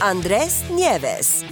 Andrés 0.00 0.64
Nieves. 0.70 1.44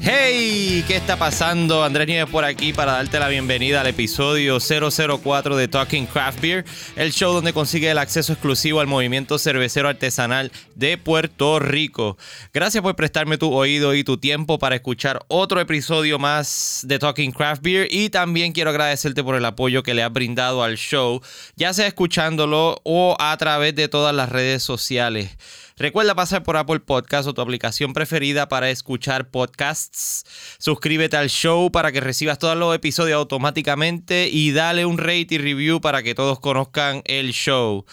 Hey, 0.00 0.84
¿qué 0.86 0.96
está 0.96 1.18
pasando? 1.18 1.82
Andrés 1.82 2.06
Nieves 2.06 2.30
por 2.30 2.44
aquí 2.44 2.72
para 2.72 2.92
darte 2.92 3.18
la 3.18 3.28
bienvenida 3.28 3.80
al 3.80 3.88
episodio 3.88 4.58
004 4.60 5.56
de 5.56 5.68
Talking 5.68 6.06
Craft 6.06 6.40
Beer, 6.40 6.64
el 6.96 7.12
show 7.12 7.34
donde 7.34 7.52
consigue 7.52 7.90
el 7.90 7.98
acceso 7.98 8.32
exclusivo 8.32 8.80
al 8.80 8.86
movimiento 8.86 9.38
cervecero 9.38 9.88
artesanal 9.88 10.52
de 10.76 10.98
Puerto 10.98 11.58
Rico. 11.58 12.16
Gracias 12.54 12.82
por 12.82 12.94
prestarme 12.96 13.38
tu 13.38 13.52
oído 13.52 13.94
y 13.94 14.04
tu 14.04 14.16
tiempo 14.18 14.58
para 14.58 14.76
escuchar 14.76 15.24
otro 15.28 15.60
episodio 15.60 16.18
más 16.18 16.82
de 16.84 16.98
Talking 16.98 17.32
Craft 17.32 17.62
Beer 17.62 17.88
y 17.90 18.08
también 18.08 18.52
quiero 18.52 18.70
agradecerte 18.70 19.24
por 19.24 19.34
el 19.34 19.44
apoyo 19.44 19.82
que 19.82 19.94
le 19.94 20.04
has 20.04 20.12
brindado 20.12 20.62
al 20.62 20.76
show, 20.76 21.20
ya 21.56 21.74
sea 21.74 21.88
escuchándolo 21.88 22.80
o 22.84 23.16
a 23.18 23.36
través 23.36 23.74
de 23.74 23.88
todas 23.88 24.14
las 24.14 24.28
redes 24.28 24.62
sociales. 24.62 25.36
Recuerda 25.80 26.14
pasar 26.14 26.42
por 26.42 26.58
Apple 26.58 26.80
Podcast 26.80 27.26
o 27.26 27.32
tu 27.32 27.40
aplicación 27.40 27.94
preferida 27.94 28.50
para 28.50 28.68
escuchar 28.68 29.30
podcasts. 29.30 30.26
Suscríbete 30.58 31.16
al 31.16 31.30
show 31.30 31.72
para 31.72 31.90
que 31.90 32.02
recibas 32.02 32.38
todos 32.38 32.54
los 32.54 32.74
episodios 32.74 33.16
automáticamente 33.16 34.28
y 34.30 34.52
dale 34.52 34.84
un 34.84 34.98
rate 34.98 35.28
y 35.30 35.38
review 35.38 35.80
para 35.80 36.02
que 36.02 36.14
todos 36.14 36.38
conozcan 36.38 37.00
el 37.06 37.32
show. 37.32 37.86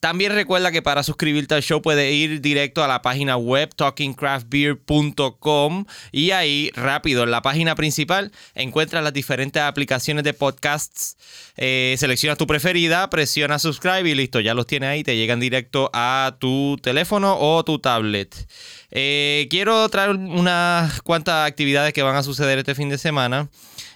También 0.00 0.32
recuerda 0.32 0.72
que 0.72 0.80
para 0.80 1.02
suscribirte 1.02 1.54
al 1.54 1.62
show 1.62 1.82
puedes 1.82 2.10
ir 2.10 2.40
directo 2.40 2.82
a 2.82 2.88
la 2.88 3.02
página 3.02 3.36
web 3.36 3.68
talkingcraftbeer.com 3.76 5.84
y 6.10 6.30
ahí 6.30 6.70
rápido 6.74 7.24
en 7.24 7.30
la 7.30 7.42
página 7.42 7.74
principal 7.74 8.32
encuentras 8.54 9.04
las 9.04 9.12
diferentes 9.12 9.62
aplicaciones 9.62 10.24
de 10.24 10.32
podcasts. 10.32 11.18
Eh, 11.58 11.96
seleccionas 11.98 12.38
tu 12.38 12.46
preferida, 12.46 13.10
presiona 13.10 13.58
subscribe 13.58 14.08
y 14.08 14.14
listo, 14.14 14.40
ya 14.40 14.54
los 14.54 14.66
tienes 14.66 14.88
ahí, 14.88 15.04
te 15.04 15.18
llegan 15.18 15.38
directo 15.38 15.90
a 15.92 16.34
tu 16.38 16.78
teléfono 16.82 17.36
o 17.38 17.62
tu 17.62 17.78
tablet. 17.78 18.48
Eh, 18.90 19.48
quiero 19.50 19.86
traer 19.90 20.12
unas 20.12 21.02
cuantas 21.02 21.46
actividades 21.46 21.92
que 21.92 22.02
van 22.02 22.16
a 22.16 22.22
suceder 22.22 22.58
este 22.58 22.74
fin 22.74 22.88
de 22.88 22.96
semana. 22.96 23.50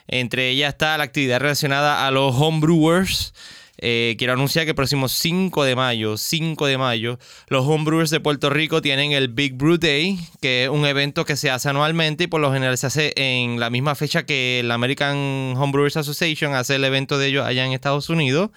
Entre 0.07 0.51
ellas 0.51 0.75
está 0.75 0.99
la 0.99 1.05
actividad 1.05 1.41
relacionada 1.41 2.07
a 2.07 2.11
los 2.11 2.35
homebrewers. 2.35 3.33
Eh, 3.79 4.15
quiero 4.19 4.35
anunciar 4.35 4.65
que 4.65 4.71
el 4.71 4.77
próximo 4.77 5.09
5 5.09 5.65
de 5.65 5.75
mayo, 5.75 6.17
5 6.17 6.67
de 6.67 6.79
mayo, 6.79 7.19
los 7.49 7.67
homebrewers 7.67 8.11
de 8.11 8.21
Puerto 8.21 8.49
Rico 8.51 8.81
tienen 8.81 9.13
el 9.13 9.29
Big 9.29 9.55
Brew 9.55 9.79
Day, 9.79 10.19
que 10.41 10.65
es 10.65 10.71
un 10.71 10.87
evento 10.87 11.25
que 11.25 11.37
se 11.37 11.51
hace 11.51 11.69
anualmente 11.69 12.25
y 12.25 12.27
por 12.29 12.41
lo 12.41 12.53
general 12.53 12.79
se 12.79 12.87
hace 12.87 13.13
en 13.17 13.59
la 13.59 13.71
misma 13.71 13.95
fecha 13.95 14.25
que 14.25 14.63
la 14.65 14.75
American 14.75 15.55
Homebrewers 15.57 15.97
Association 15.97 16.55
hace 16.55 16.77
el 16.77 16.85
evento 16.85 17.19
de 17.19 17.27
ellos 17.29 17.45
allá 17.45 17.67
en 17.67 17.73
Estados 17.73 18.09
Unidos. 18.11 18.51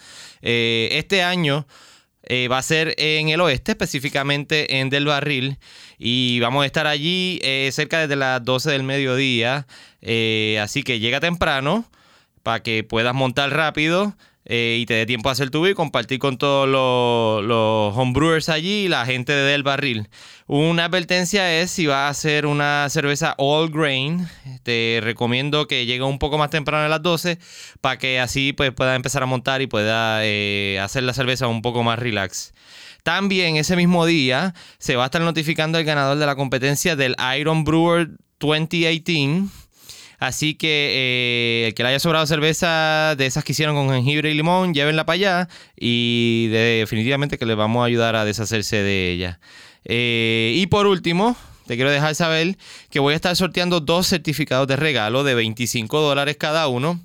Eh, 0.43 0.89
este 0.91 1.23
año 1.23 1.67
eh, 2.23 2.47
va 2.47 2.59
a 2.59 2.63
ser 2.63 2.93
en 2.97 3.29
el 3.29 3.41
oeste, 3.41 3.71
específicamente 3.71 4.79
en 4.79 4.91
Del 4.91 5.05
Barril. 5.05 5.57
Y 5.97 6.39
vamos 6.41 6.61
a 6.61 6.67
estar 6.67 6.85
allí 6.85 7.39
cerca 7.71 8.07
de 8.07 8.15
las 8.15 8.43
12 8.43 8.69
del 8.69 8.83
mediodía. 8.83 9.65
así 10.61 10.83
que 10.83 10.99
llega 10.99 11.19
temprano 11.19 11.89
para 12.43 12.61
que 12.61 12.83
puedas 12.83 13.15
montar 13.15 13.51
rápido. 13.51 14.15
Eh, 14.49 14.77
y 14.79 14.85
te 14.85 14.93
dé 14.93 15.05
tiempo 15.05 15.27
a 15.27 15.33
hacer 15.33 15.49
tu 15.49 15.67
y 15.67 15.73
compartir 15.73 16.19
con 16.19 16.37
todos 16.37 16.69
los, 16.69 17.97
homebrewers 17.97 18.47
allí 18.47 18.85
y 18.85 18.87
la 18.87 19.05
gente 19.05 19.33
de 19.33 19.41
Del 19.41 19.63
Barril. 19.63 20.07
Una 20.45 20.85
advertencia 20.85 21.59
es 21.59 21.69
si 21.69 21.85
vas 21.85 21.97
a 21.97 22.07
hacer 22.07 22.45
una 22.45 22.87
cerveza 22.89 23.35
all 23.37 23.69
grain, 23.69 24.25
te 24.63 24.99
recomiendo 25.03 25.67
que 25.67 25.85
llegue 25.85 26.03
un 26.03 26.17
poco 26.17 26.37
más 26.37 26.49
temprano 26.49 26.85
a 26.85 26.87
las 26.87 27.01
12 27.01 27.39
para 27.81 27.97
que 27.97 28.21
así 28.21 28.53
pues, 28.53 28.71
puedas 28.71 28.95
empezar 28.95 29.21
a 29.21 29.25
montar 29.25 29.61
y 29.61 29.67
pueda 29.67 30.25
eh, 30.25 30.79
hacer 30.81 31.03
la 31.03 31.13
cerveza 31.13 31.47
un 31.47 31.61
poco 31.61 31.83
más 31.83 31.99
relax. 31.99 32.53
También 33.03 33.57
ese 33.57 33.75
mismo 33.75 34.05
día 34.05 34.53
se 34.77 34.95
va 34.95 35.03
a 35.03 35.07
estar 35.07 35.21
notificando 35.21 35.77
el 35.77 35.83
ganador 35.83 36.17
de 36.17 36.25
la 36.25 36.35
competencia 36.35 36.95
del 36.95 37.17
Iron 37.37 37.65
Brewer 37.65 38.11
2018 38.39 39.66
Así 40.17 40.55
que 40.55 40.67
eh, 40.67 41.67
el 41.67 41.73
que 41.73 41.83
le 41.83 41.89
haya 41.89 41.99
sobrado 41.99 42.25
cerveza 42.25 43.15
de 43.15 43.27
esas 43.27 43.43
que 43.43 43.51
hicieron 43.51 43.75
con 43.75 43.89
jengibre 43.89 44.31
y 44.31 44.33
limón, 44.33 44.73
llévenla 44.73 45.05
para 45.05 45.15
allá 45.15 45.49
y 45.75 46.47
definitivamente 46.47 47.37
que 47.37 47.45
les 47.45 47.55
vamos 47.55 47.83
a 47.83 47.85
ayudar 47.85 48.15
a 48.15 48.25
deshacerse 48.25 48.77
de 48.77 49.11
ella. 49.11 49.39
Eh, 49.85 50.53
y 50.55 50.65
por 50.67 50.87
último, 50.87 51.37
te 51.67 51.75
quiero 51.75 51.91
dejar 51.91 52.15
saber 52.15 52.57
que 52.89 52.99
voy 52.99 53.13
a 53.13 53.15
estar 53.15 53.35
sorteando 53.35 53.79
dos 53.79 54.07
certificados 54.07 54.67
de 54.67 54.75
regalo 54.75 55.23
de 55.23 55.35
25 55.35 56.01
dólares 56.01 56.37
cada 56.37 56.67
uno 56.67 56.99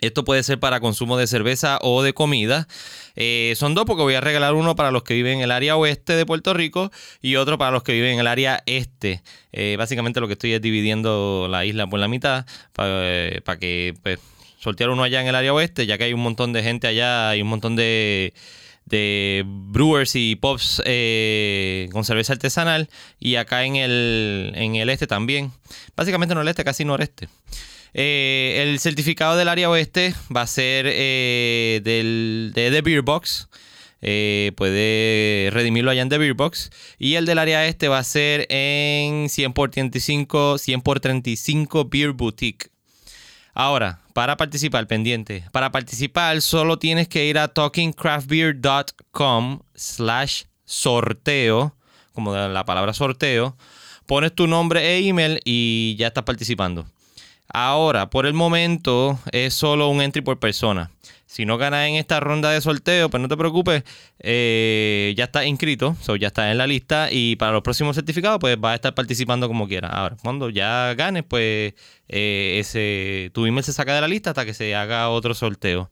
esto 0.00 0.24
puede 0.24 0.42
ser 0.42 0.60
para 0.60 0.80
consumo 0.80 1.16
de 1.16 1.26
cerveza 1.26 1.78
o 1.82 2.02
de 2.02 2.12
comida. 2.12 2.68
Eh, 3.16 3.54
son 3.56 3.74
dos 3.74 3.84
porque 3.84 4.02
voy 4.02 4.14
a 4.14 4.20
regalar 4.20 4.54
uno 4.54 4.76
para 4.76 4.90
los 4.90 5.02
que 5.02 5.14
viven 5.14 5.38
en 5.38 5.44
el 5.44 5.50
área 5.50 5.76
oeste 5.76 6.14
de 6.14 6.24
Puerto 6.24 6.54
Rico 6.54 6.92
y 7.20 7.36
otro 7.36 7.58
para 7.58 7.72
los 7.72 7.82
que 7.82 7.92
viven 7.92 8.14
en 8.14 8.20
el 8.20 8.26
área 8.26 8.62
este. 8.66 9.22
Eh, 9.52 9.76
básicamente 9.76 10.20
lo 10.20 10.28
que 10.28 10.34
estoy 10.34 10.52
es 10.52 10.62
dividiendo 10.62 11.48
la 11.50 11.64
isla 11.64 11.86
por 11.86 11.98
la 11.98 12.08
mitad 12.08 12.46
para, 12.72 12.90
eh, 13.02 13.42
que 13.58 13.94
pues, 14.02 14.20
sortear 14.60 14.90
uno 14.90 15.02
allá 15.02 15.20
en 15.20 15.26
el 15.26 15.34
área 15.34 15.52
oeste, 15.52 15.86
ya 15.86 15.98
que 15.98 16.04
hay 16.04 16.12
un 16.12 16.20
montón 16.20 16.52
de 16.52 16.62
gente 16.62 16.86
allá, 16.86 17.30
hay 17.30 17.42
un 17.42 17.48
montón 17.48 17.74
de, 17.74 18.32
brewers 18.86 20.14
y 20.14 20.36
pops 20.36 20.80
con 21.92 22.04
cerveza 22.04 22.32
artesanal 22.32 22.88
y 23.18 23.34
acá 23.34 23.64
en 23.64 23.76
el, 23.76 24.52
en 24.54 24.76
el 24.76 24.88
este 24.90 25.06
también. 25.06 25.50
Básicamente 25.96 26.34
no 26.34 26.42
el 26.42 26.48
este, 26.48 26.64
casi 26.64 26.84
noreste. 26.84 27.28
Eh, 27.94 28.62
el 28.62 28.78
certificado 28.78 29.36
del 29.36 29.48
área 29.48 29.70
oeste 29.70 30.14
va 30.34 30.42
a 30.42 30.46
ser 30.46 30.86
eh, 30.88 31.80
del, 31.82 32.52
de 32.54 32.70
The 32.70 32.82
Beer 32.82 33.02
Box. 33.02 33.48
Eh, 34.00 34.52
puede 34.56 35.50
redimirlo 35.50 35.90
allá 35.90 36.02
en 36.02 36.08
The 36.08 36.18
Beer 36.18 36.34
Box. 36.34 36.70
Y 36.98 37.14
el 37.14 37.26
del 37.26 37.38
área 37.38 37.66
este 37.66 37.88
va 37.88 37.98
a 37.98 38.04
ser 38.04 38.46
en 38.50 39.28
100 39.28 39.52
por 39.52 39.70
35, 39.70 40.58
100 40.58 40.80
por 40.82 41.00
35 41.00 41.86
Beer 41.86 42.12
Boutique. 42.12 42.70
Ahora, 43.54 44.02
para 44.12 44.36
participar, 44.36 44.86
pendiente. 44.86 45.44
Para 45.52 45.72
participar 45.72 46.40
solo 46.42 46.78
tienes 46.78 47.08
que 47.08 47.26
ir 47.26 47.38
a 47.38 47.48
talkingcraftbeer.com 47.48 49.60
slash 49.74 50.44
sorteo, 50.64 51.74
como 52.12 52.36
la 52.36 52.64
palabra 52.64 52.92
sorteo. 52.92 53.56
Pones 54.06 54.32
tu 54.34 54.46
nombre 54.46 54.86
e 54.86 55.08
email 55.08 55.40
y 55.44 55.96
ya 55.98 56.06
estás 56.06 56.22
participando. 56.24 56.86
Ahora, 57.48 58.10
por 58.10 58.26
el 58.26 58.34
momento, 58.34 59.18
es 59.32 59.54
solo 59.54 59.88
un 59.88 60.02
entry 60.02 60.22
por 60.22 60.38
persona. 60.38 60.90
Si 61.26 61.44
no 61.44 61.58
ganas 61.58 61.88
en 61.88 61.96
esta 61.96 62.20
ronda 62.20 62.50
de 62.50 62.60
sorteo, 62.60 63.10
pues 63.10 63.20
no 63.20 63.28
te 63.28 63.36
preocupes, 63.36 63.84
eh, 64.18 65.12
ya 65.16 65.24
estás 65.24 65.44
inscrito, 65.44 65.94
ya 66.18 66.28
estás 66.28 66.50
en 66.50 66.56
la 66.56 66.66
lista 66.66 67.08
y 67.12 67.36
para 67.36 67.52
los 67.52 67.62
próximos 67.62 67.96
certificados, 67.96 68.38
pues 68.38 68.58
vas 68.58 68.72
a 68.72 68.74
estar 68.76 68.94
participando 68.94 69.46
como 69.46 69.68
quieras. 69.68 69.90
Ahora, 69.92 70.16
cuando 70.22 70.48
ya 70.48 70.94
ganes, 70.94 71.24
pues 71.28 71.74
eh, 72.08 72.56
ese, 72.58 73.30
tu 73.34 73.44
email 73.44 73.62
se 73.62 73.74
saca 73.74 73.94
de 73.94 74.00
la 74.00 74.08
lista 74.08 74.30
hasta 74.30 74.46
que 74.46 74.54
se 74.54 74.74
haga 74.74 75.10
otro 75.10 75.34
sorteo. 75.34 75.90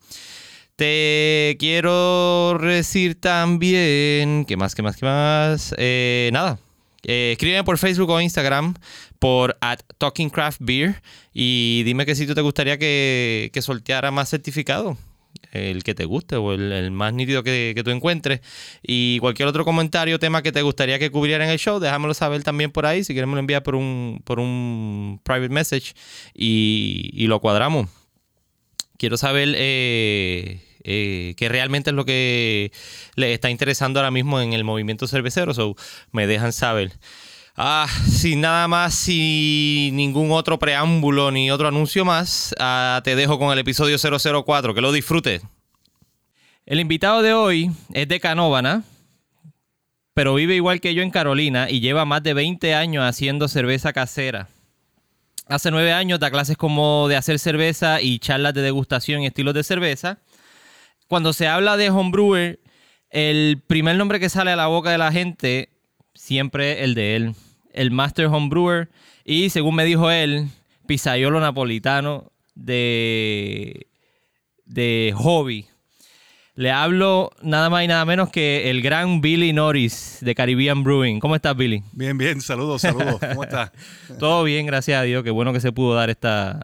Te 0.76 1.56
quiero 1.58 2.58
decir 2.60 3.20
también, 3.20 4.44
¿qué 4.46 4.56
más, 4.56 4.74
qué 4.74 4.82
más, 4.82 4.96
qué 4.96 5.06
más? 5.06 5.74
Eh, 5.78 6.30
nada, 6.32 6.58
eh, 7.06 7.32
escríbeme 7.32 7.64
por 7.64 7.78
Facebook 7.78 8.10
o 8.10 8.20
Instagram 8.20 8.74
por 9.18 9.56
at 9.60 9.80
Talking 9.96 10.28
Craft 10.28 10.58
Beer 10.60 11.02
y 11.32 11.82
dime 11.84 12.04
qué 12.04 12.14
sitio 12.14 12.34
te 12.34 12.42
gustaría 12.42 12.78
que, 12.78 13.50
que 13.52 13.62
sorteara 13.62 14.10
más 14.10 14.28
certificado 14.28 14.98
el 15.52 15.84
que 15.84 15.94
te 15.94 16.04
guste 16.04 16.36
o 16.36 16.52
el, 16.52 16.90
más 16.90 17.12
nítido 17.12 17.42
que, 17.42 17.80
tú 17.84 17.90
encuentres. 17.90 18.40
Y 18.82 19.18
cualquier 19.20 19.48
otro 19.48 19.64
comentario 19.64 20.16
o 20.16 20.18
tema 20.18 20.42
que 20.42 20.52
te 20.52 20.62
gustaría 20.62 20.98
que 20.98 21.10
cubriera 21.10 21.44
en 21.44 21.50
el 21.50 21.58
show, 21.58 21.78
déjamelo 21.78 22.14
saber 22.14 22.42
también 22.42 22.70
por 22.70 22.86
ahí. 22.86 23.04
Si 23.04 23.12
quieres, 23.12 23.28
me 23.28 23.34
lo 23.34 23.40
envías 23.40 23.62
por 23.62 23.74
un, 23.74 24.20
por 24.24 24.40
un 24.40 25.20
private 25.22 25.48
message 25.48 25.94
y, 26.34 27.26
lo 27.26 27.40
cuadramos. 27.40 27.88
Quiero 28.98 29.16
saber 29.16 29.52
eh, 29.56 30.60
eh, 30.88 31.34
que 31.36 31.48
realmente 31.48 31.90
es 31.90 31.96
lo 31.96 32.04
que 32.04 32.70
le 33.16 33.34
está 33.34 33.50
interesando 33.50 33.98
ahora 33.98 34.12
mismo 34.12 34.40
en 34.40 34.52
el 34.52 34.62
movimiento 34.62 35.08
cervecero. 35.08 35.52
So, 35.52 35.74
me 36.12 36.28
dejan 36.28 36.52
saber. 36.52 36.92
Ah, 37.56 37.88
sin 38.08 38.40
nada 38.40 38.68
más, 38.68 38.94
sin 38.94 39.96
ningún 39.96 40.30
otro 40.30 40.58
preámbulo 40.58 41.30
ni 41.32 41.50
otro 41.50 41.66
anuncio 41.66 42.04
más, 42.04 42.54
ah, 42.60 43.00
te 43.02 43.16
dejo 43.16 43.38
con 43.38 43.52
el 43.52 43.58
episodio 43.58 43.98
004. 43.98 44.74
Que 44.74 44.80
lo 44.80 44.92
disfrutes. 44.92 45.42
El 46.66 46.78
invitado 46.78 47.22
de 47.22 47.32
hoy 47.32 47.72
es 47.92 48.06
de 48.08 48.20
Canóvana. 48.20 48.84
pero 50.14 50.34
vive 50.34 50.54
igual 50.54 50.80
que 50.80 50.94
yo 50.94 51.02
en 51.02 51.10
Carolina 51.10 51.68
y 51.68 51.80
lleva 51.80 52.06
más 52.06 52.22
de 52.22 52.32
20 52.32 52.74
años 52.74 53.04
haciendo 53.04 53.48
cerveza 53.48 53.92
casera. 53.92 54.48
Hace 55.48 55.70
nueve 55.70 55.92
años 55.92 56.18
da 56.18 56.30
clases 56.30 56.56
como 56.56 57.06
de 57.06 57.16
hacer 57.16 57.38
cerveza 57.38 58.00
y 58.00 58.18
charlas 58.18 58.52
de 58.54 58.62
degustación 58.62 59.22
y 59.22 59.26
estilos 59.26 59.54
de 59.54 59.62
cerveza. 59.62 60.18
Cuando 61.08 61.32
se 61.32 61.46
habla 61.46 61.76
de 61.76 61.90
homebrewer, 61.90 62.60
el 63.10 63.62
primer 63.66 63.96
nombre 63.96 64.20
que 64.20 64.28
sale 64.28 64.50
a 64.50 64.56
la 64.56 64.66
boca 64.66 64.90
de 64.90 64.98
la 64.98 65.12
gente 65.12 65.70
siempre 66.16 66.84
el 66.84 66.94
de 66.94 67.16
él, 67.16 67.34
el 67.72 67.90
Master 67.90 68.26
Homebrewer. 68.26 68.88
Y 69.24 69.50
según 69.50 69.74
me 69.74 69.84
dijo 69.84 70.10
él, 70.10 70.48
pizzaiolo 70.86 71.40
napolitano 71.40 72.32
de, 72.54 73.86
de 74.64 75.12
hobby. 75.16 75.66
Le 76.54 76.70
hablo 76.70 77.32
nada 77.42 77.68
más 77.68 77.84
y 77.84 77.88
nada 77.88 78.04
menos 78.06 78.30
que 78.30 78.70
el 78.70 78.80
gran 78.80 79.20
Billy 79.20 79.52
Norris 79.52 80.18
de 80.22 80.34
Caribbean 80.34 80.84
Brewing. 80.84 81.20
¿Cómo 81.20 81.36
estás, 81.36 81.54
Billy? 81.54 81.82
Bien, 81.92 82.16
bien, 82.16 82.40
saludos, 82.40 82.80
saludos. 82.80 83.20
¿Cómo 83.20 83.44
estás? 83.44 83.72
Todo 84.18 84.42
bien, 84.42 84.64
gracias 84.64 84.98
a 84.98 85.02
Dios. 85.02 85.22
Qué 85.22 85.30
bueno 85.30 85.52
que 85.52 85.60
se 85.60 85.70
pudo 85.70 85.94
dar 85.94 86.08
esta, 86.08 86.60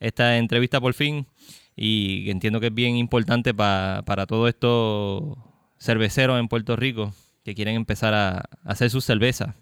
esta 0.00 0.38
entrevista 0.38 0.80
por 0.80 0.94
fin. 0.94 1.26
Y 1.76 2.30
entiendo 2.30 2.58
que 2.58 2.68
es 2.68 2.74
bien 2.74 2.96
importante 2.96 3.52
para 3.52 4.26
todos 4.26 4.48
estos 4.48 5.36
cerveceros 5.78 6.40
en 6.40 6.48
Puerto 6.48 6.74
Rico 6.74 7.12
que 7.44 7.54
quieren 7.54 7.76
empezar 7.76 8.12
a, 8.12 8.48
hacer 8.64 8.90
su 8.90 9.00
cerveza. 9.00 9.54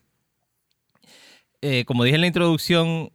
Eh, 1.60 1.84
como 1.84 2.04
dije 2.04 2.14
en 2.14 2.22
la 2.22 2.26
introducción, 2.26 3.10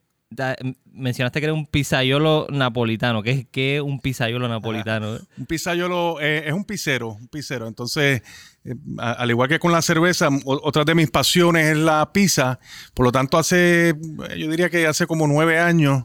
mencionaste 0.91 1.39
que 1.39 1.45
era 1.45 1.53
un 1.53 1.65
pizzaiolo 1.65 2.47
napolitano. 2.51 3.23
¿Qué 3.23 3.47
es, 3.77 3.81
un 3.81 3.99
pizzaiolo 3.99 4.47
napolitano? 4.47 5.17
un 5.37 5.45
pizzaiolo 5.47 6.19
eh, 6.21 6.43
es 6.47 6.53
un 6.53 6.65
pizzero, 6.65 7.09
un 7.09 7.27
pizzero. 7.27 7.67
Entonces, 7.67 8.21
eh, 8.63 8.75
al 8.99 9.29
igual 9.31 9.49
que 9.49 9.57
con 9.57 9.71
la 9.71 9.81
cerveza, 9.81 10.29
otra 10.45 10.83
de 10.83 10.93
mis 10.93 11.09
pasiones 11.09 11.71
es 11.71 11.77
la 11.77 12.11
pizza. 12.13 12.59
Por 12.93 13.07
lo 13.07 13.11
tanto, 13.11 13.39
hace, 13.39 13.95
yo 14.37 14.51
diría 14.51 14.69
que 14.69 14.85
hace 14.85 15.07
como 15.07 15.25
nueve 15.25 15.57
años, 15.57 16.03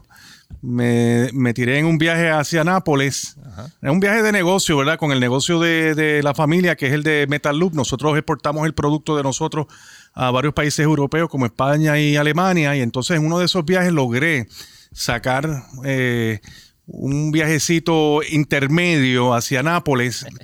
me, 0.61 1.53
tiré 1.53 1.79
en 1.79 1.85
un 1.85 1.97
viaje 1.97 2.29
hacia 2.29 2.63
Nápoles. 2.63 3.37
Es 3.81 3.89
un 3.89 3.99
viaje 3.99 4.21
de 4.21 4.31
negocio, 4.31 4.77
¿verdad? 4.77 4.97
Con 4.97 5.11
el 5.11 5.19
negocio 5.19 5.59
de, 5.59 5.95
de, 5.95 6.23
la 6.23 6.33
familia, 6.33 6.75
que 6.75 6.87
es 6.87 6.93
el 6.93 7.03
de 7.03 7.25
Metal 7.29 7.57
Loop. 7.57 7.73
Nosotros 7.73 8.17
exportamos 8.17 8.65
el 8.65 8.73
producto 8.73 9.15
de 9.15 9.23
nosotros 9.23 9.67
a 10.13 10.31
varios 10.31 10.53
países 10.53 10.79
europeos 10.79 11.29
como 11.29 11.45
España 11.45 11.99
y 11.99 12.15
Alemania. 12.15 12.75
Y 12.75 12.81
entonces 12.81 13.17
en 13.17 13.25
uno 13.25 13.39
de 13.39 13.45
esos 13.45 13.63
viajes 13.65 13.93
logré 13.93 14.47
sacar 14.91 15.63
eh, 15.83 16.39
un 16.87 17.31
viajecito 17.31 18.21
intermedio 18.29 19.33
hacia 19.33 19.63
Nápoles. 19.63 20.25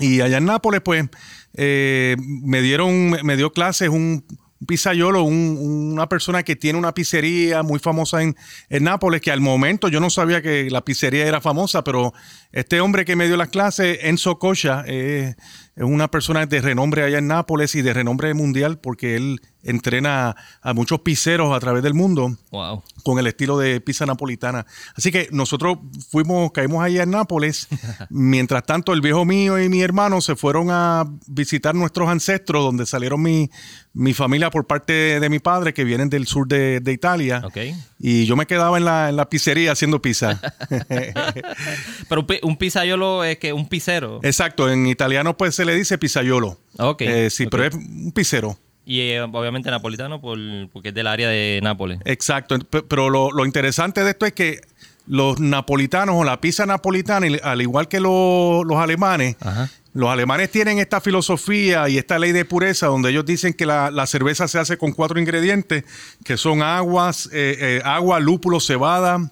Y 0.00 0.22
allá 0.22 0.38
en 0.38 0.46
Nápoles, 0.46 0.80
pues, 0.80 1.08
eh, 1.56 2.16
me 2.18 2.62
dieron, 2.62 3.10
me 3.22 3.36
dio 3.36 3.52
clases 3.52 3.90
un, 3.90 4.24
pizzaiolo, 4.66 5.22
una 5.24 6.08
persona 6.08 6.42
que 6.42 6.56
tiene 6.56 6.78
una 6.78 6.94
pizzería 6.94 7.62
muy 7.62 7.78
famosa 7.78 8.22
en, 8.22 8.36
en, 8.68 8.84
Nápoles, 8.84 9.20
que 9.20 9.30
al 9.30 9.40
momento 9.40 9.88
yo 9.88 10.00
no 10.00 10.10
sabía 10.10 10.42
que 10.42 10.70
la 10.70 10.84
pizzería 10.84 11.26
era 11.26 11.40
famosa, 11.40 11.84
pero 11.84 12.12
este 12.54 12.80
hombre 12.80 13.04
que 13.04 13.16
me 13.16 13.26
dio 13.26 13.36
las 13.36 13.48
clases, 13.48 13.98
Enzo 14.02 14.38
Cocha, 14.38 14.84
eh, 14.86 15.34
es 15.74 15.82
una 15.82 16.08
persona 16.08 16.46
de 16.46 16.60
renombre 16.60 17.02
allá 17.02 17.18
en 17.18 17.26
Nápoles 17.26 17.74
y 17.74 17.82
de 17.82 17.92
renombre 17.92 18.32
mundial 18.32 18.78
porque 18.78 19.16
él 19.16 19.40
entrena 19.64 20.36
a 20.62 20.72
muchos 20.72 21.00
pizzeros 21.00 21.56
a 21.56 21.58
través 21.58 21.82
del 21.82 21.94
mundo 21.94 22.36
con 23.02 23.18
el 23.18 23.26
estilo 23.26 23.58
de 23.58 23.80
pizza 23.80 24.06
napolitana. 24.06 24.66
Así 24.94 25.10
que 25.10 25.28
nosotros 25.32 25.78
fuimos, 26.10 26.52
caímos 26.52 26.84
allá 26.84 27.02
en 27.02 27.10
Nápoles. 27.10 27.66
Mientras 28.10 28.64
tanto, 28.64 28.92
el 28.92 29.00
viejo 29.00 29.24
mío 29.24 29.60
y 29.60 29.68
mi 29.68 29.82
hermano 29.82 30.20
se 30.20 30.36
fueron 30.36 30.68
a 30.70 31.04
visitar 31.26 31.74
nuestros 31.74 32.08
ancestros, 32.08 32.62
donde 32.62 32.86
salieron 32.86 33.22
mi, 33.22 33.50
mi 33.94 34.12
familia 34.12 34.50
por 34.50 34.66
parte 34.66 35.18
de, 35.18 35.28
mi 35.28 35.38
padre, 35.38 35.74
que 35.74 35.84
vienen 35.84 36.10
del 36.10 36.26
sur 36.26 36.46
de, 36.46 36.80
Italia. 36.86 37.42
Y 37.98 38.26
yo 38.26 38.36
me 38.36 38.46
quedaba 38.46 38.76
en 38.76 38.84
la, 38.84 39.08
en 39.08 39.16
la 39.16 39.28
pizzería 39.28 39.72
haciendo 39.72 40.00
pizza. 40.00 40.40
Pero 42.08 42.26
un, 42.44 42.56
pizzaiolo 42.56 43.24
es 43.24 43.38
que 43.38 43.52
un 43.52 43.68
pizzero. 43.68 44.20
Exacto, 44.22 44.70
en 44.70 44.86
italiano 44.86 45.36
pues 45.36 45.54
se 45.54 45.64
le 45.64 45.74
dice 45.74 45.98
pizzaiolo. 45.98 46.58
Ok. 46.78 47.02
Eh, 47.02 47.30
sí, 47.30 47.46
pero 47.46 47.64
es 47.64 47.74
un 47.74 48.12
pizzero. 48.12 48.58
Y 48.86 49.00
eh, 49.00 49.22
obviamente 49.22 49.70
napolitano 49.70 50.20
porque 50.20 50.88
es 50.88 50.94
del 50.94 51.06
área 51.06 51.28
de 51.28 51.60
Nápoles. 51.62 52.00
Exacto, 52.04 52.58
pero 52.88 53.08
lo, 53.08 53.46
interesante 53.46 54.04
de 54.04 54.10
esto 54.10 54.26
es 54.26 54.32
que 54.34 54.60
los 55.06 55.40
napolitanos 55.40 56.16
o 56.16 56.24
la 56.24 56.40
pizza 56.40 56.66
napolitana, 56.66 57.26
al 57.42 57.62
igual 57.62 57.88
que 57.88 58.00
los 58.00 58.64
alemanes, 58.76 59.36
los 59.94 60.10
alemanes 60.10 60.50
tienen 60.50 60.78
esta 60.78 61.00
filosofía 61.00 61.88
y 61.88 61.96
esta 61.96 62.18
ley 62.18 62.32
de 62.32 62.44
pureza 62.44 62.86
donde 62.86 63.10
ellos 63.10 63.24
dicen 63.24 63.54
que 63.54 63.64
la, 63.64 64.06
cerveza 64.06 64.48
se 64.48 64.58
hace 64.58 64.76
con 64.76 64.92
cuatro 64.92 65.18
ingredientes, 65.18 65.84
que 66.22 66.36
son 66.36 66.62
aguas, 66.62 67.30
eh, 67.32 67.80
agua, 67.84 68.20
lúpulo, 68.20 68.60
cebada, 68.60 69.30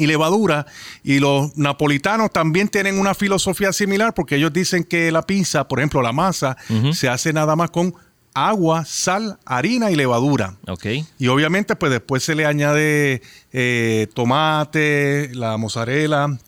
y 0.00 0.06
levadura. 0.06 0.66
Y 1.04 1.20
los 1.20 1.56
napolitanos 1.56 2.32
también 2.32 2.68
tienen 2.68 2.98
una 2.98 3.14
filosofía 3.14 3.72
similar 3.72 4.14
porque 4.14 4.36
ellos 4.36 4.52
dicen 4.52 4.84
que 4.84 5.12
la 5.12 5.22
pizza, 5.22 5.68
por 5.68 5.78
ejemplo, 5.78 6.02
la 6.02 6.12
masa, 6.12 6.56
se 6.92 7.08
hace 7.08 7.32
nada 7.32 7.56
más 7.56 7.70
con 7.70 7.94
agua, 8.34 8.84
sal, 8.84 9.38
harina 9.44 9.90
y 9.90 9.96
levadura. 9.96 10.56
Okay. 10.66 11.04
Y 11.18 11.28
obviamente, 11.28 11.76
pues 11.76 11.92
después 11.92 12.22
se 12.22 12.34
le 12.34 12.46
añade 12.46 13.22
eh, 13.52 14.08
tomate, 14.14 15.30
la 15.34 15.56
mozzarella, 15.56 16.38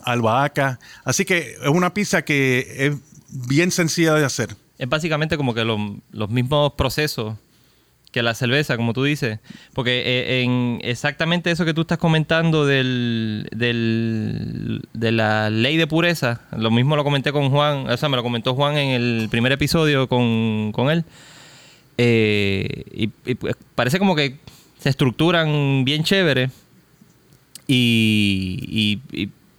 albahaca. 0.00 0.78
Así 1.04 1.24
que 1.24 1.56
es 1.62 1.68
una 1.68 1.94
pizza 1.94 2.22
que 2.22 2.66
es 2.78 2.96
bien 3.28 3.70
sencilla 3.70 4.14
de 4.14 4.24
hacer. 4.24 4.56
Es 4.78 4.88
básicamente 4.88 5.36
como 5.36 5.54
que 5.54 5.64
los 5.64 6.30
mismos 6.30 6.72
procesos 6.74 7.36
que 8.12 8.22
la 8.22 8.34
cerveza, 8.34 8.76
como 8.76 8.92
tú 8.92 9.02
dices. 9.02 9.40
Porque 9.72 10.02
eh, 10.04 10.42
en 10.42 10.78
exactamente 10.82 11.50
eso 11.50 11.64
que 11.64 11.74
tú 11.74 11.80
estás 11.80 11.98
comentando 11.98 12.66
del, 12.66 13.48
de 13.50 15.12
la 15.12 15.50
ley 15.50 15.76
de 15.76 15.86
pureza, 15.86 16.42
lo 16.56 16.70
mismo 16.70 16.94
lo 16.94 17.04
comenté 17.04 17.32
con 17.32 17.50
Juan, 17.50 17.88
o 17.90 17.96
sea, 17.96 18.08
me 18.08 18.16
lo 18.16 18.22
comentó 18.22 18.54
Juan 18.54 18.76
en 18.76 18.90
el 18.90 19.28
primer 19.30 19.50
episodio 19.52 20.06
con, 20.08 20.90
él. 20.90 21.04
Eh, 21.98 22.84
y, 22.92 23.34
pues, 23.34 23.56
parece 23.74 23.98
como 23.98 24.14
que 24.14 24.36
se 24.78 24.90
estructuran 24.90 25.84
bien 25.84 26.04
chévere 26.04 26.50
y, 27.66 29.00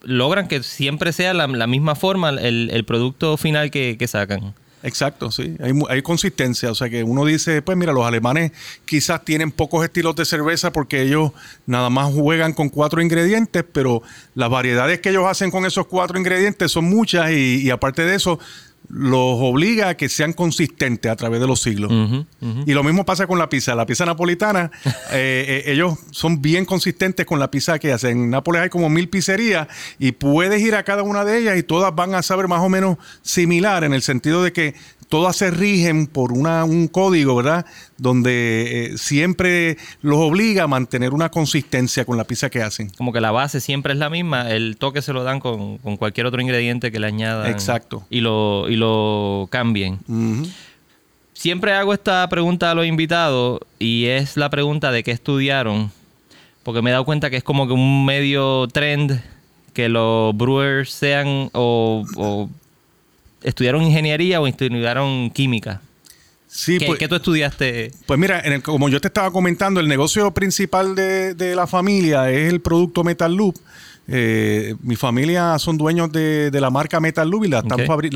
logran 0.03 0.49
que 0.49 0.61
siempre 0.63 1.13
sea 1.13 1.33
la, 1.33 1.67
misma 1.67 1.95
forma 1.95 2.29
el, 2.29 2.69
el 2.71 2.85
producto 2.85 3.35
final 3.37 3.71
que 3.71 4.07
sacan. 4.07 4.53
Exacto, 4.83 5.31
sí. 5.31 5.55
Hay, 5.61 5.71
hay, 5.89 6.01
consistencia. 6.01 6.69
O 6.69 6.75
sea 6.75 6.89
que 6.89 7.03
uno 7.03 7.23
dice, 7.23 7.61
pues 7.61 7.77
mira, 7.77 7.93
los 7.93 8.05
alemanes 8.05 8.51
quizás 8.83 9.23
tienen 9.23 9.49
pocos 9.49 9.83
estilos 9.85 10.13
de 10.17 10.25
cerveza 10.25 10.73
porque 10.73 11.01
ellos 11.01 11.31
nada 11.65 11.89
más 11.89 12.13
juegan 12.13 12.51
con 12.51 12.67
cuatro 12.67 13.01
ingredientes, 13.01 13.63
pero 13.71 14.03
las 14.35 14.49
variedades 14.49 14.99
que 14.99 15.09
ellos 15.09 15.25
hacen 15.25 15.51
con 15.51 15.65
esos 15.65 15.87
cuatro 15.87 16.19
ingredientes 16.19 16.69
son 16.69 16.83
muchas 16.85 17.31
y, 17.31 17.71
aparte 17.71 18.03
de 18.03 18.15
eso, 18.15 18.39
los 18.89 19.37
obliga 19.39 19.89
a 19.89 19.97
que 19.97 20.09
sean 20.09 20.33
consistentes 20.33 21.11
a 21.11 21.15
través 21.15 21.39
de 21.39 21.47
los 21.47 21.61
siglos. 21.61 21.91
Y 22.65 22.73
lo 22.73 22.83
mismo 22.83 23.05
pasa 23.05 23.27
con 23.27 23.39
la 23.39 23.49
pizza. 23.49 23.75
La 23.75 23.85
pizza 23.85 24.05
napolitana, 24.05 24.71
eh, 25.11 25.63
eh, 25.65 25.71
ellos 25.71 25.97
son 26.11 26.41
bien 26.41 26.65
consistentes 26.65 27.25
con 27.25 27.39
la 27.39 27.49
pizza 27.49 27.79
que 27.79 27.91
hacen. 27.91 28.23
En 28.23 28.29
Nápoles 28.29 28.61
hay 28.61 28.69
como 28.69 28.89
mil 28.89 29.09
pizzerías 29.09 29.67
y 29.99 30.11
puedes 30.11 30.61
ir 30.61 30.75
a 30.75 30.83
cada 30.83 31.03
una 31.03 31.25
de 31.25 31.39
ellas 31.39 31.57
y 31.57 31.63
todas 31.63 31.93
van 31.95 32.15
a 32.15 32.21
saber 32.21 32.47
más 32.47 32.61
o 32.61 32.69
menos 32.69 32.97
similar 33.21 33.83
en 33.83 33.93
el 33.93 34.01
sentido 34.01 34.43
de 34.43 34.53
que 34.53 34.75
todas 35.13 35.35
se 35.35 35.51
rigen 35.51 36.07
por 36.07 36.31
una, 36.31 36.63
un 36.63 36.87
código, 36.87 37.35
¿verdad? 37.35 37.67
Donde 37.99 38.93
eh, 38.93 38.97
siempre 38.97 39.77
los 40.01 40.17
obliga 40.17 40.63
a 40.63 40.67
mantener 40.67 41.13
una 41.13 41.29
consistencia 41.29 42.03
con 42.03 42.17
la 42.17 42.23
pizza 42.23 42.49
que 42.49 42.63
hacen. 42.63 42.89
Como 42.89 43.13
que 43.13 43.21
la 43.21 43.29
base 43.29 43.61
siempre 43.61 43.93
es 43.93 43.99
la 43.99 44.09
misma, 44.09 44.49
el 44.49 44.75
toque 44.75 45.03
se 45.03 45.13
lo 45.13 45.23
dan 45.23 45.39
con, 45.39 45.77
cualquier 45.97 46.25
otro 46.25 46.41
ingrediente 46.41 46.91
que 46.91 46.99
le 46.99 47.05
añadan. 47.05 47.45
Exacto. 47.45 48.07
Y 48.09 48.21
lo, 48.21 48.67
y 48.67 48.75
lo 48.75 49.47
cambien. 49.51 49.99
Siempre 51.33 51.73
hago 51.73 51.93
esta 51.93 52.27
pregunta 52.27 52.71
a 52.71 52.73
los 52.73 52.87
invitados 52.87 53.59
y 53.77 54.05
es 54.05 54.35
la 54.35 54.49
pregunta 54.49 54.91
de 54.91 55.03
qué 55.03 55.11
estudiaron, 55.11 55.91
porque 56.63 56.81
me 56.81 56.89
he 56.89 56.93
dado 56.93 57.05
cuenta 57.05 57.29
que 57.29 57.37
es 57.37 57.43
como 57.43 57.67
que 57.67 57.73
un 57.73 58.03
medio 58.03 58.67
trend 58.69 59.21
que 59.73 59.89
los 59.89 60.35
brewers 60.35 60.91
sean 60.91 61.51
o 61.53 62.49
¿Estudiaron 63.43 63.83
ingeniería 63.83 64.39
o 64.41 64.47
estudiaron 64.47 65.29
química? 65.31 65.81
Sí, 66.47 66.77
¿Qué, 66.77 66.85
pues, 66.85 66.99
¿Qué, 66.99 67.07
tú 67.07 67.15
estudiaste? 67.15 67.91
Pues 68.05 68.19
mira, 68.19 68.43
como 68.61 68.87
yo 68.87 69.01
te 69.01 69.07
estaba 69.07 69.31
comentando, 69.31 69.79
el 69.79 69.87
negocio 69.87 70.31
principal 70.35 70.93
de, 70.93 71.53
la 71.55 71.65
familia 71.65 72.29
es 72.29 72.53
el 72.53 72.61
producto 72.61 73.03
Metal 73.03 73.33
Loop. 73.33 73.55
Eh, 74.07 74.75
mi 74.81 74.95
familia 74.95 75.57
son 75.57 75.77
dueños 75.77 76.11
de, 76.11 76.51
la 76.53 76.69
marca 76.69 76.99
Metal 76.99 77.27
Loop 77.27 77.45
y 77.45 77.47
la, 77.47 77.63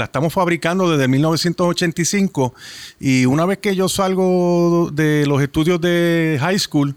estamos 0.04 0.32
fabricando 0.32 0.92
desde 0.92 1.08
1985. 1.08 2.54
Y 3.00 3.26
una 3.26 3.46
vez 3.48 3.58
que 3.58 3.76
yo 3.76 3.90
salgo 3.90 4.92
de 4.94 5.26
los 5.26 5.42
estudios 5.42 5.82
de 5.82 6.38
high 6.40 6.60
school, 6.60 6.94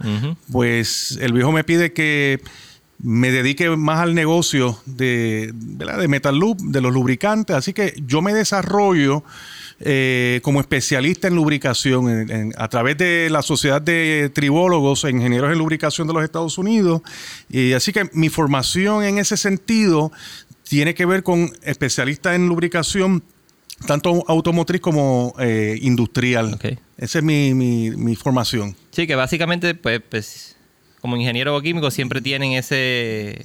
pues 0.52 1.18
el 1.22 1.32
viejo 1.32 1.52
me 1.52 1.64
pide 1.64 1.94
que 1.94 2.40
me 3.02 3.30
dedique 3.30 3.71
más 3.71 4.00
al 4.00 4.14
negocio 4.14 4.78
de, 4.87 5.52
de 5.54 6.09
Metal 6.09 6.37
Loop, 6.37 6.59
de 6.61 6.80
los 6.80 6.92
lubricantes. 6.92 7.57
Así 7.57 7.73
que 7.73 7.95
yo 8.07 8.23
me 8.23 8.35
desarrollo 8.35 9.25
eh, 9.80 10.40
como 10.42 10.61
especialista 10.61 11.26
en 11.28 11.37
lubricación 11.37 12.52
a 12.57 12.69
través 12.69 12.99
de 12.99 13.30
la 13.30 13.40
Sociedad 13.40 13.80
de 13.80 14.30
Tribólogos 14.35 15.04
e 15.04 15.11
Ingenieros 15.11 15.50
en 15.50 15.59
Lubricación 15.59 16.07
de 16.07 16.12
los 16.12 16.23
Estados 16.23 16.59
Unidos. 16.59 17.00
Y 17.49 17.73
así 17.73 17.92
que 17.92 18.11
mi 18.12 18.28
formación 18.28 19.04
en 19.04 19.19
ese 19.19 19.38
sentido 19.38 20.12
tiene 20.69 20.95
que 20.95 21.07
ver 21.07 21.23
con 21.23 21.50
especialista 21.62 22.35
en 22.35 22.47
lubricación 22.47 23.25
tanto 23.87 24.23
automotriz 24.28 24.80
como 24.83 25.35
eh, 25.38 25.78
industrial. 25.80 26.59
Esa 26.99 27.19
es 27.19 27.25
mi, 27.25 27.54
mi, 27.54 28.14
formación. 28.16 28.76
Sí, 28.90 29.07
que 29.07 29.14
básicamente, 29.14 29.75
pues, 29.75 30.02
pues 30.09 30.57
como 31.00 31.16
ingeniero 31.16 31.61
químico 31.62 31.90
siempre 31.90 32.21
tienen 32.21 32.52
ese, 32.52 33.40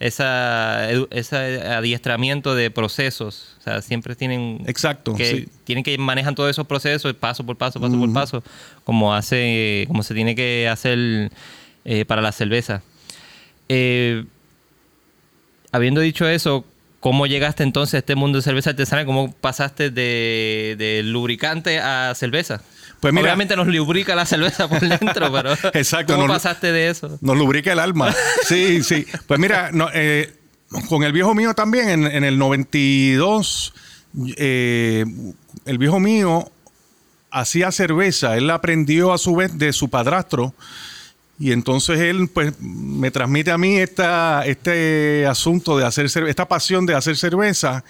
esa, 0.00 0.90
ese 0.90 1.36
adiestramiento 1.36 2.54
de 2.54 2.70
procesos. 2.70 3.56
O 3.60 3.62
sea, 3.62 3.82
siempre 3.82 4.16
tienen... 4.16 4.62
Exacto. 4.66 5.14
Que, 5.14 5.48
Tienen 5.64 5.84
que 5.84 5.96
manejan 5.98 6.34
todos 6.34 6.50
esos 6.50 6.66
procesos 6.66 7.12
paso 7.14 7.44
por 7.44 7.56
paso, 7.56 7.80
paso 7.80 7.98
por 7.98 8.12
paso, 8.12 8.42
como, 8.84 9.14
hace, 9.14 9.84
como 9.86 10.02
se 10.02 10.14
tiene 10.14 10.34
que 10.34 10.68
hacer 10.68 11.30
eh, 11.84 12.04
para 12.06 12.22
la 12.22 12.32
cerveza. 12.32 12.82
Eh, 13.68 14.24
habiendo 15.72 16.00
dicho 16.00 16.26
eso, 16.26 16.64
¿cómo 17.00 17.26
llegaste 17.26 17.64
entonces 17.64 17.94
a 17.94 17.98
este 17.98 18.14
mundo 18.14 18.38
de 18.38 18.42
cerveza 18.42 18.70
artesanal? 18.70 19.04
¿Cómo 19.04 19.30
pasaste 19.32 19.90
de, 19.90 20.74
de 20.78 21.02
lubricante 21.02 21.78
a 21.80 22.14
cerveza? 22.14 22.62
Pues 23.12 23.22
Obviamente 23.22 23.54
nos 23.54 23.66
lubrica 23.66 24.14
la 24.14 24.24
cerveza 24.24 24.66
por 24.66 24.80
dentro, 24.80 25.30
pero 25.30 25.52
Exacto, 25.74 26.14
¿cómo 26.14 26.26
pasaste 26.26 26.72
de 26.72 26.88
eso? 26.88 27.18
Nos 27.20 27.36
lubrica 27.36 27.70
el 27.70 27.78
alma. 27.78 28.14
Sí, 28.48 28.82
sí. 28.82 29.06
Pues 29.26 29.38
mira, 29.38 29.70
eh, 29.92 30.32
con 30.88 31.02
el 31.02 31.12
viejo 31.12 31.34
mío 31.34 31.52
también, 31.52 32.06
en, 32.06 32.24
el 32.24 32.38
92, 32.38 33.74
eh, 34.38 35.04
el 35.66 35.76
viejo 35.76 36.00
mío 36.00 36.50
hacía 37.30 37.70
cerveza. 37.72 38.38
Él 38.38 38.48
aprendió 38.48 39.12
a 39.12 39.18
su 39.18 39.36
vez 39.36 39.58
de 39.58 39.74
su 39.74 39.90
padrastro. 39.90 40.54
Y 41.38 41.52
entonces 41.52 42.00
él 42.00 42.30
pues 42.32 42.54
me 42.58 43.10
transmite 43.10 43.50
a 43.50 43.58
mí 43.58 43.76
esta, 43.76 44.46
este 44.46 45.26
asunto 45.26 45.76
de 45.76 45.84
hacer 45.84 46.08
cerveza, 46.08 46.30
esta 46.30 46.48
pasión 46.48 46.86
de 46.86 46.94
hacer 46.94 47.18
cerveza. 47.18 47.84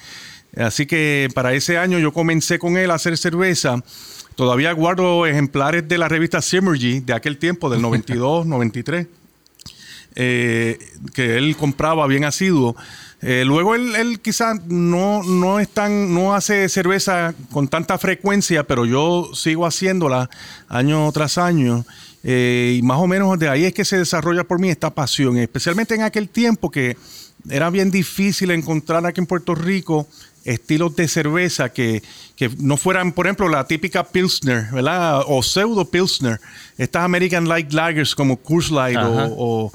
Así 0.56 0.86
que 0.86 1.28
para 1.34 1.52
ese 1.52 1.78
año 1.78 2.00
yo 2.00 2.12
comencé 2.12 2.58
con 2.58 2.76
él 2.76 2.90
a 2.90 2.94
hacer 2.94 3.16
cerveza. 3.16 3.80
Todavía 4.34 4.72
guardo 4.72 5.26
ejemplares 5.26 5.86
de 5.88 5.98
la 5.98 6.08
revista 6.08 6.42
Symergy 6.42 7.00
de 7.00 7.12
aquel 7.12 7.38
tiempo, 7.38 7.70
del 7.70 7.82
92, 7.82 8.46
93, 8.46 9.06
eh, 10.16 10.78
que 11.12 11.36
él 11.36 11.56
compraba 11.56 12.06
bien 12.06 12.24
asiduo. 12.24 12.76
Eh, 13.26 13.44
luego 13.46 13.74
él, 13.74 14.20
quizás 14.20 14.66
no, 14.66 15.22
no, 15.22 15.58
es 15.58 15.70
no 15.88 16.34
hace 16.34 16.68
cerveza 16.68 17.34
con 17.50 17.68
tanta 17.68 17.96
frecuencia, 17.96 18.64
pero 18.64 18.84
yo 18.84 19.30
sigo 19.34 19.66
haciéndola 19.66 20.28
año 20.68 21.10
tras 21.12 21.38
año. 21.38 21.86
Eh, 22.22 22.76
y 22.78 22.82
más 22.82 22.98
o 22.98 23.06
menos 23.06 23.38
de 23.38 23.48
ahí 23.48 23.64
es 23.64 23.72
que 23.72 23.84
se 23.84 23.98
desarrolla 23.98 24.44
por 24.44 24.58
mí 24.58 24.68
esta 24.68 24.90
pasión, 24.90 25.38
especialmente 25.38 25.94
en 25.94 26.02
aquel 26.02 26.28
tiempo 26.28 26.70
que 26.70 26.96
era 27.48 27.70
bien 27.70 27.90
difícil 27.90 28.50
encontrar 28.50 29.04
aquí 29.06 29.20
en 29.20 29.26
Puerto 29.26 29.54
Rico 29.54 30.06
estilos 30.44 30.94
de 30.96 31.08
cerveza 31.08 31.70
que, 31.70 32.02
no 32.58 32.76
fueran, 32.76 33.12
por 33.12 33.26
ejemplo, 33.26 33.48
la 33.48 33.66
típica 33.66 34.04
Pilsner, 34.04 34.66
¿verdad? 34.72 35.22
O 35.26 35.42
pseudo 35.42 35.84
Pilsner. 35.84 36.40
Estas 36.76 37.04
American 37.04 37.48
Light 37.48 37.72
Lagers 37.72 38.14
como 38.14 38.36
Coors 38.36 38.70
Light 38.70 38.98
o, 39.00 39.72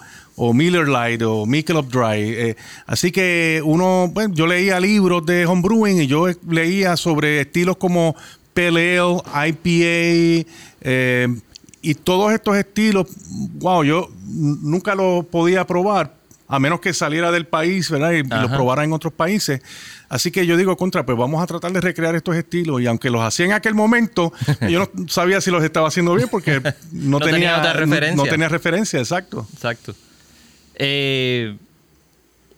Miller 0.54 0.88
Light 0.88 1.22
o 1.22 1.46
Michelob 1.46 1.90
Dry. 1.90 2.22
Eh, 2.22 2.56
así 2.86 3.12
que 3.12 3.62
uno, 3.64 4.10
bueno, 4.14 4.34
yo 4.34 4.48
leía 4.48 4.80
libros 4.80 5.26
de 5.26 5.46
homebrewing 5.46 6.02
y 6.02 6.08
yo 6.08 6.28
leía 6.48 6.96
sobre 6.96 7.42
estilos 7.42 7.78
como 7.78 8.16
Pale 8.54 9.00
Ale, 9.00 9.50
IPA, 9.50 10.50
eh, 10.82 11.28
y 11.82 11.94
todos 11.96 12.34
estos 12.34 12.58
estilos, 12.58 13.08
wow, 13.56 13.84
yo 13.84 14.10
nunca 14.26 14.96
los 14.96 15.26
podía 15.26 15.66
probar, 15.66 16.14
a 16.52 16.60
menos 16.60 16.80
que 16.80 16.94
saliera 16.94 17.32
del 17.32 17.46
país, 17.46 17.92
¿verdad? 17.92 18.12
Y, 18.12 18.24
los 18.24 18.52
probara 18.52 18.84
en 18.84 18.92
otros 18.92 19.14
países. 19.14 19.62
Así 20.10 20.32
que 20.32 20.48
yo 20.48 20.58
digo, 20.58 20.76
contra, 20.76 21.06
pues 21.06 21.16
vamos 21.16 21.44
a 21.44 21.48
tratar 21.48 21.72
de 21.72 21.80
recrear 21.80 22.16
estos 22.16 22.36
estilos. 22.36 22.82
Y 22.82 22.88
aunque 22.88 23.12
los 23.12 23.22
hacía 23.22 23.46
en 23.46 23.54
aquel 23.54 23.76
momento, 23.76 24.34
yo 24.68 24.90
no 24.92 25.08
sabía 25.08 25.42
si 25.42 25.52
los 25.52 25.64
estaba 25.64 25.88
haciendo 25.88 26.16
bien 26.16 26.28
porque 26.28 26.60
no, 26.92 27.20
tenía, 27.20 27.62
referencia. 27.74 28.16
No, 28.16 28.30
tenía 28.30 28.50
referencia, 28.50 29.00
exacto. 29.00 29.48
Exacto. 29.54 29.94
Eh, 30.74 31.56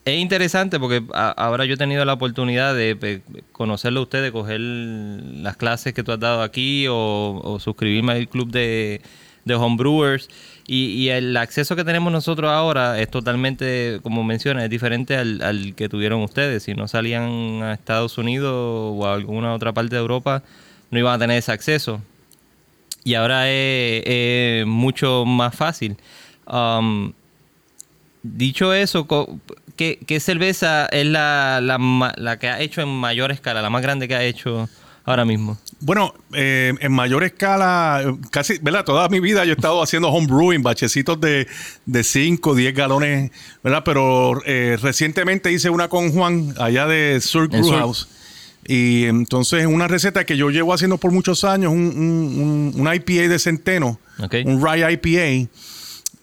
es 0.05 0.19
interesante 0.19 0.79
porque 0.79 1.03
ahora 1.13 1.65
yo 1.65 1.73
he 1.73 1.77
tenido 1.77 2.05
la 2.05 2.13
oportunidad 2.13 2.73
de, 2.73 3.21
conocerlo 3.51 3.99
a 3.99 4.03
usted, 4.03 4.23
de 4.23 4.31
coger 4.31 4.61
las 4.61 5.57
clases 5.57 5.93
que 5.93 6.01
tú 6.01 6.13
has 6.13 6.19
dado 6.19 6.43
aquí 6.43 6.85
o, 6.89 7.57
suscribirme 7.59 8.13
al 8.13 8.29
club 8.29 8.49
de, 8.49 9.01
de 9.45 9.55
homebrewers. 9.55 10.29
Y, 10.67 11.09
el 11.09 11.35
acceso 11.35 11.75
que 11.75 11.83
tenemos 11.83 12.13
nosotros 12.13 12.49
ahora 12.49 12.99
es 13.01 13.09
totalmente, 13.09 13.99
como 14.03 14.23
menciona, 14.23 14.63
es 14.63 14.69
diferente 14.69 15.17
al, 15.17 15.73
que 15.75 15.89
tuvieron 15.89 16.21
ustedes. 16.21 16.63
Si 16.63 16.73
no 16.73 16.87
salían 16.87 17.61
a 17.61 17.73
Estados 17.73 18.17
Unidos 18.17 18.53
o 18.55 19.05
a 19.05 19.13
alguna 19.13 19.53
otra 19.53 19.73
parte 19.73 19.95
de 19.95 20.01
Europa, 20.01 20.43
no 20.89 20.99
iban 20.99 21.15
a 21.15 21.19
tener 21.19 21.37
ese 21.37 21.51
acceso. 21.51 22.01
Y 23.03 23.15
ahora 23.15 23.49
es, 23.49 24.65
mucho 24.65 25.25
más 25.25 25.55
fácil. 25.55 25.97
Um, 26.47 27.11
dicho 28.23 28.73
eso, 28.73 29.07
¿qué, 29.75 30.19
cerveza 30.21 30.85
es 30.85 31.05
la, 31.05 31.59
la 31.59 32.39
que 32.39 32.47
ha 32.47 32.61
hecho 32.61 32.81
en 32.81 32.89
mayor 32.89 33.31
escala, 33.31 33.61
la 33.61 33.69
más 33.69 33.81
grande 33.81 34.07
que 34.07 34.15
ha 34.15 34.23
hecho 34.23 34.69
ahora 35.11 35.25
mismo? 35.25 35.57
Bueno, 35.79 36.13
eh, 36.33 36.73
en 36.79 36.91
mayor 36.91 37.23
escala, 37.23 38.15
casi, 38.29 38.59
¿verdad? 38.61 38.85
Toda 38.85 39.09
mi 39.09 39.19
vida 39.19 39.45
yo 39.45 39.51
he 39.51 39.55
estado 39.55 39.81
haciendo 39.81 40.09
home 40.09 40.27
brewing, 40.27 40.61
bachecitos 40.61 41.19
de, 41.19 41.47
de 41.85 42.03
5, 42.03 42.55
10 42.55 42.75
galones, 42.75 43.31
¿verdad? 43.63 43.83
Pero 43.83 44.41
eh, 44.45 44.77
recientemente 44.81 45.51
hice 45.51 45.69
una 45.69 45.87
con 45.87 46.11
Juan 46.11 46.53
allá 46.57 46.85
de 46.85 47.19
Sur 47.21 47.47
Brew 47.47 47.69
House. 47.71 48.07
Y 48.67 49.05
entonces 49.05 49.65
una 49.65 49.87
receta 49.87 50.23
que 50.23 50.37
yo 50.37 50.51
llevo 50.51 50.73
haciendo 50.73 50.97
por 50.97 51.11
muchos 51.11 51.43
años, 51.43 51.71
un, 51.71 52.73
un, 52.75 52.93
IPA 52.93 53.27
de 53.27 53.39
centeno, 53.39 53.99
un 54.45 54.63
rye 54.63 54.91
IPA. 54.93 55.49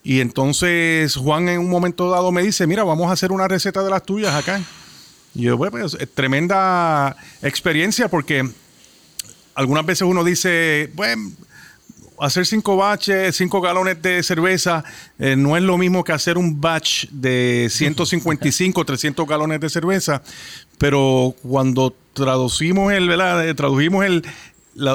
Y 0.04 0.20
entonces 0.20 1.16
Juan 1.16 1.48
en 1.48 1.58
un 1.58 1.68
momento 1.68 2.08
dado 2.10 2.30
me 2.30 2.42
dice, 2.42 2.66
mira, 2.66 2.84
vamos 2.84 3.10
a 3.10 3.12
hacer 3.12 3.32
una 3.32 3.48
receta 3.48 3.82
de 3.82 3.90
las 3.90 4.04
tuyas 4.04 4.34
acá. 4.34 4.62
Y 5.34 5.42
yo, 5.42 5.56
bueno, 5.56 5.72
pues, 5.72 5.96
tremenda 6.14 7.16
experiencia 7.42 8.08
porque 8.08 8.48
algunas 9.58 9.84
veces 9.84 10.02
uno 10.02 10.22
dice, 10.22 10.88
bueno, 10.94 11.32
hacer 12.20 12.46
cinco 12.46 12.76
baches, 12.76 13.34
cinco 13.34 13.60
galones 13.60 14.00
de 14.00 14.22
cerveza, 14.22 14.84
eh, 15.18 15.34
no 15.34 15.56
es 15.56 15.64
lo 15.64 15.76
mismo 15.76 16.04
que 16.04 16.12
hacer 16.12 16.38
un 16.38 16.60
batch 16.60 17.06
de 17.10 17.66
155, 17.70 18.84
300 18.84 19.26
galones 19.26 19.58
de 19.58 19.68
cerveza, 19.68 20.22
pero 20.78 21.34
cuando 21.42 21.92
traducimos 22.12 22.92
el, 22.92 23.08
¿verdad? 23.08 23.48
Eh, 23.48 23.54
tradujimos 23.54 24.04
el, 24.04 24.24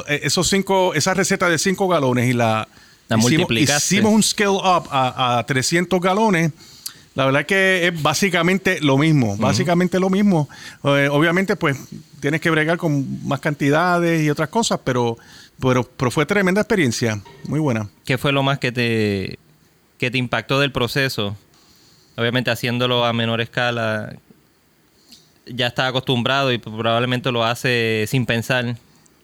eh, 0.07 0.21
esos 0.23 0.47
cinco, 0.47 0.93
esa 0.93 1.13
receta 1.13 1.49
de 1.49 1.57
cinco 1.57 1.89
galones 1.89 2.29
y 2.29 2.33
la, 2.33 2.69
hicimos, 3.17 3.51
hicimos, 3.51 4.13
un 4.13 4.23
scale 4.23 4.51
up 4.51 4.87
a, 4.91 5.39
a 5.39 5.45
300 5.45 5.99
galones, 5.99 6.53
la 7.15 7.25
verdad 7.25 7.45
que 7.45 7.87
es 7.87 8.01
básicamente 8.01 8.79
lo 8.79 8.97
mismo, 8.97 9.35
básicamente 9.35 9.99
lo 9.99 10.09
mismo. 10.09 10.47
Eh, 10.83 11.09
obviamente, 11.11 11.57
pues 11.57 11.77
tienes 12.23 12.39
que 12.39 12.49
bregar 12.49 12.77
con 12.77 13.27
más 13.27 13.41
cantidades 13.41 14.23
y 14.23 14.29
otras 14.29 14.47
cosas, 14.47 14.79
pero, 14.85 15.17
pero, 15.59 16.09
fue 16.09 16.25
tremenda 16.25 16.61
experiencia, 16.61 17.21
muy 17.49 17.59
buena. 17.59 17.89
¿Qué 18.05 18.17
fue 18.17 18.31
lo 18.31 18.43
más 18.43 18.59
que 18.59 18.71
te, 18.71 19.39
que 19.97 20.09
te 20.09 20.17
impactó 20.17 20.61
del 20.61 20.71
proceso? 20.71 21.35
Obviamente 22.15 22.49
haciéndolo 22.49 23.03
a 23.03 23.11
menor 23.11 23.41
escala, 23.41 24.15
ya 25.47 25.67
estás 25.67 25.89
acostumbrado 25.89 26.53
y 26.53 26.59
probablemente 26.59 27.29
lo 27.29 27.43
hace 27.43 28.05
sin 28.07 28.25
pensar. 28.25 28.77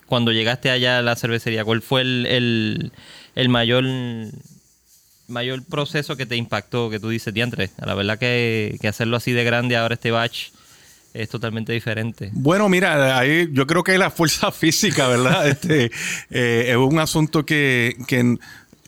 Cuando 0.06 0.34
llegaste 0.34 0.70
allá 0.70 0.98
a 0.98 1.02
la 1.02 1.16
cervecería, 1.16 1.64
¿cuál 1.64 1.82
fue 1.82 2.02
el, 2.02 2.92
el 3.34 3.48
mayor 3.48 3.86
mayor 5.30 5.64
proceso 5.64 6.18
que 6.18 6.26
te 6.26 6.36
impactó, 6.36 6.90
que 6.90 7.00
tú 7.00 7.08
dices, 7.08 7.34
diantre, 7.34 7.70
a 7.78 7.86
la 7.86 7.94
verdad 7.94 8.20
que, 8.20 8.78
hacerlo 8.86 9.16
así 9.16 9.32
de 9.32 9.46
grande 9.46 9.78
ahora 9.78 9.94
este 9.94 10.12
batch 10.12 10.50
es 11.14 11.30
totalmente 11.30 11.74
diferente. 11.74 12.30
Bueno, 12.34 12.70
mira, 12.70 13.18
ahí 13.18 13.50
yo 13.52 13.66
creo 13.66 13.84
que 13.84 13.98
la 13.98 14.12
fuerza 14.12 14.52
física, 14.52 15.08
¿verdad? 15.08 15.48
este, 15.50 15.92
eh, 16.30 16.66
es 16.70 16.78
un 16.78 17.00
asunto 17.00 17.46
que, 17.46 17.96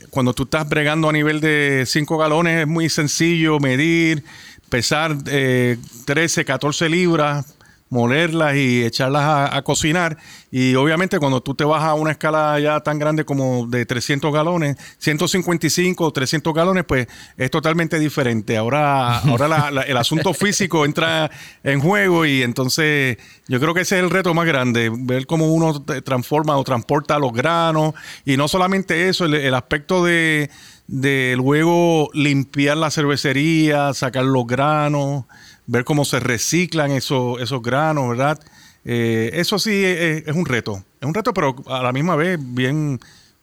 cuando 0.10 0.34
tú 0.34 0.44
estás 0.44 0.68
bregando 0.68 1.10
a 1.10 1.14
nivel 1.14 1.40
de 1.40 1.84
5 1.86 2.18
galones 2.18 2.62
es 2.62 2.68
muy 2.68 2.90
sencillo 2.90 3.60
medir, 3.60 4.24
pesar 4.70 5.18
13, 5.24 6.42
eh, 6.42 6.46
14 6.46 6.90
libras, 6.90 7.56
molerlas 7.92 8.56
y 8.56 8.84
echarlas 8.84 9.22
a, 9.24 9.56
a 9.56 9.62
cocinar. 9.62 10.18
Y 10.50 10.74
obviamente 10.76 11.20
cuando 11.20 11.42
tú 11.42 11.54
te 11.54 11.64
vas 11.66 11.84
a 11.84 11.94
una 11.94 12.12
escala 12.12 12.60
ya 12.60 12.80
tan 12.80 12.98
grande 12.98 13.24
como 13.26 13.68
de 13.68 13.86
300 13.86 14.34
galones, 14.34 14.78
155 14.98 16.04
o 16.06 16.12
300 16.12 16.54
galones, 16.54 16.86
pues 16.86 17.08
es 17.38 17.52
totalmente 17.52 18.00
diferente. 18.00 18.58
Ahora, 18.58 19.20
ahora 19.28 19.48
la- 19.48 19.70
la- 19.72 19.82
el 19.84 19.98
asunto 19.98 20.34
físico 20.34 20.86
entra 20.86 21.30
en 21.64 21.80
juego 21.82 22.26
y 22.26 22.42
entonces 22.42 23.18
yo 23.48 23.60
creo 23.60 23.74
que 23.74 23.82
ese 23.82 23.98
es 23.98 24.04
el 24.04 24.10
reto 24.10 24.34
más 24.34 24.46
grande, 24.48 24.90
ver 24.94 25.28
cómo 25.28 25.54
uno 25.54 25.84
transforma 25.84 26.58
o 26.58 26.64
transporta 26.64 27.20
los 27.20 27.34
granos 27.34 27.94
y 28.26 28.38
no 28.38 28.48
solamente 28.48 29.10
eso, 29.10 29.26
el, 29.26 29.34
el 29.36 29.54
aspecto 29.54 30.04
de, 30.04 30.50
de 30.88 31.34
luego 31.38 32.10
limpiar 32.14 32.78
la 32.78 32.90
cervecería, 32.90 33.94
sacar 33.94 34.24
los 34.24 34.48
granos, 34.48 35.26
ver 35.68 35.84
cómo 35.84 36.06
se 36.06 36.20
reciclan 36.20 36.92
esos, 36.92 37.42
esos 37.42 37.62
granos, 37.62 38.10
¿verdad? 38.10 38.40
Eh, 38.84 39.32
eso 39.34 39.60
sí 39.60 39.84
es, 39.86 40.28
es 40.28 40.36
un 40.36 40.46
reto, 40.46 40.84
es 41.00 41.08
un 41.08 41.14
reto, 41.14 41.34
pero 41.34 41.56
a 41.68 41.84
la 41.84 41.92
misma 41.92 42.16
vez 42.16 42.40
bien 42.42 43.00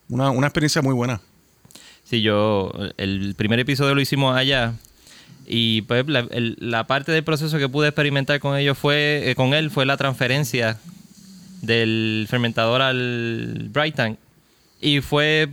una, 0.09 0.31
una 0.31 0.47
experiencia 0.47 0.83
muy 0.83 0.95
buena. 0.95 1.21
Sí, 2.05 2.23
yo, 2.23 2.73
el 2.97 3.35
primer 3.37 3.61
episodio 3.61 3.95
lo 3.95 4.01
hicimos 4.01 4.35
allá 4.37 4.75
y 5.47 5.83
pues 5.83 6.05
la, 6.07 6.87
parte 6.87 7.13
del 7.13 7.25
proceso 7.25 7.59
que 7.59 7.69
pude 7.69 7.89
experimentar 7.89 8.39
con 8.39 8.57
ellos 8.57 8.77
fue, 8.77 9.31
eh, 9.31 9.35
con 9.35 9.55
él 9.55 9.71
fue 9.71 9.87
la 9.87 9.97
transferencia 9.97 10.79
del 11.63 12.27
fermentador 12.29 12.83
al 12.83 13.69
Bright 13.73 13.95
Tank 13.95 14.19
y 14.81 15.01
fue 15.01 15.49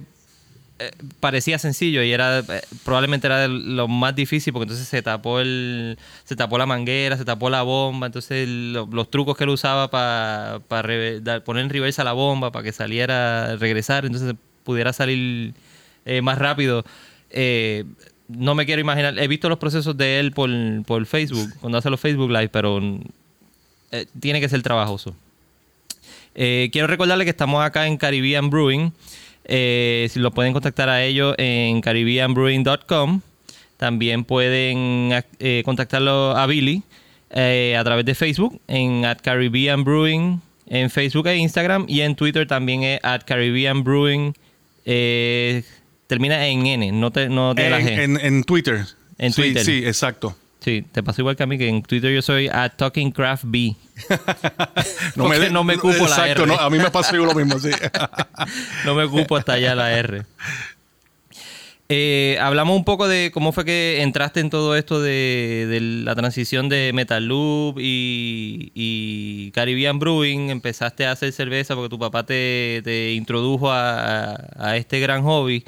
eh, 0.80 0.92
parecía 1.22 1.58
sencillo 1.58 2.04
y 2.04 2.12
era 2.12 2.40
eh, 2.40 2.62
probablemente 2.84 3.28
era 3.28 3.40
de 3.40 3.48
lo 3.48 3.88
más 3.88 4.14
difícil 4.16 4.52
porque 4.52 4.64
entonces 4.66 4.88
se 4.88 5.02
tapó 5.02 5.40
el 5.40 5.98
se 6.26 6.36
tapó 6.36 6.58
la 6.58 6.66
manguera 6.66 7.16
se 7.16 7.24
tapó 7.24 7.50
la 7.50 7.62
bomba 7.62 8.08
entonces 8.08 8.48
lo- 8.50 8.86
los 8.92 9.10
trucos 9.10 9.38
que 9.38 9.46
él 9.46 9.52
usaba 9.52 9.90
para 9.90 10.60
poner 11.46 11.64
en 11.64 11.70
reversa 11.70 12.04
la 12.04 12.12
bomba 12.14 12.52
para 12.52 12.64
que 12.64 12.72
saliera 12.74 13.56
regresar 13.56 14.06
entonces 14.06 14.36
pudiera 14.66 14.92
salir 14.92 15.54
eh, 16.06 16.22
más 16.22 16.38
rápido 16.38 16.84
no 18.28 18.56
me 18.56 18.66
quiero 18.66 18.82
imaginar 18.82 19.18
he 19.18 19.28
visto 19.30 19.48
los 19.50 19.60
procesos 19.60 19.96
de 19.96 20.20
él 20.20 20.32
por, 20.34 20.50
por 20.86 21.06
Facebook 21.06 21.54
cuando 21.62 21.78
hace 21.78 21.90
los 21.90 22.00
Facebook 22.02 22.30
Live 22.32 22.50
pero 22.50 22.82
tiene 24.20 24.42
que 24.42 24.50
ser 24.50 24.62
trabajoso 24.62 25.16
quiero 26.34 26.88
recordarle 26.88 27.24
que 27.24 27.30
estamos 27.30 27.64
acá 27.64 27.88
en 27.88 27.96
Caribbean 27.98 28.50
Brewing. 28.50 28.92
Eh, 29.48 30.08
si 30.12 30.20
lo 30.20 30.32
pueden 30.32 30.54
contactar 30.54 30.90
a 30.90 31.04
ellos 31.04 31.36
en 31.38 31.82
caribbeanbrewing.com. 31.82 33.22
También 33.78 34.24
pueden 34.24 35.12
eh, 35.40 35.62
contactarlo 35.66 36.36
a 36.38 36.46
Billy 36.48 36.84
eh, 37.30 37.76
a 37.78 37.84
través 37.84 38.06
de 38.06 38.16
Facebook 38.16 38.60
en 38.68 39.04
at 39.06 39.20
Caribbean 39.22 39.84
Brewing 39.84 40.40
en 40.68 40.90
Facebook 40.90 41.28
e 41.28 41.36
Instagram 41.38 41.86
y 41.88 42.02
en 42.02 42.16
Twitter 42.16 42.48
también 42.48 42.84
es 42.84 43.00
at 43.04 43.24
Caribbean 43.26 43.84
Brewing. 43.84 44.34
eh, 44.86 45.64
termina 46.08 46.48
en 46.48 46.66
N, 46.66 46.92
no, 46.94 47.12
te, 47.12 47.28
no 47.30 47.54
tiene 47.56 47.70
la 47.72 47.82
G. 47.82 47.88
En, 47.90 48.00
en- 48.18 48.26
en 48.26 48.44
Twitter. 48.44 48.86
En 49.18 49.34
sí, 49.34 49.42
Twitter. 49.42 49.64
Sí, 49.66 49.84
exacto. 49.86 50.36
Sí, 50.66 50.84
te 50.92 51.04
pasa 51.04 51.22
igual 51.22 51.36
que 51.36 51.44
a 51.44 51.46
mí, 51.46 51.60
que 51.60 51.68
en 51.70 51.84
Twitter 51.84 52.12
yo 52.12 52.24
soy 52.24 52.48
at 52.48 52.72
Talking 52.76 53.12
Craft 53.12 53.44
B. 53.46 53.76
Porque 55.16 55.52
no 55.52 55.64
me 55.64 55.76
cupo 55.78 55.94
la 56.00 56.06
exacto, 56.08 56.42
R. 56.42 56.48
no, 56.48 56.56
a 56.60 56.70
mí 56.72 56.80
me 56.80 56.90
pasa 56.90 57.14
lo 57.16 57.36
mismo, 57.36 57.60
sí. 57.60 57.70
no 58.86 58.96
me 58.96 59.04
ocupo 59.04 59.38
hasta 59.38 59.54
allá 59.54 59.76
la 59.76 59.94
R. 59.94 60.24
Eh, 61.88 62.40
hablamos 62.42 62.76
un 62.76 62.84
poco 62.84 63.08
de 63.08 63.30
cómo 63.32 63.52
fue 63.52 63.64
que 63.64 64.02
entraste 64.02 64.40
en 64.40 64.50
todo 64.50 64.76
esto 64.76 65.00
de, 65.04 65.68
de 65.70 65.80
la 65.82 66.16
transición 66.16 66.68
de 66.68 66.90
Metal 66.96 67.24
Loop 67.24 67.78
y, 67.80 68.72
y 68.74 69.52
Caribbean 69.52 70.00
Brewing. 70.00 70.50
Empezaste 70.50 71.06
a 71.06 71.12
hacer 71.12 71.32
cerveza 71.32 71.76
porque 71.76 71.90
tu 71.90 72.00
papá 72.00 72.26
te, 72.26 72.82
te 72.84 73.14
introdujo 73.14 73.72
a, 73.72 74.32
a- 74.34 74.40
a 74.58 74.78
este 74.78 75.00
gran 75.00 75.22
hobby. 75.22 75.64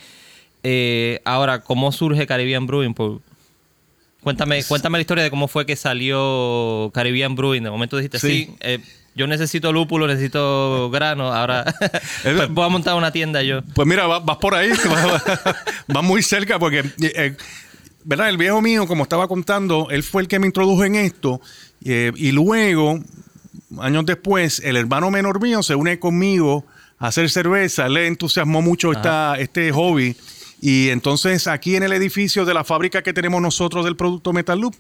Eh, 0.63 1.21
ahora, 1.23 1.61
¿cómo 1.61 1.91
surge 1.91 2.25
Caribbean 2.25 2.65
Brewing? 2.65 2.95
Por- 2.95 3.21
cuéntame, 4.27 4.61
cuéntame 4.65 4.97
la 4.97 5.01
historia 5.01 5.23
de 5.23 5.29
cómo 5.29 5.47
fue 5.47 5.65
que 5.65 5.77
salió 5.77 6.91
Caribbean 6.93 7.33
Brewing. 7.35 7.63
De 7.63 7.69
momento 7.69 7.95
dijiste, 7.95 8.19
sí, 8.19 8.27
Sí. 8.27 8.55
eh, 8.59 8.79
yo 9.15 9.25
necesito 9.25 9.71
lúpulo, 9.71 10.05
necesito 10.05 10.89
grano. 10.91 11.33
Ahora 11.33 11.63
pues 12.23 12.49
voy 12.49 12.65
a 12.65 12.69
montar 12.69 12.95
una 12.95 13.11
tienda 13.11 13.41
yo. 13.41 13.61
Pues 13.73 13.87
mira, 13.87 14.05
va- 14.05 14.19
vas 14.19 14.35
por 14.37 14.53
ahí, 14.53 14.69
vas 14.89 15.23
vas 15.87 16.03
muy 16.03 16.21
cerca 16.21 16.59
porque, 16.59 16.83
eh, 17.01 17.37
¿verdad? 18.03 18.27
El 18.27 18.37
viejo 18.37 18.61
mío, 18.61 18.85
como 18.85 19.03
estaba 19.03 19.29
contando, 19.29 19.87
él 19.91 20.03
fue 20.03 20.21
el 20.23 20.27
que 20.27 20.39
me 20.39 20.47
introdujo 20.47 20.83
en 20.83 20.95
esto 20.95 21.39
eh, 21.85 22.11
y 22.17 22.31
luego, 22.33 22.99
años 23.79 24.05
después, 24.05 24.59
el 24.65 24.75
hermano 24.75 25.09
menor 25.09 25.41
mío 25.41 25.63
se 25.63 25.73
une 25.75 25.99
conmigo 25.99 26.65
a 26.99 27.07
hacer 27.07 27.29
cerveza. 27.29 27.87
Le 27.87 28.07
entusiasmó 28.07 28.61
mucho 28.61 28.91
esta, 28.91 29.35
este 29.39 29.71
hobby. 29.71 30.17
Y 30.61 30.89
entonces 30.89 31.47
aquí 31.47 31.75
en 31.75 31.83
el 31.83 31.93
edificio 31.93 32.45
de 32.45 32.53
la 32.53 32.63
fábrica 32.63 33.03
que 33.03 33.13
tenemos 33.13 33.41
nosotros 33.41 33.85
del 33.85 33.95
producto 33.95 34.33
Metal 34.33 34.59
Loop, 34.59 34.75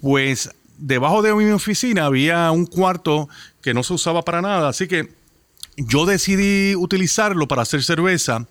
pues 0.00 0.50
debajo 0.78 1.22
de 1.22 1.34
mi 1.34 1.50
oficina 1.50 2.06
había 2.06 2.50
un 2.50 2.66
cuarto 2.66 3.28
que 3.60 3.74
no 3.74 3.82
se 3.82 3.94
usaba 3.94 4.22
para 4.22 4.42
nada. 4.42 4.68
Así 4.68 4.88
que 4.88 5.12
yo 5.76 6.06
decidí 6.06 6.74
utilizarlo 6.76 7.46
para 7.46 7.62
hacer 7.62 7.82
cerveza. 7.82 8.46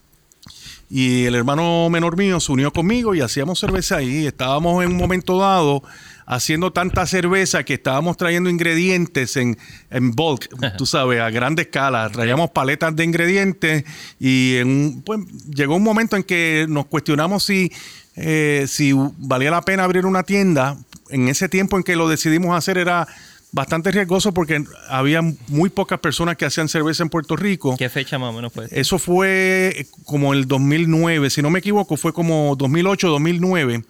Y 0.90 1.26
el 1.26 1.36
hermano 1.36 1.90
menor 1.90 2.18
mío 2.18 2.40
se 2.40 2.52
unió 2.52 2.72
conmigo 2.72 3.16
y 3.16 3.22
hacíamos 3.22 3.60
cerveza 3.60 3.98
ahí. 3.98 4.28
Estábamos 4.28 4.84
en 4.84 4.92
un 4.92 4.98
momento 4.98 5.40
dado 5.40 5.84
haciendo 6.32 6.72
tanta 6.72 7.06
cerveza 7.06 7.66
que 7.66 7.74
estábamos 7.74 8.16
trayendo 8.16 8.50
ingredientes 8.50 9.36
en, 9.36 9.58
en 9.90 10.12
bulk, 10.12 10.48
tú 10.78 10.86
sabes, 10.86 11.20
a 11.20 11.30
grande 11.30 11.64
escala. 11.64 12.10
Traíamos 12.10 12.52
paletas 12.52 12.96
de 12.96 13.04
ingredientes 13.04 13.84
y 14.18 14.56
en 14.56 15.02
pues, 15.02 15.20
llegó 15.54 15.76
un 15.76 15.84
momento 15.84 16.16
en 16.16 16.24
que 16.24 16.68
nos 16.70 16.86
cuestionamos 16.86 17.44
si, 17.44 17.70
eh, 18.16 18.64
si 18.70 18.94
valía 19.18 19.52
la 19.52 19.62
pena 19.62 19.84
abrir 19.84 20.06
una 20.06 20.24
tienda. 20.24 20.78
En 21.10 21.28
ese 21.28 21.50
tiempo 21.50 21.76
en 21.76 21.84
que 21.84 21.98
lo 21.98 22.08
decidimos 22.08 22.56
hacer 22.58 22.78
era 22.78 23.06
bastante 23.52 23.92
riesgoso 23.92 24.34
porque 24.34 24.64
había 24.88 25.22
muy 25.50 25.70
pocas 25.70 26.00
personas 26.00 26.38
que 26.38 26.46
hacían 26.46 26.70
cerveza 26.70 27.04
en 27.04 27.10
Puerto 27.10 27.36
Rico. 27.36 27.76
¿Qué 27.78 27.90
fecha 27.90 28.18
más 28.18 28.30
o 28.30 28.34
menos 28.34 28.54
fue? 28.54 28.70
Eso 28.72 29.00
fue 29.00 29.86
como 30.06 30.34
el 30.34 30.48
2009, 30.48 31.30
si 31.30 31.42
no 31.42 31.50
me 31.50 31.60
equivoco, 31.60 31.98
fue 31.98 32.14
como 32.14 32.56
2008, 32.56 33.10
2009. 33.10 33.84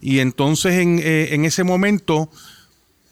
Y 0.00 0.20
entonces 0.20 0.74
en, 0.74 0.98
eh, 0.98 1.34
en 1.34 1.44
ese 1.44 1.64
momento, 1.64 2.30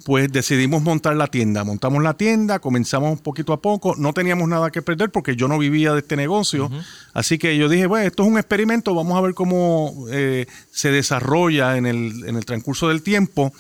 pues 0.05 0.33
decidimos 0.33 0.83
montar 0.83 1.17
la 1.17 1.27
tienda. 1.27 1.65
Montamos 1.65 2.03
la 2.03 2.15
tienda, 2.15 2.61
comenzamos 2.61 3.21
poquito 3.21 3.53
a 3.53 3.61
poco. 3.61 3.95
No 3.97 4.13
teníamos 4.13 4.49
nada 4.49 4.71
que 4.71 4.81
perder 4.81 5.11
porque 5.11 5.37
yo 5.37 5.49
no 5.49 5.59
vivía 5.59 5.93
de 5.93 5.99
este 5.99 6.17
negocio. 6.17 6.71
Así 7.13 7.37
que 7.37 7.57
yo 7.59 7.69
dije, 7.69 7.87
bueno, 7.87 8.07
esto 8.07 8.23
es 8.23 8.29
un 8.31 8.39
experimento, 8.39 8.95
vamos 8.95 9.19
a 9.19 9.21
ver 9.21 9.35
cómo 9.35 10.07
eh, 10.11 10.47
se 10.71 10.91
desarrolla 10.91 11.77
en 11.77 11.87
el, 11.87 12.25
en 12.27 12.37
el 12.37 12.45
transcurso 12.47 12.89
del 12.89 13.03
tiempo. 13.03 13.53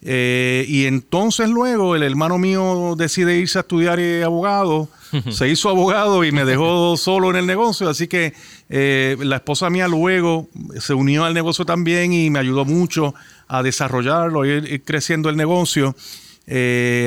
Eh, 0.00 0.64
y 0.68 0.86
entonces 0.86 1.48
luego 1.48 1.96
el 1.96 2.04
hermano 2.04 2.38
mío 2.38 2.94
decide 2.96 3.36
irse 3.36 3.58
a 3.58 3.62
estudiar 3.62 3.98
eh, 3.98 4.22
abogado, 4.22 4.88
se 5.30 5.48
hizo 5.48 5.70
abogado 5.70 6.24
y 6.24 6.30
me 6.30 6.44
dejó 6.44 6.96
solo 6.98 7.30
en 7.30 7.36
el 7.36 7.46
negocio, 7.46 7.88
así 7.88 8.06
que 8.06 8.32
eh, 8.68 9.16
la 9.20 9.36
esposa 9.36 9.70
mía 9.70 9.88
luego 9.88 10.48
se 10.78 10.94
unió 10.94 11.24
al 11.24 11.34
negocio 11.34 11.64
también 11.64 12.12
y 12.12 12.30
me 12.30 12.38
ayudó 12.38 12.64
mucho 12.64 13.14
a 13.48 13.62
desarrollarlo, 13.62 14.44
ir, 14.44 14.70
ir 14.70 14.84
creciendo 14.84 15.30
el 15.30 15.36
negocio 15.36 15.96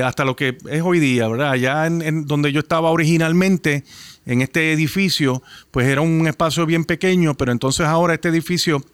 hasta 0.03 0.23
lo 0.23 0.35
que 0.35 0.55
es 0.69 0.83
hoy 0.83 0.99
día, 0.99 1.27
¿verdad? 1.27 1.49
Allá 1.49 1.87
en, 1.87 2.03
en 2.03 2.27
donde 2.27 2.51
yo 2.51 2.59
estaba 2.59 2.91
originalmente, 2.91 3.83
en 4.27 4.43
este 4.43 4.71
edificio, 4.71 5.41
pues 5.71 5.87
era 5.87 6.01
un 6.01 6.27
espacio 6.27 6.67
bien 6.67 6.85
pequeño, 6.85 7.33
pero 7.33 7.51
entonces 7.51 7.87
ahora 7.87 8.13
este 8.13 8.29
edificio 8.29 8.85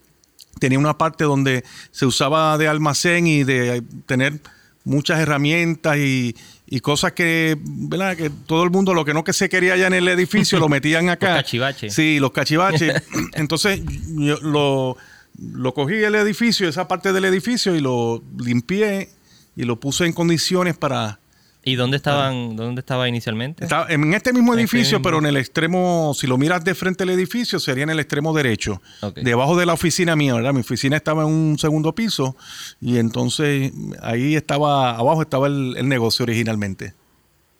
tenía 0.59 0.79
una 0.79 0.97
parte 0.97 1.23
donde 1.23 1.63
se 1.91 2.05
usaba 2.05 2.57
de 2.57 2.67
almacén 2.67 3.27
y 3.27 3.43
de 3.43 3.83
tener 4.05 4.41
muchas 4.83 5.19
herramientas 5.19 5.97
y, 5.97 6.35
y 6.65 6.79
cosas 6.79 7.11
que, 7.11 7.57
¿verdad? 7.59 8.15
Que 8.15 8.29
todo 8.29 8.63
el 8.63 8.71
mundo 8.71 8.93
lo 8.93 9.05
que 9.05 9.13
no 9.13 9.23
que 9.23 9.33
se 9.33 9.49
quería 9.49 9.73
allá 9.73 9.87
en 9.87 9.93
el 9.93 10.07
edificio 10.07 10.59
lo 10.59 10.69
metían 10.69 11.09
acá. 11.09 11.35
Los 11.35 11.43
cachivaches. 11.43 11.93
Sí, 11.93 12.19
los 12.19 12.31
cachivaches. 12.31 13.03
Entonces 13.33 13.81
yo 14.15 14.37
lo, 14.41 14.97
lo 15.37 15.73
cogí 15.73 15.95
el 15.95 16.15
edificio, 16.15 16.67
esa 16.67 16.87
parte 16.87 17.13
del 17.13 17.25
edificio 17.25 17.75
y 17.75 17.81
lo 17.81 18.23
limpié 18.37 19.09
y 19.55 19.63
lo 19.63 19.79
puse 19.79 20.05
en 20.05 20.13
condiciones 20.13 20.77
para... 20.77 21.19
¿Y 21.67 21.75
dónde 21.75 21.97
estaban, 21.97 22.55
dónde 22.55 22.79
estaba 22.79 23.09
inicialmente? 23.09 23.65
Estaba 23.65 23.87
en 23.89 24.13
este 24.13 24.31
mismo 24.31 24.53
este 24.53 24.61
edificio, 24.61 24.99
mismo. 24.99 25.03
pero 25.03 25.17
en 25.19 25.25
el 25.25 25.35
extremo, 25.35 26.13
si 26.15 26.25
lo 26.27 26.37
miras 26.37 26.63
de 26.63 26.73
frente 26.75 27.03
al 27.03 27.09
edificio, 27.09 27.59
sería 27.59 27.83
en 27.83 27.89
el 27.89 27.99
extremo 27.99 28.33
derecho, 28.33 28.81
Ok. 29.01 29.17
debajo 29.19 29.57
de 29.57 29.65
la 29.65 29.73
oficina 29.73 30.15
mía, 30.15 30.33
¿verdad? 30.33 30.53
Mi 30.53 30.61
oficina 30.61 30.95
estaba 30.95 31.23
en 31.23 31.29
un 31.29 31.57
segundo 31.59 31.93
piso 31.93 32.37
y 32.79 32.97
entonces 32.97 33.73
ahí 34.01 34.35
estaba, 34.35 34.91
abajo 34.97 35.21
estaba 35.21 35.47
el, 35.47 35.75
el 35.77 35.89
negocio 35.89 36.23
originalmente. 36.23 36.93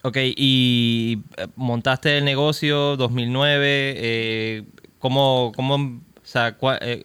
Ok, 0.03 0.17
y 0.37 1.19
eh, 1.35 1.47
montaste 1.57 2.17
el 2.19 2.23
negocio 2.23 2.95
2009. 2.95 3.65
Eh, 3.97 4.63
¿cómo, 4.99 5.51
cómo, 5.55 5.75
o 5.75 5.99
sea, 6.23 6.57
cua- 6.57 6.77
eh, 6.81 7.03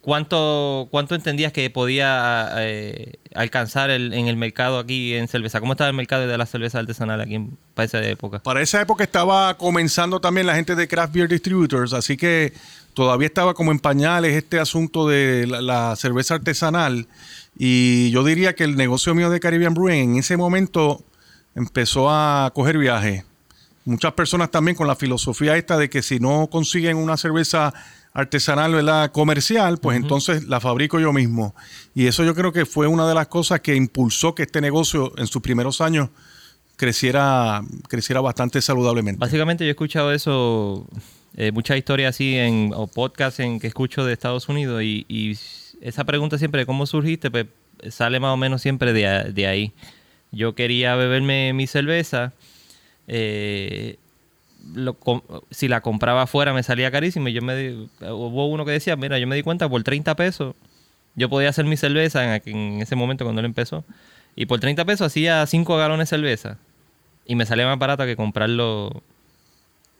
¿cuánto, 0.00 0.88
¿cuánto 0.90 1.14
entendías 1.14 1.52
que 1.52 1.68
podía 1.70 2.48
eh, 2.58 3.14
alcanzar 3.34 3.90
el- 3.90 4.12
en 4.14 4.26
el 4.28 4.36
mercado 4.36 4.78
aquí 4.78 5.14
en 5.14 5.28
cerveza? 5.28 5.60
¿Cómo 5.60 5.72
estaba 5.72 5.90
el 5.90 5.96
mercado 5.96 6.26
de 6.26 6.38
la 6.38 6.46
cerveza 6.46 6.78
artesanal 6.78 7.20
aquí 7.20 7.38
para 7.74 7.86
esa 7.86 8.02
época? 8.04 8.40
Para 8.42 8.62
esa 8.62 8.80
época 8.80 9.04
estaba 9.04 9.56
comenzando 9.58 10.20
también 10.20 10.46
la 10.46 10.54
gente 10.54 10.74
de 10.74 10.88
Craft 10.88 11.12
Beer 11.14 11.28
Distributors, 11.28 11.92
así 11.92 12.16
que 12.16 12.52
todavía 12.94 13.26
estaba 13.26 13.54
como 13.54 13.72
en 13.72 13.78
pañales 13.78 14.34
este 14.34 14.58
asunto 14.58 15.06
de 15.06 15.46
la, 15.46 15.60
la 15.60 15.96
cerveza 15.96 16.34
artesanal. 16.34 17.06
Y 17.56 18.10
yo 18.10 18.24
diría 18.24 18.54
que 18.54 18.64
el 18.64 18.76
negocio 18.76 19.14
mío 19.14 19.28
de 19.30 19.40
Caribbean 19.40 19.74
Brewing 19.74 20.12
en 20.12 20.16
ese 20.16 20.36
momento 20.36 21.04
empezó 21.54 22.08
a 22.10 22.50
coger 22.54 22.78
viaje. 22.78 23.24
Muchas 23.84 24.12
personas 24.12 24.50
también 24.50 24.76
con 24.76 24.86
la 24.86 24.94
filosofía 24.94 25.56
esta 25.56 25.76
de 25.76 25.90
que 25.90 26.02
si 26.02 26.20
no 26.20 26.48
consiguen 26.50 26.96
una 26.96 27.16
cerveza 27.16 27.72
artesanal, 28.12 28.72
¿verdad? 28.72 29.12
comercial, 29.12 29.78
pues 29.78 29.96
entonces 29.96 30.44
la 30.44 30.60
fabrico 30.60 30.98
yo 30.98 31.12
mismo. 31.12 31.54
Y 31.94 32.06
eso 32.06 32.24
yo 32.24 32.34
creo 32.34 32.52
que 32.52 32.66
fue 32.66 32.86
una 32.86 33.08
de 33.08 33.14
las 33.14 33.28
cosas 33.28 33.60
que 33.60 33.76
impulsó 33.76 34.34
que 34.34 34.42
este 34.42 34.60
negocio 34.60 35.12
en 35.16 35.26
sus 35.26 35.42
primeros 35.42 35.80
años 35.80 36.10
creciera, 36.76 37.62
creciera 37.88 38.20
bastante 38.20 38.60
saludablemente. 38.60 39.18
Básicamente 39.18 39.64
yo 39.64 39.68
he 39.68 39.70
escuchado 39.70 40.12
eso, 40.12 40.88
eh, 41.36 41.52
muchas 41.52 41.76
historias 41.76 42.16
así 42.16 42.36
en, 42.36 42.72
o 42.74 42.86
podcasts 42.86 43.38
en 43.40 43.60
que 43.60 43.68
escucho 43.68 44.04
de 44.04 44.12
Estados 44.12 44.48
Unidos 44.48 44.82
y, 44.82 45.04
y 45.08 45.38
esa 45.80 46.04
pregunta 46.04 46.38
siempre 46.38 46.60
de 46.60 46.66
cómo 46.66 46.86
surgiste, 46.86 47.30
pues 47.30 47.46
sale 47.90 48.18
más 48.18 48.34
o 48.34 48.36
menos 48.36 48.60
siempre 48.60 48.92
de, 48.92 49.32
de 49.32 49.46
ahí. 49.46 49.72
Yo 50.32 50.54
quería 50.54 50.96
beberme 50.96 51.52
mi 51.52 51.66
cerveza, 51.66 52.32
eh, 53.08 53.96
lo 54.74 54.96
si 55.50 55.68
la 55.68 55.80
compraba 55.80 56.22
afuera 56.22 56.52
me 56.52 56.62
salía 56.62 56.90
carísimo 56.90 57.28
y 57.28 57.32
yo 57.32 57.42
me 57.42 57.56
di- 57.56 57.88
hubo 58.02 58.46
uno 58.46 58.64
que 58.64 58.72
decía, 58.72 58.96
mira, 58.96 59.18
yo 59.18 59.26
me 59.26 59.36
di 59.36 59.42
cuenta 59.42 59.68
por 59.68 59.82
30 59.82 60.14
pesos 60.16 60.54
yo 61.16 61.28
podía 61.28 61.48
hacer 61.48 61.64
mi 61.64 61.76
cerveza 61.76 62.36
en, 62.36 62.42
en 62.46 62.82
ese 62.82 62.96
momento 62.96 63.24
cuando 63.24 63.40
él 63.40 63.46
empezó 63.46 63.84
y 64.36 64.46
por 64.46 64.60
30 64.60 64.84
pesos 64.84 65.06
hacía 65.08 65.44
5 65.46 65.76
galones 65.76 66.08
de 66.10 66.16
cerveza 66.16 66.58
y 67.26 67.34
me 67.34 67.46
salía 67.46 67.66
más 67.66 67.78
barato 67.78 68.04
que 68.06 68.16
comprarlo 68.16 69.02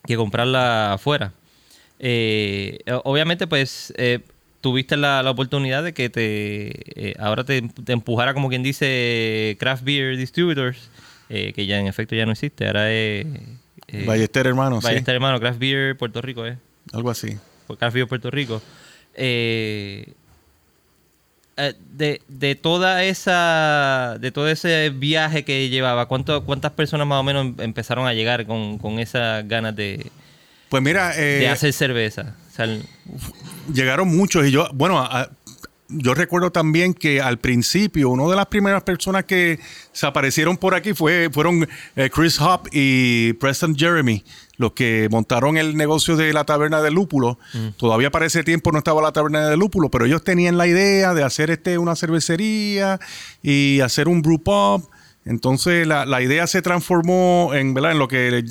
que 0.06 0.16
comprarla 0.16 0.94
afuera. 0.94 1.32
Eh, 1.98 2.78
obviamente, 3.04 3.46
pues 3.46 3.92
eh, 3.96 4.20
tuviste 4.60 4.96
la, 4.96 5.22
la 5.22 5.30
oportunidad 5.30 5.82
de 5.84 5.92
que 5.92 6.08
te 6.08 7.10
eh, 7.10 7.14
ahora 7.18 7.44
te, 7.44 7.60
te 7.62 7.92
empujara, 7.92 8.32
como 8.34 8.48
quien 8.48 8.62
dice, 8.62 9.56
Craft 9.60 9.84
Beer 9.84 10.16
Distributors, 10.16 10.90
que 11.28 11.66
ya 11.66 11.78
en 11.78 11.86
efecto 11.86 12.16
ya 12.16 12.26
no 12.26 12.32
existe. 12.32 12.66
Ahora 12.66 12.90
es. 12.92 13.26
Eh, 13.92 14.04
Ballester, 14.06 14.46
hermano, 14.46 14.80
sí. 14.80 14.86
Ballester, 14.86 15.14
hermano, 15.14 15.40
Craft 15.40 15.58
Beer 15.58 15.96
Puerto 15.96 16.20
Rico, 16.22 16.46
¿eh? 16.46 16.56
Algo 16.92 17.10
así. 17.10 17.36
por 17.66 17.76
Craft 17.78 17.94
Beer 17.94 18.06
Puerto 18.08 18.30
Rico. 18.30 18.62
Eh, 19.14 20.12
eh, 21.56 21.74
de, 21.92 22.22
de 22.28 22.54
toda 22.54 23.04
esa 23.04 24.16
de 24.20 24.30
todo 24.32 24.48
ese 24.48 24.90
viaje 24.90 25.44
que 25.44 25.68
llevaba, 25.68 26.06
¿cuánto, 26.06 26.44
¿cuántas 26.44 26.72
personas 26.72 27.06
más 27.06 27.20
o 27.20 27.22
menos 27.22 27.44
em- 27.46 27.54
empezaron 27.58 28.06
a 28.06 28.14
llegar 28.14 28.46
con, 28.46 28.78
con 28.78 28.98
esas 28.98 29.46
ganas 29.46 29.76
de, 29.76 30.10
Pues 30.68 30.82
mira, 30.82 31.12
eh, 31.16 31.40
de 31.40 31.48
hacer 31.48 31.72
cerveza? 31.72 32.34
O 32.48 32.54
sea, 32.54 32.64
el- 32.64 32.84
llegaron 33.74 34.08
muchos 34.08 34.46
y 34.46 34.50
yo, 34.52 34.68
bueno, 34.72 35.00
a- 35.00 35.28
yo 35.90 36.14
recuerdo 36.14 36.50
también 36.50 36.94
que 36.94 37.20
al 37.20 37.38
principio 37.38 38.10
una 38.10 38.28
de 38.28 38.36
las 38.36 38.46
primeras 38.46 38.82
personas 38.82 39.24
que 39.24 39.58
se 39.92 40.06
aparecieron 40.06 40.56
por 40.56 40.74
aquí 40.74 40.94
fue, 40.94 41.30
fueron 41.32 41.68
eh, 41.96 42.10
Chris 42.12 42.40
Hop 42.40 42.68
y 42.72 43.32
Preston 43.34 43.74
Jeremy, 43.76 44.24
los 44.56 44.72
que 44.72 45.08
montaron 45.10 45.56
el 45.56 45.76
negocio 45.76 46.16
de 46.16 46.32
la 46.32 46.44
taberna 46.44 46.82
de 46.82 46.90
lúpulo. 46.90 47.38
Todavía 47.76 48.10
para 48.10 48.26
ese 48.26 48.44
tiempo 48.44 48.72
no 48.72 48.78
estaba 48.78 49.02
la 49.02 49.12
taberna 49.12 49.48
de 49.48 49.56
lúpulo, 49.56 49.90
pero 49.90 50.04
ellos 50.06 50.22
tenían 50.22 50.58
la 50.58 50.66
idea 50.66 51.14
de 51.14 51.22
hacer 51.22 51.50
este 51.50 51.78
una 51.78 51.96
cervecería 51.96 53.00
y 53.42 53.80
hacer 53.80 54.08
un 54.08 54.22
brew 54.22 54.38
pub. 54.38 54.88
Entonces 55.24 55.86
la, 55.86 56.06
la 56.06 56.22
idea 56.22 56.46
se 56.46 56.62
transformó 56.62 57.52
en, 57.54 57.74
¿verdad? 57.74 57.92
en 57.92 57.98
lo 57.98 58.08
que 58.08 58.44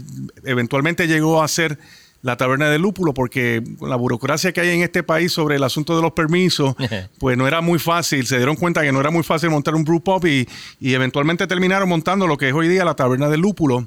eventualmente 0.44 1.08
llegó 1.08 1.42
a 1.42 1.48
ser 1.48 1.80
la 2.22 2.36
taberna 2.36 2.70
de 2.70 2.80
lúpulo, 2.80 3.14
porque 3.14 3.64
la 3.82 3.96
burocracia 3.96 4.52
que 4.52 4.62
hay 4.62 4.70
en 4.70 4.82
este 4.82 5.04
país 5.04 5.32
sobre 5.32 5.56
el 5.56 5.64
asunto 5.64 5.96
de 5.96 6.02
los 6.02 6.12
permisos, 6.12 6.76
pues 7.20 7.38
no 7.38 7.48
era 7.48 7.62
muy 7.62 7.80
fácil. 7.80 8.26
Se 8.28 8.38
dieron 8.38 8.56
cuenta 8.56 8.82
que 8.82 8.92
no 8.92 9.00
era 9.00 9.12
muy 9.12 9.24
fácil 9.24 9.50
montar 9.50 9.76
un 9.76 9.84
brew 9.84 10.02
pub 10.02 10.26
y, 10.26 10.48
y 10.80 10.94
eventualmente 10.94 11.48
terminaron 11.48 11.88
montando 11.88 12.28
lo 12.28 12.38
que 12.38 12.50
es 12.50 12.54
hoy 12.54 12.68
día 12.68 12.84
la 12.86 12.96
taberna 12.96 13.30
de 13.30 13.38
lúpulo. 13.38 13.86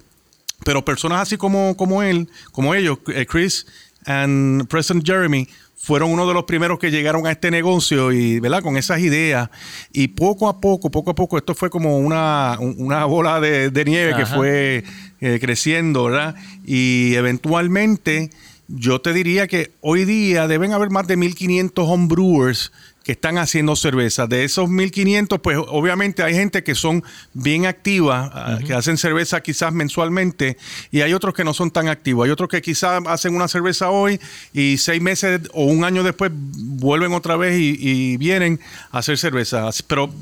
Pero 0.65 0.85
personas 0.85 1.21
así 1.21 1.37
como, 1.37 1.77
como 1.77 2.03
él, 2.03 2.29
como 2.53 2.75
ellos, 2.75 2.99
eh, 3.09 3.27
Chris 3.27 3.67
and 4.07 4.67
Preston 4.69 5.03
Jeremy, 5.05 5.49
fueron 5.85 6.13
uno 6.13 6.29
de 6.29 6.33
los 6.35 6.45
primeros 6.45 6.79
que 6.79 6.93
llegaron 6.93 7.27
a 7.27 7.33
este 7.33 7.51
negocio 7.51 8.13
y, 8.13 8.39
¿verdad? 8.39 8.63
Con 8.63 8.77
esas 8.77 9.01
ideas. 9.01 9.51
Y 9.93 10.07
poco 10.09 10.49
a 10.49 10.61
poco, 10.61 10.93
poco 10.93 11.11
a 11.11 11.15
poco, 11.17 11.37
esto 11.37 11.57
fue 11.57 11.71
como 11.71 11.99
una, 11.99 12.57
un- 12.61 12.77
una 12.79 13.05
bola 13.05 13.41
de, 13.41 13.71
de 13.71 13.85
nieve 13.85 14.15
que 14.17 14.25
fue 14.25 14.85
eh, 15.21 15.39
creciendo, 15.41 16.05
¿verdad? 16.05 16.37
Y 16.65 17.15
eventualmente, 17.17 18.31
yo 18.69 19.01
te 19.01 19.13
diría 19.13 19.49
que 19.49 19.73
hoy 19.81 20.05
día 20.05 20.47
deben 20.47 20.73
haber 20.73 20.91
más 20.91 21.09
de 21.09 21.17
1500 21.17 21.85
homebrewers 21.89 22.71
que 23.05 23.13
están 23.13 23.39
haciendo 23.39 23.77
cerveza. 23.77 24.27
De 24.27 24.45
esos 24.45 24.69
1500, 24.69 25.41
pues 25.41 25.59
obviamente 25.59 26.23
hay 26.23 26.35
gente 26.35 26.63
que 26.63 26.75
son 26.75 27.03
bien 27.33 27.67
activas, 27.67 28.31
ah, 28.33 28.59
que 28.65 28.75
hacen 28.75 28.97
cerveza 28.99 29.41
quizás 29.41 29.73
mensualmente, 29.73 30.57
y 30.91 31.01
hay 31.01 31.13
otros 31.13 31.35
que 31.35 31.45
no 31.45 31.55
son 31.55 31.71
tan 31.71 31.89
activos. 31.89 32.25
Hay 32.25 32.31
otros 32.31 32.49
que 32.49 32.63
quizás 32.63 33.03
hacen 33.07 33.35
una 33.35 33.49
cerveza 33.49 33.91
hoy 33.91 34.21
y 34.53 34.79
seis 34.79 35.03
meses 35.03 35.41
o 35.53 35.65
un 35.65 35.85
año 35.85 36.03
después 36.03 36.31
vuelven 36.35 37.13
otra 37.13 37.37
vez 37.37 37.59
y, 37.59 37.77
y 37.79 38.17
vienen 38.17 38.61
a 38.91 38.99
hacer 38.99 39.19
cerveza. 39.19 39.69
Pero 39.87 40.13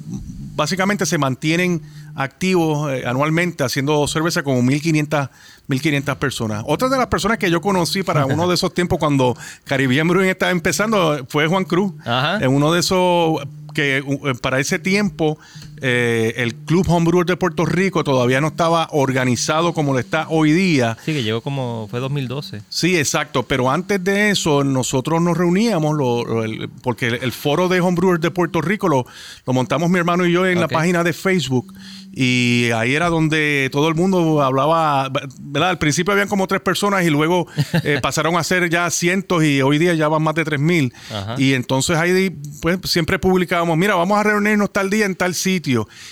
básicamente 0.54 1.06
se 1.06 1.18
mantienen 1.18 1.82
activos 2.14 2.92
eh, 2.92 3.04
anualmente 3.06 3.64
haciendo 3.64 4.06
cerveza 4.08 4.42
como 4.42 4.62
1500, 4.62 5.28
1500 5.70 6.16
personas. 6.16 6.62
Otra 6.66 6.88
de 6.88 6.98
las 6.98 7.06
personas 7.06 7.38
que 7.38 7.50
yo 7.50 7.60
conocí 7.60 8.02
para 8.02 8.26
uno 8.26 8.48
de 8.48 8.54
esos 8.54 8.74
tiempos 8.74 8.98
cuando 8.98 9.36
Caribbean 9.64 10.08
Brewing 10.08 10.28
estaba 10.28 10.52
empezando 10.52 11.24
fue 11.28 11.46
Juan 11.46 11.64
Cruz. 11.64 11.92
Ajá. 12.04 12.38
En 12.44 12.50
uno 12.50 12.72
de 12.72 12.80
esos 12.80 13.40
que 13.72 14.02
uh, 14.04 14.36
para 14.40 14.58
ese 14.58 14.78
tiempo 14.78 15.38
eh, 15.82 16.34
el 16.36 16.54
Club 16.54 16.84
Homebrewer 16.88 17.26
de 17.26 17.36
Puerto 17.36 17.64
Rico 17.64 18.04
todavía 18.04 18.40
no 18.40 18.48
estaba 18.48 18.88
organizado 18.92 19.72
como 19.72 19.92
lo 19.92 19.98
está 19.98 20.26
hoy 20.28 20.52
día. 20.52 20.96
sí, 21.04 21.12
que 21.12 21.22
llegó 21.22 21.40
como, 21.40 21.86
fue 21.90 22.00
2012. 22.00 22.62
Sí, 22.68 22.96
exacto. 22.98 23.42
Pero 23.44 23.70
antes 23.70 24.02
de 24.02 24.30
eso, 24.30 24.64
nosotros 24.64 25.20
nos 25.22 25.36
reuníamos, 25.36 25.96
lo- 25.96 26.24
lo- 26.24 26.44
el- 26.44 26.68
porque 26.82 27.06
el, 27.08 27.14
el 27.22 27.32
foro 27.32 27.68
de 27.68 27.80
homebrewers 27.80 28.20
de 28.20 28.30
Puerto 28.30 28.60
Rico 28.60 28.88
lo, 28.88 29.04
lo 29.46 29.52
montamos 29.52 29.88
mi 29.90 29.98
hermano 29.98 30.26
y 30.26 30.32
yo 30.32 30.46
en 30.46 30.60
la 30.60 30.68
página 30.68 31.04
de 31.04 31.12
Facebook. 31.12 31.72
Y 32.12 32.70
ahí 32.74 32.94
era 32.96 33.08
donde 33.08 33.68
todo 33.70 33.88
el 33.88 33.94
mundo 33.94 34.42
hablaba, 34.42 35.08
¿verdad? 35.40 35.70
Al 35.70 35.78
principio 35.78 36.12
habían 36.12 36.26
como 36.26 36.48
tres 36.48 36.60
personas 36.60 37.04
y 37.04 37.10
luego 37.10 37.46
eh, 37.84 38.00
pasaron 38.02 38.36
a 38.36 38.42
ser 38.42 38.68
ya 38.68 38.90
cientos 38.90 39.44
y 39.44 39.62
hoy 39.62 39.78
día 39.78 39.94
ya 39.94 40.08
van 40.08 40.22
más 40.22 40.34
de 40.34 40.44
tres 40.44 40.58
mil. 40.58 40.92
Y 41.38 41.54
entonces 41.54 41.96
ahí 41.96 42.30
pues 42.60 42.78
siempre 42.84 43.18
publicábamos, 43.20 43.78
mira, 43.78 43.94
vamos 43.94 44.18
a 44.18 44.24
reunirnos 44.24 44.72
tal 44.72 44.90
día 44.90 45.06
en 45.06 45.14
tal 45.14 45.34
sitio. 45.34 45.69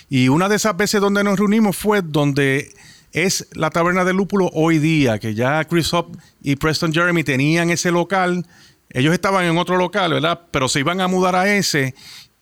Y 0.09 0.29
una 0.29 0.49
de 0.49 0.57
esas 0.57 0.77
veces 0.77 1.01
donde 1.01 1.25
nos 1.25 1.39
reunimos 1.39 1.77
fue 1.77 2.03
donde 2.03 2.73
es 3.13 3.49
la 3.53 3.71
taberna 3.71 4.05
del 4.05 4.17
lúpulo 4.17 4.51
hoy 4.53 4.79
día, 4.79 5.19
que 5.19 5.35
ya 5.35 5.65
Chris 5.65 5.93
Hop 5.95 6.17
y 6.43 6.57
Preston 6.57 6.93
Jeremy 6.93 7.25
tenían 7.25 7.71
ese 7.71 7.91
local. 7.91 8.47
Ellos 8.91 9.13
estaban 9.13 9.45
en 9.45 9.59
otro 9.59 9.77
local, 9.77 10.13
¿verdad? 10.13 10.41
Pero 10.51 10.69
se 10.69 10.81
iban 10.81 11.01
a 11.01 11.09
mudar 11.09 11.35
a 11.37 11.55
ese 11.55 11.95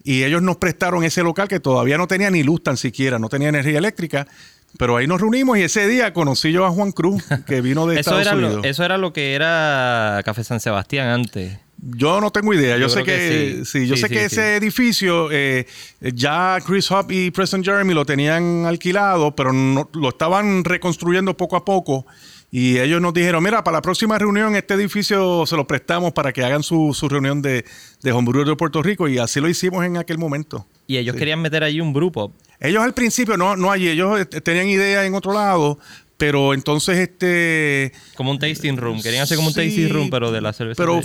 y 0.07 0.23
ellos 0.23 0.41
nos 0.41 0.57
prestaron 0.57 1.03
ese 1.03 1.23
local 1.25 1.49
que 1.49 1.59
todavía 1.59 1.99
no 1.99 2.07
tenía 2.07 2.31
ni 2.31 2.45
luz 2.45 2.63
tan 2.63 2.77
siquiera, 2.77 3.19
no 3.19 3.29
tenía 3.29 3.49
energía 3.49 3.79
eléctrica. 3.79 4.29
Pero 4.79 4.97
ahí 4.97 5.07
nos 5.07 5.21
reunimos 5.21 5.57
y 5.59 5.63
ese 5.63 5.87
día 5.89 6.13
conocí 6.13 6.53
yo 6.53 6.65
a 6.67 6.71
Juan 6.71 6.93
Cruz, 6.93 7.25
que 7.47 7.61
vino 7.61 7.87
de 7.87 7.95
Eso 8.01 8.11
Estados 8.19 8.27
era, 8.27 8.35
Unidos. 8.37 8.63
lo, 8.63 8.65
eso 8.65 8.85
era 8.85 8.99
lo 8.99 9.13
que 9.13 9.35
era 9.35 10.21
Café 10.25 10.45
San 10.45 10.61
Sebastián 10.61 11.09
antes. 11.09 11.59
Yo 11.79 12.21
no 12.23 12.31
tengo 12.31 12.55
idea. 12.55 12.77
Yo, 12.77 12.83
Yo 12.87 12.89
sé 12.89 13.03
que, 13.05 13.13
que 13.13 13.61
sí. 13.65 13.81
sí. 13.81 13.87
yo 13.87 13.97
Sí, 13.97 14.03
sé 14.03 14.09
sí, 14.09 14.15
que 14.15 14.25
ese 14.25 14.57
edificio 14.57 15.29
eh, 15.31 15.67
ya 16.01 16.59
Chris 16.67 16.91
Hop 16.91 17.11
y 17.13 17.31
Preston 17.31 17.63
Jeremy 17.63 17.93
lo 17.95 18.07
tenían 18.07 18.65
alquilado, 18.67 19.37
pero 19.37 19.53
no- 19.53 19.89
lo 19.93 20.09
estaban 20.09 20.65
reconstruyendo 20.65 21.37
poco 21.37 21.55
a 21.57 21.65
poco. 21.65 22.07
Y 22.51 22.79
ellos 22.79 23.01
nos 23.03 23.13
dijeron, 23.13 23.43
mira, 23.43 23.63
para 23.65 23.79
la 23.79 23.83
próxima 23.83 24.19
reunión 24.19 24.55
este 24.57 24.75
edificio 24.75 25.45
se 25.47 25.57
lo 25.57 25.67
prestamos 25.67 26.13
para 26.13 26.33
que 26.33 26.45
hagan 26.45 26.63
su, 26.63 26.95
su 26.95 27.09
reunión 27.09 27.43
de, 27.43 27.65
de 28.03 28.13
Homebrewers 28.13 28.49
de 28.49 28.57
Puerto 28.57 28.83
Rico 28.83 29.09
y 29.09 29.19
así 29.19 29.41
lo 29.41 29.49
hicimos 29.49 29.85
en 29.85 29.97
aquel 29.97 30.17
momento. 30.19 30.67
Y 30.87 30.97
ellos 30.97 31.15
Sí. 31.15 31.19
querían 31.19 31.43
meter 31.43 31.65
allí 31.65 31.81
un 31.81 31.93
grupo. 31.93 32.33
Ellos 32.61 32.83
al 32.83 32.95
principio, 32.95 33.37
no, 33.37 33.57
no 33.57 33.71
allí, 33.73 33.89
ellos 33.89 34.21
eh, 34.21 34.25
tenían 34.27 34.69
ideas 34.69 35.05
en 35.05 35.15
otro 35.15 35.33
lado, 35.35 35.79
pero 36.17 36.55
entonces 36.55 36.97
este... 36.99 37.93
Como 38.17 38.31
un 38.31 38.39
tasting 38.39 38.77
room. 38.77 39.03
Querían 39.03 39.25
hacer 39.25 39.37
como 39.37 39.49
un 39.49 39.55
tasting 39.55 39.89
room, 39.91 40.09
pero 40.09 40.31
de 40.31 40.41
la 40.41 40.53
cerveza. 40.53 40.77
Pero 40.83 41.01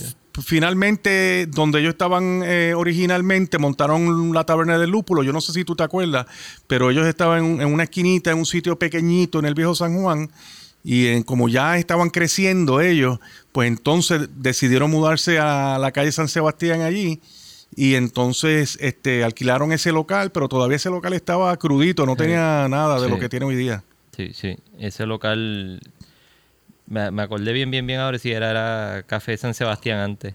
finalmente, 0.45 1.47
donde 1.47 1.80
ellos 1.80 1.93
estaban 1.93 2.43
eh, 2.45 2.73
originalmente, 2.75 3.58
montaron 3.58 4.34
la 4.34 4.45
taberna 4.45 4.77
del 4.77 4.89
lúpulo. 4.91 5.23
Yo 5.23 5.34
no 5.34 5.41
sé 5.41 5.54
si 5.54 5.65
tú 5.65 5.75
te 5.75 5.84
acuerdas, 5.84 6.27
pero 6.67 6.91
ellos 6.91 7.08
estaban 7.08 7.43
en, 7.43 7.62
en 7.62 7.73
una 7.73 7.84
esquinita, 7.84 8.32
en 8.32 8.38
un 8.38 8.45
sitio 8.45 8.77
pequeñito 8.77 9.39
en 9.39 9.45
el 9.45 9.54
viejo 9.56 9.73
San 9.75 9.99
Juan. 9.99 10.30
Y 10.84 11.08
en- 11.08 11.24
como 11.24 11.48
ya 11.50 11.78
estaban 11.78 12.10
creciendo 12.10 12.82
ellos, 12.82 13.20
pues 13.52 13.67
entonces 13.67 14.30
decidieron 14.38 14.89
mudarse 14.91 15.38
a 15.39 15.78
la 15.80 15.91
calle 15.91 16.12
San 16.12 16.28
Sebastián 16.28 16.82
allí. 16.82 17.20
y 17.74 17.96
entonces 17.96 18.78
este, 18.82 19.24
alquilaron 19.24 19.72
ese 19.72 19.94
local, 19.94 20.34
pero 20.34 20.50
todavía 20.50 20.76
ese 20.76 20.89
local 20.89 21.13
estaba 21.13 21.56
crudito, 21.56 22.06
no 22.06 22.17
tenía 22.17 22.67
nada 22.67 23.00
de 23.00 23.08
lo 23.08 23.17
que 23.17 23.30
tiene 23.30 23.46
hoy 23.46 23.56
día. 23.56 23.82
Sí, 24.13 24.32
sí, 24.34 24.58
ese 24.78 25.06
local, 25.06 25.80
me, 26.88 27.12
me 27.12 27.22
acordé 27.22 27.54
bien, 27.54 27.72
bien, 27.72 27.88
bien 27.88 28.02
ahora 28.02 28.20
si 28.20 28.30
era, 28.30 28.52
era 28.52 29.04
Café 29.08 29.38
San 29.38 29.54
Sebastián 29.54 30.00
antes. 30.00 30.34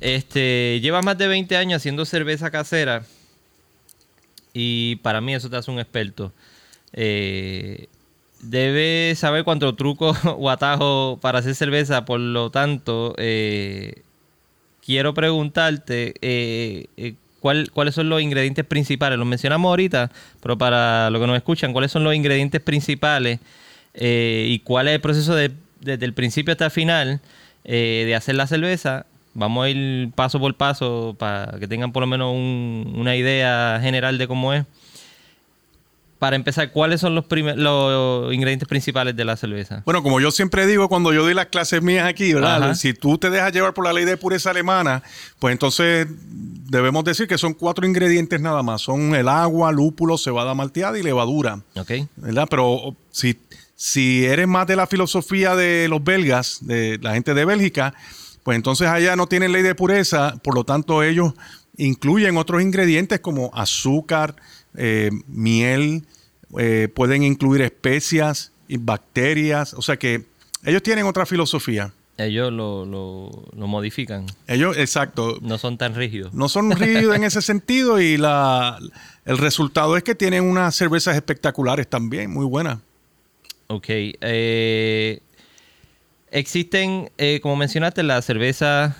Este, 0.00 0.80
lleva 0.82 1.00
más 1.00 1.16
de 1.16 1.28
20 1.28 1.56
años 1.56 1.78
haciendo 1.80 2.04
cerveza 2.04 2.50
casera 2.50 3.04
y 4.52 4.96
para 4.96 5.20
mí 5.22 5.34
eso 5.34 5.48
te 5.48 5.56
hace 5.56 5.70
un 5.70 5.78
experto. 5.78 6.30
Eh, 6.92 7.86
debe 8.50 9.14
saber 9.16 9.44
cuánto 9.44 9.74
truco 9.74 10.14
o 10.38 10.50
atajo 10.50 11.18
para 11.20 11.38
hacer 11.38 11.54
cerveza, 11.54 12.04
por 12.04 12.20
lo 12.20 12.50
tanto, 12.50 13.14
eh, 13.18 14.02
quiero 14.84 15.14
preguntarte 15.14 16.14
eh, 16.20 16.86
eh, 16.96 17.14
cuáles 17.40 17.94
son 17.94 18.08
los 18.08 18.22
ingredientes 18.22 18.64
principales. 18.64 19.18
Los 19.18 19.26
mencionamos 19.26 19.68
ahorita, 19.68 20.10
pero 20.42 20.56
para 20.56 21.10
los 21.10 21.20
que 21.20 21.26
nos 21.26 21.36
escuchan, 21.36 21.72
¿cuáles 21.72 21.92
son 21.92 22.04
los 22.04 22.14
ingredientes 22.14 22.60
principales 22.60 23.40
y 23.96 24.58
cuál 24.60 24.88
es 24.88 24.94
el 24.94 25.00
proceso 25.00 25.34
desde 25.34 26.04
el 26.04 26.14
principio 26.14 26.52
hasta 26.52 26.64
el 26.64 26.70
final 26.70 27.20
de 27.64 28.14
hacer 28.14 28.34
la 28.34 28.46
cerveza? 28.46 29.06
Vamos 29.34 29.66
a 29.66 29.68
ir 29.68 30.10
paso 30.14 30.40
por 30.40 30.54
paso 30.54 31.16
para 31.18 31.58
que 31.58 31.68
tengan 31.68 31.92
por 31.92 32.00
lo 32.00 32.06
menos 32.06 32.32
una 32.32 33.14
idea 33.14 33.78
general 33.82 34.16
de 34.16 34.26
cómo 34.26 34.54
es 34.54 34.64
para 36.24 36.36
empezar, 36.36 36.72
¿cuáles 36.72 37.02
son 37.02 37.14
los, 37.14 37.26
los 37.28 38.32
ingredientes 38.32 38.66
principales 38.66 39.14
de 39.14 39.26
la 39.26 39.36
cerveza? 39.36 39.82
Bueno, 39.84 40.02
como 40.02 40.22
yo 40.22 40.30
siempre 40.30 40.66
digo 40.66 40.88
cuando 40.88 41.12
yo 41.12 41.22
doy 41.22 41.34
las 41.34 41.48
clases 41.48 41.82
mías 41.82 42.08
aquí, 42.08 42.32
¿verdad? 42.32 42.74
Si 42.76 42.94
tú 42.94 43.18
te 43.18 43.28
dejas 43.28 43.52
llevar 43.52 43.74
por 43.74 43.84
la 43.84 43.92
ley 43.92 44.06
de 44.06 44.16
pureza 44.16 44.48
alemana, 44.48 45.02
pues 45.38 45.52
entonces 45.52 46.06
debemos 46.08 47.04
decir 47.04 47.28
que 47.28 47.36
son 47.36 47.52
cuatro 47.52 47.86
ingredientes 47.86 48.40
nada 48.40 48.62
más. 48.62 48.80
Son 48.80 49.14
el 49.14 49.28
agua, 49.28 49.70
lúpulo, 49.70 50.16
cebada 50.16 50.54
malteada 50.54 50.98
y 50.98 51.02
levadura. 51.02 51.60
Ok. 51.76 51.90
¿Verdad? 52.16 52.46
Pero 52.48 52.96
si, 53.10 53.38
si 53.76 54.24
eres 54.24 54.48
más 54.48 54.66
de 54.66 54.76
la 54.76 54.86
filosofía 54.86 55.54
de 55.54 55.88
los 55.90 56.02
belgas, 56.02 56.60
de 56.62 56.98
la 57.02 57.12
gente 57.12 57.34
de 57.34 57.44
Bélgica, 57.44 57.92
pues 58.44 58.56
entonces 58.56 58.88
allá 58.88 59.14
no 59.14 59.26
tienen 59.26 59.52
ley 59.52 59.60
de 59.60 59.74
pureza, 59.74 60.36
por 60.42 60.54
lo 60.54 60.64
tanto 60.64 61.02
ellos 61.02 61.34
incluyen 61.76 62.38
otros 62.38 62.62
ingredientes 62.62 63.20
como 63.20 63.50
azúcar, 63.52 64.36
eh, 64.74 65.10
miel, 65.28 66.06
eh, 66.58 66.88
pueden 66.92 67.22
incluir 67.22 67.62
especias 67.62 68.52
y 68.68 68.76
bacterias, 68.76 69.74
o 69.74 69.82
sea 69.82 69.96
que 69.96 70.24
ellos 70.64 70.82
tienen 70.82 71.06
otra 71.06 71.26
filosofía. 71.26 71.92
Ellos 72.16 72.52
lo, 72.52 72.84
lo, 72.86 73.66
modifican. 73.66 74.26
Ellos, 74.46 74.76
exacto. 74.76 75.38
No 75.42 75.58
son 75.58 75.78
tan 75.78 75.96
rígidos. 75.96 76.32
No 76.32 76.48
son 76.48 76.70
rígidos 76.70 77.16
en 77.16 77.24
ese 77.24 77.42
sentido 77.42 78.00
y 78.00 78.16
la, 78.16 78.78
el 79.24 79.38
resultado 79.38 79.96
es 79.96 80.04
que 80.04 80.14
tienen 80.14 80.44
unas 80.44 80.76
cervezas 80.76 81.16
espectaculares 81.16 81.88
también, 81.88 82.30
muy 82.30 82.46
buenas. 82.46 82.78
Ok. 83.66 83.86
Eh, 83.88 85.20
existen, 86.30 87.10
eh, 87.18 87.40
como 87.42 87.56
mencionaste, 87.56 88.04
la 88.04 88.22
cerveza 88.22 88.96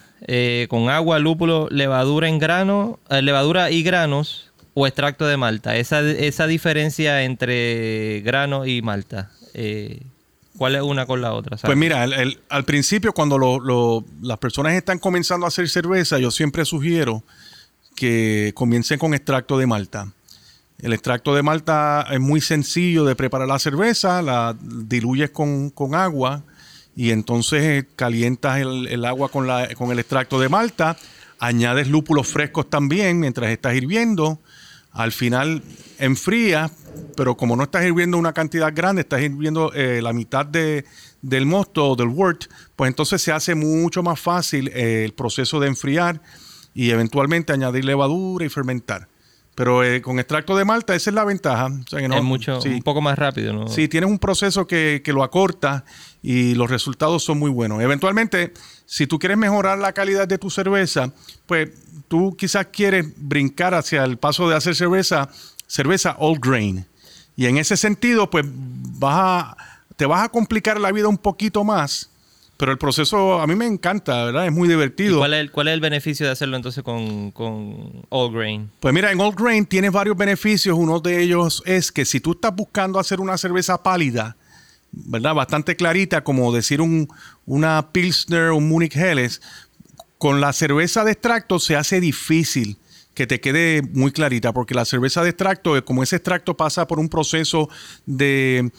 con 0.68 0.88
agua, 0.88 1.18
lúpulo, 1.18 1.68
levadura 1.70 2.28
en 2.28 2.38
grano, 2.38 2.98
levadura 3.10 3.70
y 3.70 3.82
granos 3.82 4.53
o 4.74 4.86
extracto 4.86 5.26
de 5.26 5.36
malta. 5.36 5.76
Esa, 5.76 6.00
esa 6.00 6.46
diferencia 6.46 7.22
entre 7.22 8.20
grano 8.20 8.66
y 8.66 8.82
malta. 8.82 9.30
Eh, 9.54 10.02
¿Cuál 10.56 10.76
es 10.76 10.82
una 10.82 11.06
con 11.06 11.20
la 11.20 11.32
otra? 11.32 11.56
Pues 11.56 11.76
mira, 11.76 12.06
al 12.48 12.64
principio 12.64 13.12
cuando 13.12 14.04
las 14.22 14.38
personas 14.38 14.74
están 14.74 14.98
comenzando 14.98 15.46
a 15.46 15.48
hacer 15.48 15.68
cerveza, 15.68 16.18
yo 16.18 16.30
siempre 16.30 16.64
sugiero 16.64 17.24
que 17.96 18.52
comiencen 18.54 18.98
con 18.98 19.14
extracto 19.14 19.58
de 19.58 19.66
malta. 19.66 20.12
El 20.80 20.92
extracto 20.92 21.34
de 21.34 21.42
malta 21.42 22.06
es 22.10 22.20
muy 22.20 22.40
sencillo 22.40 23.04
de 23.04 23.16
preparar 23.16 23.48
la 23.48 23.58
cerveza, 23.58 24.22
la 24.22 24.56
diluyes 24.60 25.30
con, 25.30 25.72
agua 25.94 26.44
y 26.94 27.10
entonces 27.10 27.86
calientas 27.96 28.60
el, 28.60 28.86
el 28.88 29.04
agua 29.04 29.30
con, 29.30 29.46
la, 29.46 29.68
con 29.74 29.90
el 29.90 29.98
extracto 29.98 30.38
de 30.38 30.48
malta, 30.48 30.96
añades 31.40 31.88
lúpulos 31.88 32.28
frescos 32.28 32.70
también 32.70 33.18
mientras 33.18 33.50
estás 33.50 33.74
hirviendo 33.74 34.40
al 34.94 35.12
final 35.12 35.62
enfría, 35.98 36.70
pero 37.16 37.36
como 37.36 37.56
no 37.56 37.64
estás 37.64 37.84
hirviendo 37.84 38.16
una 38.16 38.32
cantidad 38.32 38.72
grande, 38.74 39.02
estás 39.02 39.20
hirviendo 39.20 39.72
eh, 39.74 40.00
la 40.00 40.12
mitad 40.12 40.46
de, 40.46 40.84
del 41.20 41.46
mosto 41.46 41.90
o 41.90 41.96
del 41.96 42.08
wort, 42.08 42.44
pues 42.76 42.88
entonces 42.88 43.20
se 43.20 43.32
hace 43.32 43.54
mucho 43.54 44.02
más 44.02 44.20
fácil 44.20 44.68
eh, 44.68 45.04
el 45.04 45.12
proceso 45.12 45.58
de 45.60 45.66
enfriar 45.68 46.22
y 46.74 46.90
eventualmente 46.90 47.52
añadir 47.52 47.84
levadura 47.84 48.46
y 48.46 48.48
fermentar. 48.48 49.08
Pero 49.56 49.84
eh, 49.84 50.02
con 50.02 50.18
extracto 50.18 50.56
de 50.56 50.64
malta, 50.64 50.96
esa 50.96 51.10
es 51.10 51.14
la 51.14 51.24
ventaja. 51.24 51.68
es 51.92 52.22
mucho, 52.22 52.58
un 52.64 52.82
poco 52.82 53.00
más 53.00 53.16
rápido, 53.16 53.52
¿no? 53.52 53.68
Sí, 53.68 53.86
tienes 53.86 54.10
un 54.10 54.18
proceso 54.18 54.66
que, 54.66 55.00
que, 55.04 55.12
lo 55.12 55.22
acorta 55.22 55.84
y 56.22 56.54
los 56.56 56.70
resultados 56.70 57.22
son 57.22 57.38
muy 57.38 57.50
buenos. 57.50 57.80
Eventualmente, 57.80 58.52
si 58.86 59.06
tú 59.06 59.18
quieres 59.18 59.38
mejorar 59.38 59.78
la 59.78 59.92
calidad 59.92 60.28
de 60.28 60.38
tu 60.38 60.50
cerveza, 60.50 61.12
pues 61.46 61.70
tú 62.08 62.36
quizás 62.36 62.66
quieres 62.66 63.06
brincar 63.16 63.74
hacia 63.74 64.04
el 64.04 64.18
paso 64.18 64.48
de 64.48 64.56
hacer 64.56 64.74
cerveza, 64.74 65.28
cerveza 65.66 66.16
all 66.18 66.38
grain. 66.38 66.86
Y 67.36 67.46
en 67.46 67.58
ese 67.58 67.76
sentido, 67.76 68.30
pues 68.30 68.44
vas 68.46 69.56
te 69.96 70.06
vas 70.06 70.24
a 70.24 70.28
complicar 70.28 70.80
la 70.80 70.92
vida 70.92 71.08
un 71.08 71.18
poquito 71.18 71.64
más. 71.64 72.10
Pero 72.56 72.70
el 72.70 72.78
proceso 72.78 73.40
a 73.40 73.46
mí 73.48 73.56
me 73.56 73.66
encanta, 73.66 74.24
¿verdad? 74.26 74.46
Es 74.46 74.52
muy 74.52 74.68
divertido. 74.68 75.18
Cuál 75.18 75.34
es, 75.34 75.74
el, 75.74 75.80
beneficio 75.80 76.24
de 76.24 76.32
hacerlo 76.32 76.56
entonces 76.56 76.84
con, 76.84 77.32
All 78.10 78.32
Grain? 78.32 78.70
Pues 78.78 78.94
mira, 78.94 79.10
en 79.10 79.20
All 79.20 79.34
Grain 79.34 79.66
tienes 79.66 79.90
varios 79.90 80.16
beneficios. 80.16 80.76
Uno 80.78 81.00
de 81.00 81.20
ellos 81.20 81.62
es 81.66 81.90
que 81.90 82.04
si 82.04 82.20
tú 82.20 82.32
estás 82.32 82.54
buscando 82.54 83.00
hacer 83.00 83.20
una 83.20 83.36
cerveza 83.38 83.82
pálida, 83.82 84.36
¿verdad? 85.06 85.34
Bastante 85.34 85.76
clarita, 85.76 86.24
como 86.24 86.52
decir 86.52 86.80
un, 86.80 87.08
una 87.46 87.90
Pilsner 87.92 88.52
un 88.52 88.68
Munich 88.68 88.96
Helles, 88.96 89.40
con 90.18 90.40
la 90.40 90.52
cerveza 90.52 91.04
de 91.04 91.12
extracto 91.12 91.58
se 91.58 91.76
hace 91.76 92.00
difícil 92.00 92.78
que 93.14 93.26
te 93.26 93.40
quede 93.40 93.82
muy 93.82 94.10
clarita, 94.10 94.52
porque 94.52 94.74
la 94.74 94.84
cerveza 94.84 95.22
de 95.22 95.30
extracto, 95.30 95.82
como 95.84 96.02
ese 96.02 96.16
extracto 96.16 96.56
pasa 96.56 96.86
por 96.86 96.98
un 96.98 97.08
proceso 97.08 97.68
de, 98.06 98.70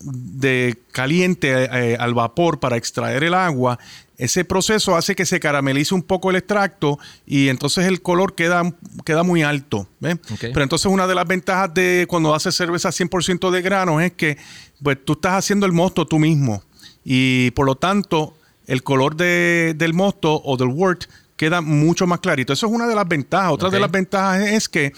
de 0.00 0.76
caliente 0.92 1.52
eh, 1.52 1.96
al 1.98 2.14
vapor 2.14 2.58
para 2.58 2.76
extraer 2.76 3.22
el 3.24 3.34
agua, 3.34 3.78
ese 4.18 4.44
proceso 4.44 4.96
hace 4.96 5.14
que 5.14 5.26
se 5.26 5.40
caramelice 5.40 5.94
un 5.94 6.02
poco 6.02 6.30
el 6.30 6.36
extracto 6.36 6.98
y 7.26 7.48
entonces 7.48 7.86
el 7.86 8.00
color 8.00 8.34
queda, 8.34 8.62
queda 9.04 9.22
muy 9.22 9.42
alto. 9.42 9.88
Pero 10.00 10.62
entonces 10.62 10.86
una 10.86 11.06
de 11.06 11.14
las 11.14 11.26
ventajas 11.26 11.72
de 11.74 12.06
cuando 12.08 12.34
haces 12.34 12.54
cerveza 12.54 12.88
100% 12.90 13.50
de 13.50 13.62
granos 13.62 14.02
es 14.02 14.12
que 14.12 14.38
pues, 14.82 14.98
tú 15.04 15.14
estás 15.14 15.34
haciendo 15.34 15.66
el 15.66 15.72
mosto 15.72 16.06
tú 16.06 16.18
mismo 16.18 16.62
y 17.04 17.50
por 17.52 17.66
lo 17.66 17.76
tanto 17.76 18.36
el 18.66 18.82
color 18.82 19.16
del 19.16 19.94
mosto 19.94 20.40
o 20.44 20.56
del 20.56 20.68
wort 20.68 21.04
queda 21.36 21.60
mucho 21.60 22.06
más 22.06 22.20
clarito. 22.20 22.52
Eso 22.52 22.66
es 22.66 22.72
una 22.72 22.86
de 22.86 22.94
las 22.94 23.06
ventajas. 23.06 23.52
Otra 23.52 23.70
de 23.70 23.78
las 23.78 23.90
ventajas 23.90 24.40
es 24.40 24.68
que 24.68 24.92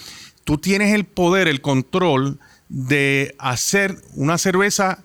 tú 0.45 0.59
tienes 0.59 0.95
el 0.95 1.05
poder, 1.05 1.49
el 1.49 1.61
control 1.61 2.39
de 2.69 3.35
hacer 3.39 3.97
una 4.15 4.39
cerveza, 4.39 5.03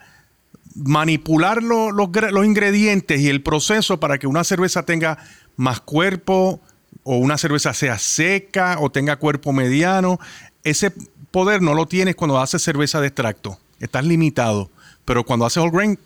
manipular 0.76 1.62
los, 1.62 1.92
los 1.94 2.46
ingredientes 2.46 3.20
y 3.20 3.30
el 3.30 3.42
proceso 3.42 4.00
para 4.00 4.18
que 4.18 4.28
una 4.28 4.44
cerveza 4.44 4.84
tenga 4.84 5.18
más 5.56 5.82
cuerpo 5.82 6.60
o 7.04 7.18
una 7.18 7.38
cerveza 7.38 7.74
sea 7.74 7.98
seca 7.98 8.78
o 8.80 8.90
tenga 8.90 9.18
cuerpo 9.18 9.54
mediano. 9.54 10.20
Ese 10.64 10.94
poder 11.32 11.62
no 11.62 11.74
lo 11.74 11.88
tienes 11.88 12.16
cuando 12.16 12.40
haces 12.40 12.62
cerveza 12.62 13.02
de 13.02 13.08
extracto. 13.08 13.60
Estás 13.80 14.06
limitado. 14.06 14.70
Pero 15.06 15.26
cuando 15.26 15.46
haces 15.46 15.58
all 15.58 15.72
grain, 15.72 16.00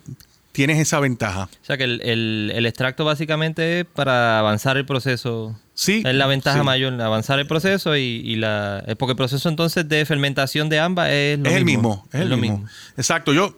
tienes 0.52 0.78
esa 0.78 0.98
ventaja. 0.98 1.48
O 1.62 1.64
sea 1.64 1.76
que 1.76 1.84
el, 1.84 2.66
extracto 2.66 3.04
básicamente 3.04 3.80
es 3.80 3.86
para 3.86 4.40
avanzar 4.40 4.76
el 4.76 4.84
proceso. 4.84 5.56
Sí. 5.74 6.02
Es 6.04 6.14
la 6.14 6.26
ventaja 6.26 6.64
mayor, 6.64 7.00
avanzar 7.00 7.38
el 7.38 7.46
proceso 7.46 7.96
y, 7.96 8.34
la. 8.36 8.82
Porque 8.98 9.12
el 9.12 9.16
proceso 9.16 9.48
entonces 9.48 9.88
de 9.88 10.04
fermentación 10.04 10.68
de 10.68 10.80
ambas 10.80 11.10
es 11.10 11.38
lo 11.38 11.48
es 11.48 11.62
mismo. 11.62 11.62
El 11.62 11.64
mismo. 11.64 12.06
Es, 12.12 12.20
el 12.20 12.36
mismo. 12.36 12.64
Exacto. 12.96 13.32
Yo, 13.32 13.54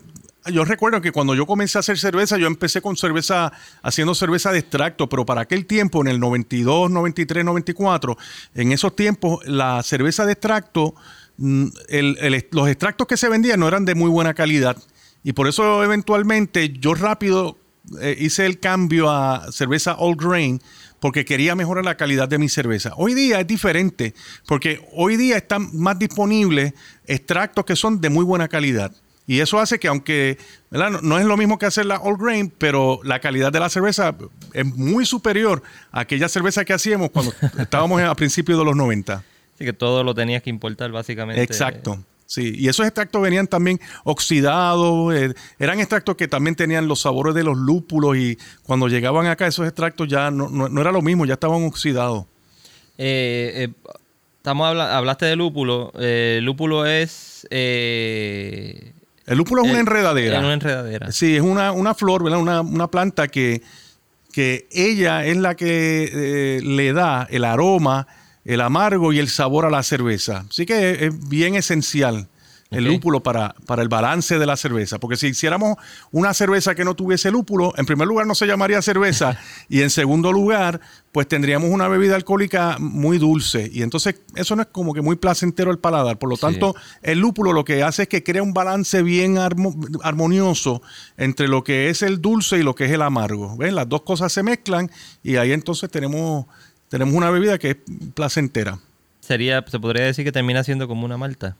yo 0.46 0.64
recuerdo 0.64 1.00
que 1.00 1.12
cuando 1.12 1.34
yo 1.34 1.46
comencé 1.46 1.78
a 1.78 1.80
hacer 1.80 1.98
cerveza, 1.98 2.38
yo 2.38 2.46
empecé 2.46 2.80
con 2.80 2.96
cerveza, 2.96 3.52
haciendo 3.82 4.14
cerveza 4.14 4.52
de 4.52 4.60
extracto, 4.60 5.08
pero 5.08 5.26
para 5.26 5.42
aquel 5.42 5.66
tiempo, 5.66 6.00
en 6.00 6.08
el 6.08 6.20
92, 6.20 6.90
93, 6.90 7.44
94, 7.44 8.16
en 8.54 8.72
esos 8.72 8.96
tiempos, 8.96 9.46
la 9.46 9.82
cerveza 9.82 10.24
de 10.24 10.32
extracto, 10.32 10.94
mm, 11.36 11.66
los 12.52 12.68
extractos 12.68 13.06
que 13.06 13.16
se 13.16 13.28
vendían 13.28 13.60
no 13.60 13.68
eran 13.68 13.84
de 13.84 13.94
muy 13.94 14.10
buena 14.10 14.34
calidad. 14.34 14.76
Y 15.22 15.32
por 15.32 15.48
eso 15.48 15.84
eventualmente 15.84 16.70
yo 16.70 16.94
rápido 16.94 17.58
eh, 18.00 18.16
hice 18.18 18.46
el 18.46 18.60
cambio 18.60 19.10
a 19.10 19.50
cerveza 19.52 19.96
all 19.98 20.16
grain 20.16 20.60
porque 21.00 21.24
quería 21.24 21.54
mejorar 21.54 21.84
la 21.84 21.96
calidad 21.96 22.28
de 22.28 22.38
mi 22.38 22.48
cerveza. 22.48 22.92
Hoy 22.96 23.14
día 23.14 23.40
es 23.40 23.46
diferente 23.46 24.14
porque 24.46 24.86
hoy 24.92 25.16
día 25.16 25.36
están 25.36 25.70
más 25.74 25.98
disponibles 25.98 26.74
extractos 27.06 27.64
que 27.64 27.76
son 27.76 28.00
de 28.00 28.10
muy 28.10 28.24
buena 28.24 28.48
calidad. 28.48 28.92
Y 29.30 29.38
eso 29.38 29.60
hace 29.60 29.78
que 29.78 29.86
aunque 29.86 30.38
¿verdad? 30.72 31.02
No, 31.02 31.16
es 31.16 31.24
lo 31.24 31.36
mismo 31.36 31.56
que 31.56 31.64
hacer 31.64 31.86
la 31.86 32.00
all 32.00 32.16
grain, 32.18 32.52
pero 32.58 32.98
la 33.04 33.20
calidad 33.20 33.52
de 33.52 33.60
la 33.60 33.70
cerveza 33.70 34.12
es 34.52 34.66
muy 34.66 35.06
superior 35.06 35.62
a 35.92 36.00
aquella 36.00 36.28
cerveza 36.28 36.64
que 36.64 36.72
hacíamos 36.72 37.10
cuando 37.12 37.32
estábamos 37.60 38.02
a 38.02 38.12
principios 38.16 38.58
de 38.58 38.64
los 38.64 38.74
90. 38.74 39.22
Así 39.54 39.64
que 39.64 39.72
todo 39.72 40.02
lo 40.02 40.16
tenías 40.16 40.42
que 40.42 40.50
importar 40.50 40.90
básicamente. 40.90 41.40
Exacto. 41.44 42.04
Sí, 42.26 42.54
y 42.56 42.66
esos 42.66 42.84
extractos 42.84 43.22
venían 43.22 43.46
también 43.46 43.78
oxidados, 44.02 45.14
eh, 45.14 45.32
eran 45.60 45.78
extractos 45.78 46.16
que 46.16 46.26
también 46.26 46.56
tenían 46.56 46.88
los 46.88 47.02
sabores 47.02 47.32
de 47.32 47.44
los 47.44 47.56
lúpulos 47.56 48.16
y 48.16 48.36
cuando 48.64 48.88
llegaban 48.88 49.28
acá 49.28 49.46
esos 49.46 49.64
extractos 49.64 50.08
ya 50.08 50.32
no, 50.32 50.48
no, 50.48 50.80
era 50.80 50.90
lo 50.90 51.02
mismo, 51.02 51.24
ya 51.24 51.34
estaban 51.34 51.62
oxidados. 51.62 52.24
Eh, 52.98 53.52
eh, 53.54 53.92
estamos 54.38 54.76
hablaste 54.76 55.26
de 55.26 55.36
lúpulo, 55.36 55.92
lúpulo 56.40 56.84
es... 56.84 57.46
el 59.30 59.38
lúpulo 59.38 59.64
es 59.64 59.70
una 59.70 59.80
enredadera. 59.80 60.38
Es 60.38 60.44
una 60.44 60.52
enredadera. 60.52 61.12
Sí, 61.12 61.36
es 61.36 61.42
una, 61.42 61.72
una 61.72 61.94
flor, 61.94 62.22
¿verdad? 62.22 62.38
Una, 62.38 62.60
una, 62.60 62.88
planta 62.88 63.28
que, 63.28 63.62
que 64.32 64.68
ella 64.70 65.24
es 65.24 65.36
la 65.36 65.54
que 65.54 66.60
le 66.62 66.92
da 66.92 67.26
el 67.30 67.44
aroma 67.44 68.06
el 68.44 68.60
amargo 68.60 69.12
y 69.12 69.18
el 69.18 69.28
sabor 69.28 69.64
a 69.64 69.70
la 69.70 69.82
cerveza. 69.82 70.44
Así 70.48 70.66
que 70.66 71.06
es 71.06 71.28
bien 71.28 71.54
esencial 71.54 72.28
el 72.70 72.84
lúpulo 72.84 73.20
para, 73.20 73.54
para, 73.66 73.82
el 73.82 73.88
balance 73.88 74.38
de 74.38 74.46
la 74.46 74.56
cerveza. 74.56 74.98
Porque 74.98 75.16
si 75.16 75.26
hiciéramos 75.26 75.76
una 76.12 76.32
cerveza 76.34 76.74
que 76.74 76.84
no 76.84 76.94
tuviese 76.94 77.30
lúpulo, 77.30 77.72
en 77.76 77.84
primer 77.84 78.06
lugar 78.06 78.26
no 78.26 78.34
se 78.34 78.46
llamaría 78.46 78.80
cerveza 78.80 79.38
y 79.68 79.82
en 79.82 79.90
segundo 79.90 80.32
lugar, 80.32 80.80
pues 81.12 81.26
tendríamos 81.26 81.70
una 81.70 81.88
bebida 81.88 82.14
alcohólica 82.14 82.76
muy 82.78 83.18
dulce. 83.18 83.68
Y 83.72 83.82
entonces 83.82 84.20
eso 84.36 84.54
no 84.54 84.62
es 84.62 84.68
como 84.68 84.94
que 84.94 85.00
muy 85.00 85.16
placentero 85.16 85.70
al 85.70 85.78
paladar. 85.78 86.18
Por 86.18 86.28
lo 86.28 86.36
tanto, 86.36 86.76
el 87.02 87.18
lúpulo 87.18 87.52
lo 87.52 87.64
que 87.64 87.82
hace 87.82 88.02
es 88.02 88.08
que 88.08 88.22
crea 88.22 88.42
un 88.42 88.54
balance 88.54 89.02
bien 89.02 89.36
armonioso 89.38 90.82
entre 91.16 91.48
lo 91.48 91.64
que 91.64 91.88
es 91.88 92.02
el 92.02 92.20
dulce 92.20 92.58
y 92.58 92.62
lo 92.62 92.74
que 92.74 92.84
es 92.84 92.92
el 92.92 93.02
amargo. 93.02 93.56
¿Ven? 93.56 93.74
Las 93.74 93.88
dos 93.88 94.02
cosas 94.02 94.32
se 94.32 94.42
mezclan 94.42 94.90
y 95.22 95.36
ahí 95.36 95.52
entonces 95.52 95.90
tenemos 95.90 96.46
tenemos 96.88 97.14
una 97.14 97.30
bebida 97.30 97.58
que 97.58 97.70
es 97.70 97.76
placentera. 98.14 98.78
Sería, 99.20 99.64
se 99.66 99.78
podría 99.78 100.04
decir 100.04 100.24
que 100.24 100.32
termina 100.32 100.64
siendo 100.64 100.88
como 100.88 101.04
una 101.04 101.16
malta. 101.16 101.56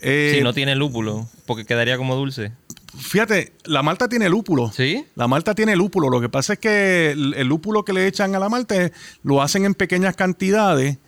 Eh, 0.00 0.32
si 0.36 0.42
no 0.42 0.52
tiene 0.52 0.74
lúpulo, 0.74 1.28
porque 1.46 1.64
quedaría 1.64 1.96
como 1.96 2.16
dulce. 2.16 2.52
Fíjate, 2.98 3.52
la 3.64 3.82
malta 3.82 4.08
tiene 4.08 4.28
lúpulo. 4.28 4.70
¿Sí? 4.72 5.04
La 5.14 5.28
malta 5.28 5.54
tiene 5.54 5.76
lúpulo. 5.76 6.10
Lo 6.10 6.20
que 6.20 6.28
pasa 6.28 6.54
es 6.54 6.58
que 6.58 7.10
el, 7.12 7.46
lúpulo 7.46 7.84
que 7.84 7.92
le 7.92 8.06
echan 8.06 8.34
a 8.34 8.38
la 8.38 8.48
malta 8.48 8.90
lo 9.22 9.42
hacen 9.42 9.64
en 9.64 9.74
pequeñas 9.74 10.16
cantidades. 10.16 10.98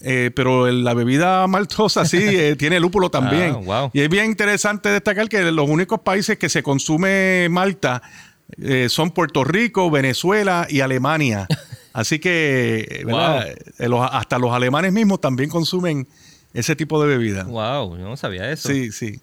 Eh, 0.00 0.30
pero 0.34 0.70
la 0.70 0.92
bebida 0.92 1.46
maltosa 1.46 2.04
sí 2.04 2.18
eh, 2.20 2.56
tiene 2.56 2.80
lúpulo 2.80 3.10
también. 3.10 3.56
Ah, 3.70 3.88
y 3.92 4.00
es 4.00 4.08
bien 4.08 4.26
interesante 4.26 4.90
destacar 4.90 5.28
que 5.28 5.42
los 5.50 5.68
únicos 5.68 6.00
países 6.00 6.38
que 6.38 6.48
se 6.48 6.62
consume 6.62 7.48
malta 7.50 8.02
son 8.88 9.10
Puerto 9.10 9.42
Rico, 9.42 9.90
Venezuela 9.90 10.66
y 10.68 10.80
Alemania. 10.80 11.48
Así 11.94 12.18
que, 12.18 13.04
eh, 13.06 13.90
hasta 14.10 14.38
los 14.40 14.52
alemanes 14.52 14.92
mismos 14.92 15.20
también 15.20 15.48
consumen 15.48 16.08
ese 16.52 16.74
tipo 16.74 17.00
de 17.00 17.06
bebida. 17.06 17.44
Wow, 17.44 17.96
yo 17.96 18.04
no 18.04 18.16
sabía 18.16 18.50
eso. 18.50 18.68
Sí, 18.68 18.90
sí. 18.90 19.20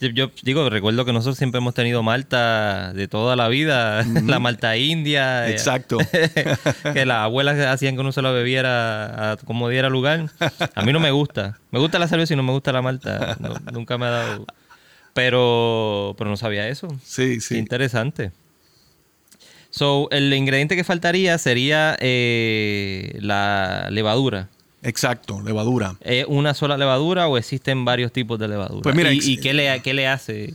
Yo, 0.00 0.30
digo, 0.42 0.68
recuerdo 0.68 1.06
que 1.06 1.12
nosotros 1.12 1.38
siempre 1.38 1.58
hemos 1.58 1.72
tenido 1.72 2.02
malta 2.02 2.92
de 2.92 3.08
toda 3.08 3.34
la 3.34 3.48
vida, 3.48 4.04
la 4.26 4.38
malta 4.38 4.76
india. 4.76 5.48
Eh, 5.48 5.52
Exacto. 5.52 5.98
que 6.92 7.06
las 7.06 7.18
abuelas 7.18 7.58
hacían 7.66 7.94
que 7.94 8.02
uno 8.02 8.12
se 8.12 8.20
la 8.20 8.30
bebiera 8.30 9.38
como 9.46 9.68
diera 9.68 9.88
lugar. 9.88 10.30
A 10.74 10.82
mí 10.82 10.92
no 10.92 11.00
me 11.00 11.10
gusta. 11.10 11.58
Me 11.70 11.78
gusta 11.78 11.98
la 11.98 12.08
cerveza 12.08 12.34
y 12.34 12.36
no 12.36 12.42
me 12.42 12.52
gusta 12.52 12.72
la 12.72 12.82
malta. 12.82 13.38
nunca 13.72 13.96
me 13.96 14.06
ha 14.06 14.10
dado. 14.10 14.46
Pero, 15.14 16.14
pero 16.18 16.28
no 16.28 16.36
sabía 16.36 16.68
eso. 16.68 16.88
Sí, 17.02 17.40
sí. 17.40 17.56
interesante. 17.56 18.32
So, 19.70 20.08
el 20.10 20.32
ingrediente 20.32 20.76
que 20.76 20.84
faltaría 20.84 21.38
sería 21.38 21.96
eh, 22.00 23.16
la 23.20 23.88
levadura. 23.90 24.48
Exacto, 24.86 25.42
levadura. 25.42 25.96
¿Es 26.00 26.26
una 26.28 26.54
sola 26.54 26.76
levadura 26.76 27.26
o 27.26 27.36
existen 27.36 27.84
varios 27.84 28.12
tipos 28.12 28.38
de 28.38 28.46
levadura? 28.46 28.82
Pues 28.82 28.94
mira, 28.94 29.12
¿Y, 29.12 29.36
qué, 29.38 29.52
le, 29.52 29.82
qué 29.82 29.92
le 29.92 30.06
hace? 30.06 30.54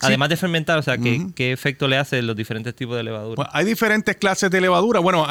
además 0.00 0.28
de 0.28 0.36
fermentar, 0.36 0.76
o 0.78 0.82
sea, 0.82 0.98
¿qué, 0.98 1.52
efecto 1.52 1.86
le 1.86 1.96
hace 1.96 2.20
los 2.20 2.36
diferentes 2.36 2.74
tipos 2.74 2.96
de 2.96 3.04
levadura? 3.04 3.48
Hay 3.52 3.64
diferentes 3.64 4.16
clases 4.16 4.50
de 4.50 4.60
levadura. 4.60 4.98
Bueno, 4.98 5.24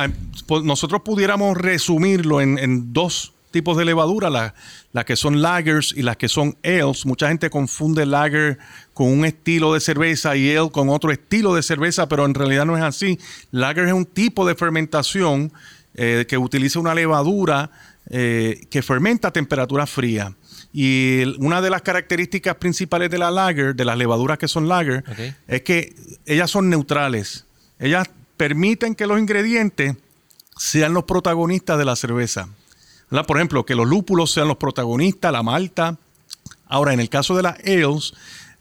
pues 0.46 0.64
nosotros 0.64 1.02
pudiéramos 1.04 1.58
resumirlo 1.58 2.40
en, 2.40 2.58
en 2.58 2.94
dos 2.94 3.34
tipos 3.52 3.76
de 3.76 3.84
levadura, 3.84 4.30
las 4.30 5.06
que 5.06 5.18
son 5.18 5.42
lagers 5.42 5.94
y 5.96 6.02
las 6.02 6.16
que 6.16 6.30
son 6.30 6.56
ales. 6.64 7.06
Mucha 7.06 7.28
gente 7.28 7.50
confunde 7.50 8.06
lager 8.06 8.58
con 8.94 9.08
un 9.08 9.26
estilo 9.26 9.74
de 9.74 9.82
cerveza 9.82 10.38
y 10.38 10.56
ale 10.56 10.70
con 10.72 10.88
otro 10.88 11.12
estilo 11.12 11.54
de 11.56 11.62
cerveza, 11.62 12.08
pero 12.08 12.26
en 12.26 12.34
realidad 12.34 12.66
no 12.66 12.78
es 12.78 12.84
así. 12.84 13.20
Lager 13.52 13.88
es 13.88 13.94
un 13.94 14.06
tipo 14.06 14.48
de 14.48 14.56
fermentación 14.56 15.52
eh, 15.96 16.26
que 16.30 16.38
utiliza 16.38 16.80
una 16.80 16.94
levadura 16.94 17.72
eh, 18.10 18.68
que 18.70 18.82
fermenta 18.82 19.30
a 19.30 19.32
temperatura 19.32 19.86
fría. 19.86 20.34
Y 20.74 21.24
una 21.40 21.62
de 21.62 21.70
las 21.70 21.82
características 21.82 22.56
principales 22.56 23.10
de 23.10 23.18
la 23.18 23.32
lager, 23.32 23.76
de 23.76 23.86
las 23.86 23.98
levaduras 23.98 24.38
que 24.38 24.48
son 24.48 24.68
lager, 24.68 25.04
es 25.48 25.62
que 25.64 25.96
ellas 26.26 26.52
son 26.52 26.70
neutrales. 26.70 27.46
Ellas 27.80 28.10
permiten 28.38 28.96
que 28.96 29.08
los 29.08 29.20
ingredientes 29.20 29.96
sean 30.58 30.94
los 30.94 31.06
protagonistas 31.06 31.78
de 31.78 31.86
la 31.86 31.96
cerveza. 31.96 32.50
Por 33.10 33.38
ejemplo, 33.38 33.66
que 33.66 33.76
los 33.76 33.88
lúpulos 33.88 34.32
sean 34.32 34.48
los 34.48 34.58
protagonistas, 34.58 35.32
la 35.32 35.44
malta. 35.44 35.98
Ahora, 36.68 36.94
en 36.94 37.00
el 37.00 37.10
caso 37.10 37.36
de 37.36 37.44
las 37.44 37.60
ales, 37.60 38.14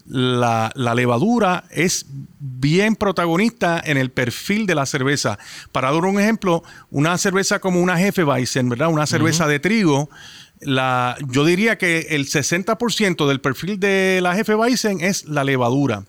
la, 0.09 0.73
levadura 0.95 1.65
es 1.71 2.07
bien 2.39 2.97
protagonista 2.97 3.83
en 3.85 3.97
el 3.97 4.11
perfil 4.11 4.67
de 4.67 4.75
la 4.75 4.87
cerveza. 4.87 5.39
Para 5.73 5.91
dar 5.93 6.05
un 6.05 6.21
ejemplo, 6.21 6.63
una 6.91 7.19
cerveza 7.19 7.59
como 7.59 7.81
una 7.81 8.01
Hefeweizen, 8.01 8.69
¿verdad? 8.69 8.89
Una 8.89 9.07
cerveza 9.07 9.47
de 9.47 9.59
trigo, 9.59 10.09
la, 10.61 11.17
yo 11.29 11.45
diría 11.45 11.77
que 11.77 12.07
el 12.11 12.27
60% 12.27 13.27
del 13.27 13.41
perfil 13.41 13.79
de 13.79 14.21
la 14.23 14.39
Hefeweizen 14.39 15.01
es 15.01 15.25
la 15.27 15.45
levadura. 15.45 16.05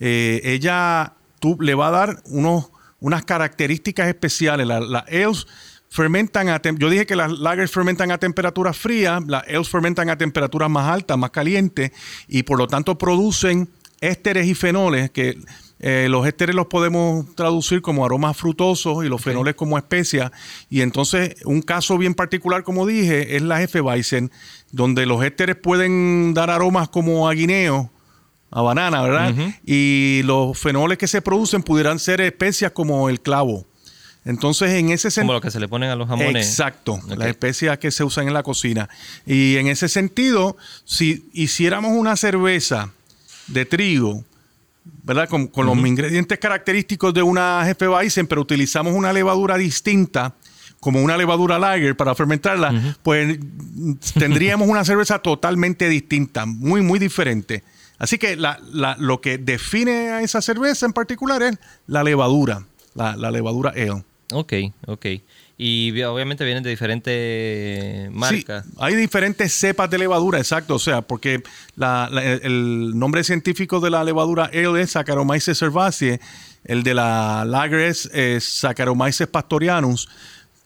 Eh, 0.00 0.40
ella 0.44 1.14
tú, 1.40 1.56
le 1.60 1.74
va 1.74 1.88
a 1.88 1.92
dar 1.92 2.22
unos, 2.26 2.70
unas 3.00 3.24
características 3.24 4.08
especiales. 4.08 4.66
La, 4.66 4.80
la 4.80 5.00
ales 5.00 5.46
fermentan 5.90 6.48
a 6.48 6.60
yo 6.62 6.90
dije 6.90 7.06
que 7.06 7.16
las 7.16 7.32
lagers 7.38 7.70
fermentan 7.70 8.10
a 8.10 8.18
temperatura 8.18 8.72
fría, 8.72 9.20
las 9.26 9.44
ales 9.48 9.68
fermentan 9.68 10.10
a 10.10 10.18
temperaturas 10.18 10.70
más 10.70 10.88
altas, 10.88 11.16
más 11.18 11.30
calientes 11.30 11.92
y 12.28 12.42
por 12.42 12.58
lo 12.58 12.66
tanto 12.66 12.98
producen 12.98 13.68
ésteres 14.00 14.46
y 14.46 14.54
fenoles 14.54 15.10
que 15.10 15.38
eh, 15.80 16.08
los 16.10 16.26
ésteres 16.26 16.56
los 16.56 16.66
podemos 16.66 17.34
traducir 17.36 17.82
como 17.82 18.04
aromas 18.04 18.36
frutosos 18.36 19.04
y 19.04 19.08
los 19.08 19.22
fenoles 19.22 19.54
como 19.54 19.78
especias. 19.78 20.32
Y 20.68 20.80
entonces, 20.80 21.36
un 21.44 21.62
caso 21.62 21.96
bien 21.98 22.14
particular, 22.14 22.64
como 22.64 22.86
dije, 22.86 23.36
es 23.36 23.42
la 23.42 23.62
Hefeweizen, 23.62 24.30
donde 24.72 25.06
los 25.06 25.22
ésteres 25.24 25.56
pueden 25.56 26.34
dar 26.34 26.50
aromas 26.50 26.88
como 26.88 27.28
a 27.28 27.34
guineo, 27.34 27.90
a 28.50 28.62
banana, 28.62 29.02
¿verdad? 29.02 29.34
Y 29.64 30.22
los 30.24 30.58
fenoles 30.58 30.98
que 30.98 31.06
se 31.06 31.22
producen 31.22 31.62
pudieran 31.62 31.98
ser 31.98 32.20
especias 32.20 32.72
como 32.72 33.08
el 33.08 33.20
clavo. 33.20 33.64
Entonces, 34.28 34.72
en 34.72 34.90
ese 34.90 35.10
sentido. 35.10 35.28
Como 35.28 35.32
lo 35.32 35.40
que 35.40 35.50
se 35.50 35.58
le 35.58 35.68
ponen 35.68 35.88
a 35.88 35.96
los 35.96 36.06
jamones. 36.06 36.46
Exacto, 36.46 37.00
las 37.06 37.28
especias 37.28 37.78
que 37.78 37.90
se 37.90 38.04
usan 38.04 38.28
en 38.28 38.34
la 38.34 38.42
cocina. 38.42 38.86
Y 39.24 39.56
en 39.56 39.68
ese 39.68 39.88
sentido, 39.88 40.58
si 40.84 41.30
hiciéramos 41.32 41.92
una 41.92 42.14
cerveza 42.14 42.92
de 43.46 43.64
trigo, 43.64 44.26
¿verdad? 45.02 45.30
Con, 45.30 45.50
los 45.54 45.78
ingredientes 45.78 46.38
característicos 46.38 47.14
de 47.14 47.22
una 47.22 47.66
Hefeweizen, 47.66 48.26
pero 48.26 48.42
utilizamos 48.42 48.92
una 48.92 49.14
levadura 49.14 49.56
distinta, 49.56 50.34
como 50.78 51.02
una 51.02 51.16
levadura 51.16 51.58
lager 51.58 51.96
para 51.96 52.14
fermentarla, 52.14 52.96
pues 53.02 53.38
tendríamos 54.12 54.68
una 54.68 54.84
cerveza 54.84 55.20
totalmente 55.20 55.88
distinta, 55.88 56.44
muy, 56.44 56.82
muy 56.82 56.98
diferente. 56.98 57.64
Así 57.98 58.18
que 58.18 58.36
lo 58.36 59.20
que 59.22 59.38
define 59.38 60.10
a 60.10 60.20
esa 60.20 60.42
cerveza 60.42 60.84
en 60.84 60.92
particular 60.92 61.42
es 61.42 61.58
la 61.86 62.04
levadura, 62.04 62.66
la, 62.94 63.16
la 63.16 63.30
levadura 63.30 63.70
ale. 63.70 64.04
Ok, 64.32 64.52
ok. 64.86 65.06
Y 65.56 66.00
obviamente 66.02 66.44
vienen 66.44 66.62
de 66.62 66.70
diferentes 66.70 68.10
marcas. 68.12 68.64
Sí, 68.64 68.72
hay 68.78 68.94
diferentes 68.94 69.52
cepas 69.52 69.90
de 69.90 69.98
levadura, 69.98 70.38
exacto. 70.38 70.76
O 70.76 70.78
sea, 70.78 71.02
porque 71.02 71.42
el 72.42 72.92
nombre 72.96 73.24
científico 73.24 73.80
de 73.80 73.90
la 73.90 74.04
levadura 74.04 74.50
ale 74.52 74.82
es 74.82 74.92
Saccharomyces 74.92 75.58
cerevisiae, 75.58 76.20
el 76.64 76.82
de 76.82 76.94
la 76.94 77.44
lager 77.44 77.80
es, 77.80 78.08
Saccharomyces 78.44 79.26
pastorianus. 79.26 80.08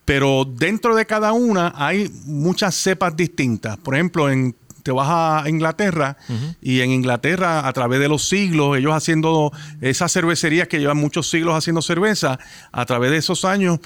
Pero 0.04 0.44
dentro 0.44 0.96
de 0.96 1.06
cada 1.06 1.32
una 1.32 1.72
hay 1.76 2.10
muchas 2.24 2.74
cepas 2.74 3.16
distintas. 3.16 3.78
Por 3.78 3.94
ejemplo, 3.94 4.28
en 4.28 4.54
te 4.82 4.92
vas 4.92 5.08
a 5.44 5.48
Inglaterra 5.48 6.16
y 6.60 6.80
en 6.80 6.90
Inglaterra 6.90 7.66
a 7.66 7.72
través 7.72 8.00
de 8.00 8.08
los 8.08 8.28
siglos, 8.28 8.76
ellos 8.76 8.92
haciendo 8.92 9.52
esas 9.80 10.12
cervecerías 10.12 10.68
que 10.68 10.78
llevan 10.78 10.96
muchos 10.96 11.28
siglos 11.30 11.56
haciendo 11.56 11.82
cerveza, 11.82 12.38
a 12.72 12.86
través 12.86 13.10
de 13.10 13.18
esos 13.18 13.44
años, 13.44 13.78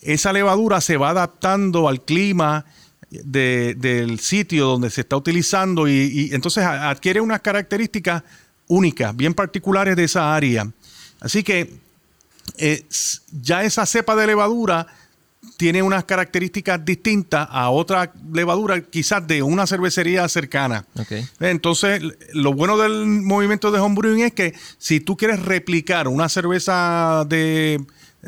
esa 0.00 0.32
levadura 0.32 0.80
se 0.80 0.96
va 0.96 1.10
adaptando 1.10 1.88
al 1.88 2.02
clima 2.02 2.64
del 3.10 4.18
sitio 4.20 4.66
donde 4.66 4.90
se 4.90 5.02
está 5.02 5.16
utilizando 5.16 5.88
y, 5.88 6.30
entonces 6.32 6.64
adquiere 6.64 7.20
unas 7.20 7.40
características 7.40 8.22
únicas, 8.66 9.14
bien 9.16 9.34
particulares 9.34 9.96
de 9.96 10.04
esa 10.04 10.34
área. 10.34 10.70
Así 11.20 11.42
que 11.42 11.78
eh, 12.58 12.84
ya 13.40 13.64
esa 13.64 13.86
cepa 13.86 14.16
de 14.16 14.26
levadura 14.26 14.86
tiene 15.56 15.82
unas 15.82 16.04
características 16.04 16.84
distintas 16.84 17.46
a 17.50 17.70
otra 17.70 18.12
levadura, 18.32 18.80
quizás 18.82 19.26
de 19.26 19.42
una 19.42 19.66
cervecería 19.66 20.28
cercana. 20.28 20.86
Entonces, 21.40 22.02
lo 22.32 22.52
bueno 22.52 22.76
del 22.76 23.06
movimiento 23.06 23.70
de 23.70 23.80
homebrewing 23.80 24.24
es 24.24 24.32
que 24.32 24.54
si 24.78 25.00
tú 25.00 25.16
quieres 25.16 25.40
replicar 25.42 26.08
una 26.08 26.28
cerveza 26.28 27.24
de, 27.28 27.80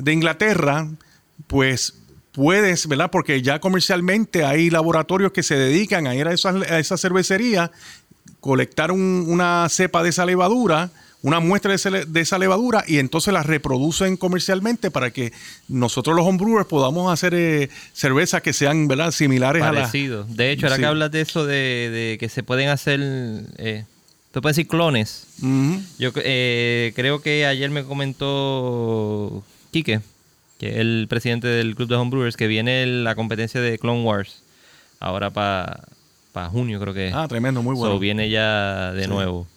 Inglaterra, 0.06 0.88
pues 1.46 1.94
puedes, 2.32 2.86
¿verdad? 2.86 3.10
Porque 3.10 3.42
ya 3.42 3.60
comercialmente 3.60 4.44
hay 4.44 4.70
laboratorios 4.70 5.32
que 5.32 5.42
se 5.42 5.56
dedican 5.56 6.06
a 6.06 6.14
ir 6.14 6.28
a 6.28 6.32
esa, 6.32 6.50
a 6.50 6.78
esa 6.78 6.96
cervecería, 6.96 7.70
colectar 8.40 8.92
una 8.92 9.66
cepa 9.68 10.02
de 10.02 10.10
esa 10.10 10.26
levadura, 10.26 10.90
una 11.26 11.40
muestra 11.40 11.74
de, 11.74 12.20
esa 12.20 12.38
levadura 12.38 12.84
y 12.86 12.98
entonces 12.98 13.34
la 13.34 13.42
reproducen 13.42 14.16
comercialmente 14.16 14.92
para 14.92 15.10
que 15.10 15.32
nosotros 15.66 16.14
los 16.14 16.24
homebrewers 16.24 16.68
podamos 16.68 17.12
hacer 17.12 17.34
eh, 17.34 17.68
cervezas 17.92 18.42
que 18.42 18.52
sean 18.52 18.86
¿verdad? 18.86 19.10
similares 19.10 19.64
a 19.64 19.72
la... 19.72 19.90
De 19.90 20.52
hecho, 20.52 20.66
ahora 20.66 20.78
que 20.78 20.86
hablas 20.86 21.10
de 21.10 21.20
eso 21.22 21.44
de, 21.44 22.16
que 22.20 22.28
se 22.28 22.44
pueden 22.44 22.68
hacer... 22.68 23.00
Eh, 23.58 23.84
Tú 24.30 24.40
puedes 24.40 24.54
decir 24.56 24.68
clones. 24.68 25.26
Yo 25.98 26.12
eh, 26.14 26.92
creo 26.94 27.20
que 27.20 27.44
ayer 27.44 27.70
me 27.70 27.82
comentó 27.82 29.42
Quique, 29.72 30.02
que 30.60 30.68
es 30.68 30.76
el 30.76 31.06
presidente 31.08 31.48
del 31.48 31.74
club 31.74 31.88
de 31.88 31.96
homebrewers, 31.96 32.36
que 32.36 32.46
viene 32.46 32.86
la 32.86 33.16
competencia 33.16 33.60
de 33.60 33.78
Clone 33.78 34.04
Wars. 34.04 34.42
Ahora 35.00 35.30
para 35.30 36.50
junio 36.52 36.78
creo 36.78 36.94
que 36.94 37.10
Ah, 37.12 37.26
tremendo, 37.26 37.62
muy 37.62 37.74
bueno. 37.74 37.98
viene 37.98 38.30
ya 38.30 38.92
de 38.92 39.08
nuevo. 39.08 39.48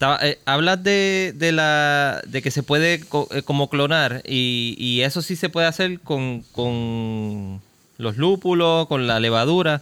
Eh, 0.00 0.38
hablas 0.44 0.82
de, 0.84 1.34
la, 1.52 2.20
de 2.26 2.42
que 2.42 2.50
se 2.50 2.62
puede 2.62 2.94
eh, 2.94 3.42
como 3.44 3.70
clonar 3.70 4.22
y, 4.26 5.00
eso 5.02 5.22
sí 5.22 5.36
se 5.36 5.48
puede 5.48 5.66
hacer 5.66 6.00
con, 6.00 6.44
los 7.96 8.16
lúpulos, 8.16 8.86
con 8.88 9.06
la 9.06 9.20
levadura, 9.20 9.80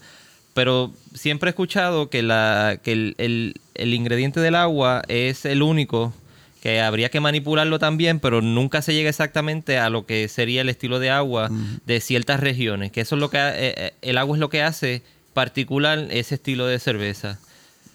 pero 0.53 0.93
siempre 1.15 1.49
he 1.49 1.51
escuchado 1.51 2.11
que, 2.11 2.23
la, 2.23 2.79
que 2.83 2.93
el, 2.93 3.55
ingrediente 3.75 4.39
del 4.39 4.55
agua 4.55 5.03
es 5.09 5.45
el 5.45 5.63
único 5.63 6.15
que 6.63 6.81
habría 6.81 7.09
que 7.09 7.21
manipularlo 7.21 7.81
también, 7.81 8.21
pero 8.21 8.41
nunca 8.41 8.83
se 8.83 8.95
llega 8.95 9.11
exactamente 9.11 9.79
a 9.79 9.91
lo 9.91 10.07
que 10.07 10.29
sería 10.29 10.61
el 10.61 10.69
estilo 10.69 11.01
de 11.01 11.11
agua 11.11 11.51
de 11.87 12.01
ciertas 12.01 12.39
regiones, 12.39 12.93
que 12.93 13.01
eso 13.01 13.17
es 13.17 13.21
lo 13.21 13.31
que 13.31 13.39
eh, 13.41 13.95
el 14.01 14.17
agua 14.17 14.37
es 14.37 14.41
lo 14.41 14.49
que 14.49 14.63
hace 14.63 15.03
particular 15.35 16.07
ese 16.11 16.37
estilo 16.37 16.67
de 16.67 16.79
cerveza. 16.79 17.39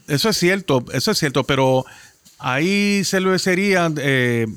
Eso 0.09 0.29
es 0.29 0.37
cierto, 0.37 0.83
eso 0.91 1.11
es 1.11 1.19
cierto, 1.19 1.43
pero 1.43 1.85
Ahí 2.39 3.03
cervecería, 3.03 3.91
eh, 3.97 4.47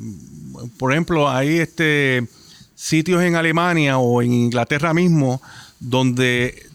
por 0.78 0.92
ejemplo, 0.92 1.28
hay 1.28 1.58
este, 1.58 2.26
sitios 2.74 3.22
en 3.22 3.34
Alemania 3.36 3.98
o 3.98 4.22
en 4.22 4.32
Inglaterra 4.32 4.94
mismo 4.94 5.42
donde 5.80 6.66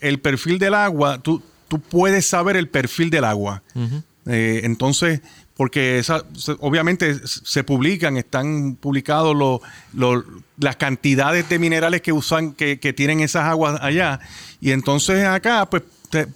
el 0.00 0.18
perfil 0.18 0.58
del 0.58 0.74
agua, 0.74 1.18
tú, 1.22 1.42
tú 1.68 1.78
puedes 1.80 2.26
saber 2.26 2.56
el 2.56 2.68
perfil 2.68 3.08
del 3.10 3.24
agua. 3.24 3.62
Eh, 4.26 4.60
entonces, 4.64 5.20
porque 5.56 5.98
esa, 5.98 6.24
obviamente 6.58 7.20
se 7.26 7.62
publican, 7.62 8.16
están 8.16 8.74
publicados 8.74 9.60
las 10.58 10.76
cantidades 10.76 11.48
de 11.48 11.58
minerales 11.58 12.02
que 12.02 12.12
usan, 12.12 12.52
que, 12.52 12.76
tienen 12.96 13.20
esas 13.20 13.44
aguas 13.44 13.78
allá. 13.80 14.18
Y 14.60 14.72
entonces 14.72 15.24
acá, 15.24 15.68
pues, 15.70 15.84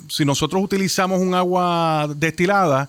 si 0.09 0.24
nosotros 0.24 0.62
utilizamos 0.62 1.20
un 1.20 1.34
agua 1.34 2.09
destilada, 2.16 2.88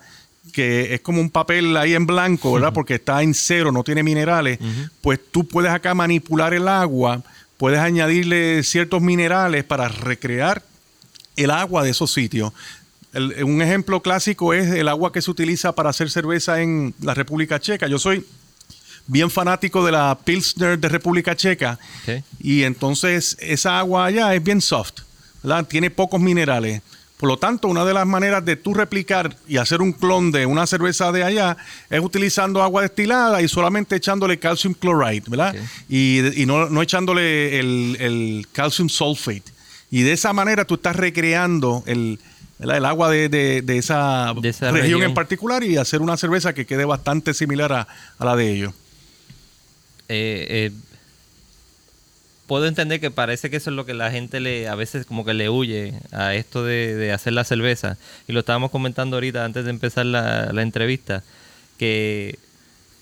que 0.54 0.94
es 0.94 1.02
como 1.02 1.22
un 1.22 1.30
papel 1.30 1.76
ahí 1.78 1.94
en 1.94 2.06
blanco, 2.06 2.54
¿verdad? 2.54 2.74
Porque 2.74 2.96
está 2.96 3.22
en 3.24 3.34
cero, 3.34 3.72
no 3.72 3.84
tiene 3.84 4.04
minerales, 4.04 4.60
pues 5.02 5.20
tú 5.32 5.48
puedes 5.48 5.72
acá 5.72 5.94
manipular 5.94 6.54
el 6.54 6.68
agua, 6.68 7.24
puedes 7.58 7.80
añadirle 7.80 8.64
ciertos 8.64 9.02
minerales 9.02 9.64
para 9.64 9.88
recrear 9.88 10.64
el 11.36 11.52
agua 11.52 11.84
de 11.84 11.92
esos 11.92 12.12
sitios. 12.12 12.52
un 13.14 13.62
ejemplo 13.62 14.02
clásico 14.02 14.54
es 14.54 14.68
el 14.68 14.88
agua 14.88 15.12
que 15.12 15.22
se 15.22 15.32
utiliza 15.32 15.74
para 15.74 15.90
hacer 15.90 16.10
cerveza 16.10 16.62
en 16.62 16.94
la 17.02 17.14
República 17.14 17.60
Checa. 17.60 17.88
Yo 17.88 18.00
soy 18.00 18.26
bien 19.08 19.30
fanático 19.32 19.86
de 19.86 19.92
la 19.92 20.18
Pilsner 20.24 20.78
de 20.78 20.90
República 20.90 21.36
Checa 21.36 21.80
y 22.40 22.64
entonces 22.64 23.38
esa 23.40 23.80
agua 23.80 24.06
allá 24.06 24.36
es 24.36 24.44
bien 24.44 24.62
soft, 24.62 25.02
¿verdad? 25.44 25.66
Tiene 25.66 25.90
pocos 25.90 26.20
minerales. 26.20 26.82
Por 27.18 27.30
lo 27.30 27.38
tanto, 27.38 27.68
una 27.68 27.84
de 27.84 27.96
las 27.96 28.06
maneras 28.06 28.46
de 28.46 28.56
tú 28.56 28.76
replicar 28.76 29.36
y 29.48 29.58
hacer 29.58 29.82
un 29.82 29.92
clon 29.92 30.32
de 30.32 30.46
una 30.46 30.68
cerveza 30.68 31.12
de 31.12 31.24
allá 31.24 31.58
es 31.90 32.00
utilizando 32.00 32.62
agua 32.62 32.84
destilada 32.84 33.42
y 33.42 33.48
solamente 33.48 33.96
echándole 33.96 34.38
calcium 34.38 34.76
chloride, 34.76 35.24
¿verdad? 35.28 35.56
Y, 35.90 36.22
no, 36.46 36.82
echándole 36.82 37.60
el, 37.60 38.48
calcium 38.52 38.88
sulfate. 38.88 39.52
Y 39.90 40.04
de 40.04 40.12
esa 40.12 40.32
manera 40.32 40.66
tú 40.66 40.76
estás 40.76 40.96
recreando 40.96 41.84
el, 41.88 42.20
el 42.60 42.86
agua 42.86 43.10
de, 43.10 43.64
esa, 43.68 44.34
región, 44.72 45.02
en 45.02 45.16
particular 45.16 45.64
y 45.64 45.78
hacer 45.78 46.02
una 46.02 46.18
cerveza 46.18 46.54
que 46.54 46.68
quede 46.68 46.86
bastante 46.86 47.34
similar 47.34 47.74
a, 47.74 47.88
la 48.20 48.36
de 48.36 48.52
ellos. 48.52 48.74
Eh, 50.08 50.70
eh, 50.70 50.72
puedo 52.48 52.66
entender 52.66 53.00
que 53.00 53.12
parece 53.12 53.50
que 53.50 53.58
eso 53.58 53.70
es 53.70 53.76
lo 53.76 53.86
que 53.86 53.94
la 53.94 54.10
gente 54.10 54.40
le 54.40 54.68
a 54.68 54.76
veces 54.76 55.06
como 55.06 55.26
que 55.26 55.34
le 55.34 55.50
huye 55.50 55.94
a 56.12 56.34
esto 56.34 56.64
de, 56.64 57.12
hacer 57.12 57.34
la 57.34 57.44
cerveza. 57.44 57.98
Y 58.28 58.34
lo 58.34 58.40
estábamos 58.40 58.72
comentando 58.72 59.18
ahorita 59.18 59.46
antes 59.46 59.66
de 59.66 59.70
empezar 59.70 60.06
la, 60.06 60.50
entrevista, 60.62 61.24
que 61.78 62.40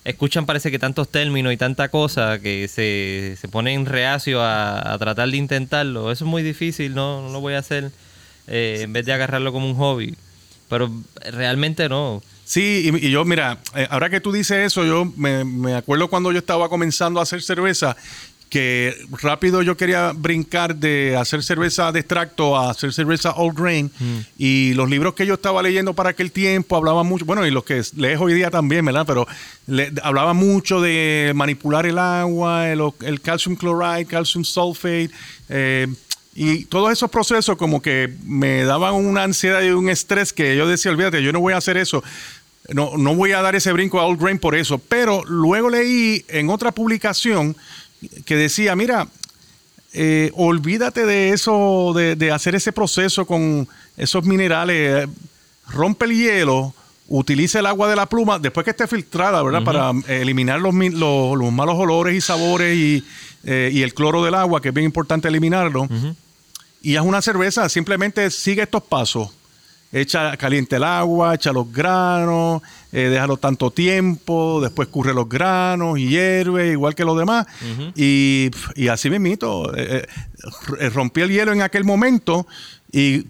escuchan 0.03 0.45
parece 0.45 0.71
que 0.71 0.79
tantos 0.79 1.09
términos 1.09 1.53
y 1.53 1.57
tanta 1.57 1.89
cosa 1.89 2.39
que 2.39 2.67
se, 2.67 3.37
se 3.39 3.47
ponen 3.47 3.85
reacio 3.85 4.41
a, 4.43 4.95
tratar 4.99 5.29
de 5.29 5.37
intentarlo. 5.37 6.11
Eso 6.11 6.25
es 6.25 6.29
muy 6.29 6.43
difícil, 6.43 6.95
no, 6.95 7.21
no 7.21 7.29
lo 7.31 7.39
voy 7.39 7.53
a 7.53 7.59
hacer 7.59 7.91
eh, 8.47 8.79
en 8.81 8.93
vez 8.93 9.05
de 9.05 9.13
agarrarlo 9.13 9.53
como 9.53 9.69
un 9.69 9.75
hobby. 9.75 10.15
Pero 10.67 10.91
realmente 11.31 11.87
no. 11.87 12.23
Sí, 12.43 12.91
y, 13.01 13.11
yo, 13.11 13.23
mira, 13.25 13.59
eh, 13.75 13.87
ahora 13.89 14.09
que 14.09 14.19
tú 14.19 14.31
dices 14.31 14.57
eso, 14.65 14.83
yo 14.83 15.05
me, 15.15 15.43
me, 15.43 15.75
acuerdo 15.75 16.07
cuando 16.07 16.31
yo 16.31 16.39
estaba 16.39 16.69
comenzando 16.69 17.19
a 17.19 17.23
hacer 17.23 17.41
cerveza 17.41 17.95
que 18.49 18.95
rápido 19.21 19.61
yo 19.61 19.75
quería 19.75 20.11
brincar 20.15 20.75
de 20.75 21.15
hacer 21.17 21.43
cerveza 21.43 21.91
de 21.91 21.99
extracto 21.99 22.55
a 22.55 22.69
hacer 22.69 22.93
cerveza 22.93 23.31
all 23.31 23.53
grain 23.53 23.91
mm. 23.99 24.19
y 24.37 24.73
los 24.73 24.89
libros 24.89 25.13
que 25.13 25.25
yo 25.25 25.33
estaba 25.33 25.61
leyendo 25.61 25.93
para 25.93 26.11
aquel 26.11 26.31
tiempo 26.31 26.75
hablaban 26.75 27.05
mucho, 27.07 27.25
bueno, 27.25 27.45
y 27.45 27.51
los 27.51 27.63
que 27.63 27.81
lees 27.95 28.19
hoy 28.19 28.33
día 28.33 28.51
también, 28.51 28.85
¿verdad? 28.85 29.05
Pero 29.05 29.27
le, 29.67 29.91
hablaba 30.03 30.33
mucho 30.33 30.79
de 30.79 31.33
manipular 31.35 31.85
el 31.85 31.97
agua, 31.97 32.69
el, 32.69 33.21
calcium 33.21 33.57
chloride, 33.57 34.05
calcium 34.05 34.43
sulfate, 34.43 35.09
eh, 35.49 35.87
y 36.37 36.65
todos 36.65 36.91
esos 36.91 37.09
procesos 37.09 37.55
como 37.55 37.81
que 37.81 38.13
me 38.25 38.65
daban 38.65 38.93
una 38.93 39.23
ansiedad 39.23 39.61
y 39.63 39.69
un 39.69 39.89
estrés 39.89 40.33
que 40.33 40.57
yo 40.57 40.67
decía, 40.67 40.91
olvídate, 40.91 41.23
yo 41.23 41.31
no 41.31 41.39
voy 41.39 41.53
a 41.53 41.57
hacer 41.57 41.77
eso. 41.77 42.03
No, 42.73 42.97
no 42.97 43.15
voy 43.15 43.31
a 43.31 43.41
dar 43.41 43.55
ese 43.55 43.71
brinco 43.71 44.01
a 44.01 44.05
all 44.05 44.17
grain 44.17 44.37
por 44.37 44.53
eso. 44.53 44.77
Pero 44.77 45.23
luego 45.23 45.69
leí 45.69 46.25
en 46.27 46.49
otra 46.49 46.73
publicación 46.73 47.55
que 48.25 48.35
decía, 48.35 48.75
mira, 48.75 49.07
eh, 49.93 50.31
olvídate 50.35 51.05
de 51.05 51.29
eso, 51.29 51.93
de, 51.95 52.31
hacer 52.31 52.55
ese 52.55 52.71
proceso 52.71 53.25
con 53.25 53.67
esos 53.97 54.25
minerales, 54.25 55.07
rompe 55.67 56.05
el 56.05 56.17
hielo, 56.17 56.73
utiliza 57.07 57.59
el 57.59 57.65
agua 57.65 57.89
de 57.89 57.95
la 57.95 58.07
pluma 58.07 58.39
después 58.39 58.63
que 58.63 58.71
esté 58.71 58.87
filtrada, 58.87 59.41
¿verdad? 59.41 59.63
Para 59.63 59.91
eliminar 60.07 60.59
los, 60.59 60.73
los, 60.73 61.51
malos 61.51 61.75
olores 61.77 62.15
y 62.15 62.21
sabores 62.21 63.03
eh, 63.43 63.69
y, 63.73 63.81
el 63.81 63.93
cloro 63.93 64.23
del 64.23 64.35
agua, 64.35 64.61
que 64.61 64.69
es 64.69 64.73
bien 64.73 64.85
importante 64.85 65.27
eliminarlo. 65.27 65.87
Y 66.81 66.97
haz 66.97 67.05
una 67.05 67.21
cerveza, 67.21 67.67
simplemente 67.69 68.29
sigue 68.31 68.63
estos 68.63 68.83
pasos 68.83 69.31
echa 70.01 70.35
caliente 70.35 70.75
el 70.75 70.83
agua, 70.83 71.35
echa 71.35 71.53
los 71.53 71.71
granos, 71.71 72.61
eh, 72.91 73.07
déjalo 73.09 73.37
tanto 73.37 73.71
tiempo, 73.71 74.59
después 74.61 74.89
curre 74.89 75.13
los 75.13 75.29
granos 75.29 75.97
y 75.97 76.09
hierve, 76.09 76.71
igual 76.71 76.93
que 76.95 77.05
los 77.05 77.17
demás. 77.17 77.47
y, 77.95 78.51
así 78.91 79.09
mismito, 79.09 79.73
eh, 79.75 80.05
eh, 80.79 80.89
rompí 80.89 81.21
el 81.21 81.29
hielo 81.29 81.53
en 81.53 81.61
aquel 81.61 81.85
momento 81.85 82.45
y 82.91 83.25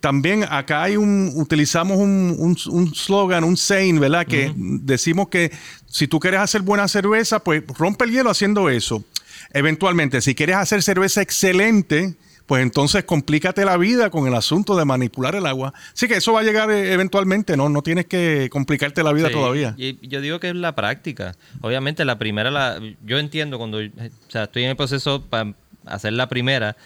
también 0.00 0.44
acá 0.48 0.82
hay 0.84 0.96
un, 0.96 1.32
utilizamos 1.34 1.98
un, 1.98 2.36
un, 2.38 2.94
slogan, 2.94 3.44
un 3.44 3.56
saying, 3.56 3.98
¿verdad? 3.98 4.26
Que 4.26 4.52
decimos 4.56 5.28
que 5.28 5.50
si 5.86 6.06
tú 6.06 6.20
quieres 6.20 6.40
hacer 6.40 6.62
buena 6.62 6.86
cerveza, 6.88 7.40
pues 7.40 7.62
rompe 7.78 8.04
el 8.04 8.12
hielo 8.12 8.30
haciendo 8.30 8.68
eso. 8.68 9.04
Eventualmente, 9.52 10.20
si 10.20 10.34
quieres 10.34 10.56
hacer 10.56 10.82
cerveza 10.82 11.22
excelente, 11.22 12.14
pues 12.50 12.64
entonces 12.64 13.04
complícate 13.04 13.64
la 13.64 13.76
vida 13.76 14.10
con 14.10 14.26
el 14.26 14.34
asunto 14.34 14.76
de 14.76 14.84
manipular 14.84 15.36
el 15.36 15.46
agua. 15.46 15.72
Sí 15.94 16.08
que 16.08 16.16
eso 16.16 16.32
va 16.32 16.40
a 16.40 16.42
llegar 16.42 16.68
eh, 16.68 16.92
eventualmente, 16.92 17.56
¿no? 17.56 17.68
No 17.68 17.80
tienes 17.80 18.06
que 18.06 18.48
complicarte 18.50 19.04
la 19.04 19.12
vida 19.12 19.30
todavía. 19.30 19.76
Y 19.78 20.04
yo 20.08 20.20
digo 20.20 20.40
que 20.40 20.48
es 20.48 20.56
la 20.56 20.74
práctica. 20.74 21.36
Obviamente 21.60 22.04
la 22.04 22.18
primera, 22.18 22.50
la, 22.50 22.80
yo 23.06 23.20
entiendo 23.20 23.56
cuando 23.56 23.78
o 23.78 23.82
sea, 24.26 24.42
estoy 24.42 24.64
en 24.64 24.70
el 24.70 24.76
proceso 24.76 25.22
para 25.22 25.54
hacer 25.86 26.14
la 26.14 26.28
primera, 26.28 26.76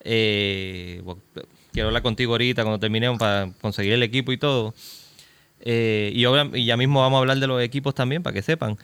eh, 0.00 1.02
quiero 1.72 1.88
hablar 1.88 2.02
contigo 2.02 2.32
ahorita 2.32 2.62
cuando 2.62 2.78
terminemos 2.78 3.18
para 3.18 3.50
conseguir 3.62 3.94
el 3.94 4.02
equipo 4.02 4.30
y 4.30 4.36
todo. 4.36 4.74
eh, 5.62 6.12
y, 6.14 6.26
y 6.58 6.66
ya 6.66 6.76
mismo 6.76 7.00
vamos 7.00 7.16
a 7.16 7.20
hablar 7.20 7.38
de 7.38 7.46
los 7.46 7.62
equipos 7.62 7.94
también 7.94 8.22
para 8.22 8.34
que 8.34 8.42
sepan. 8.42 8.76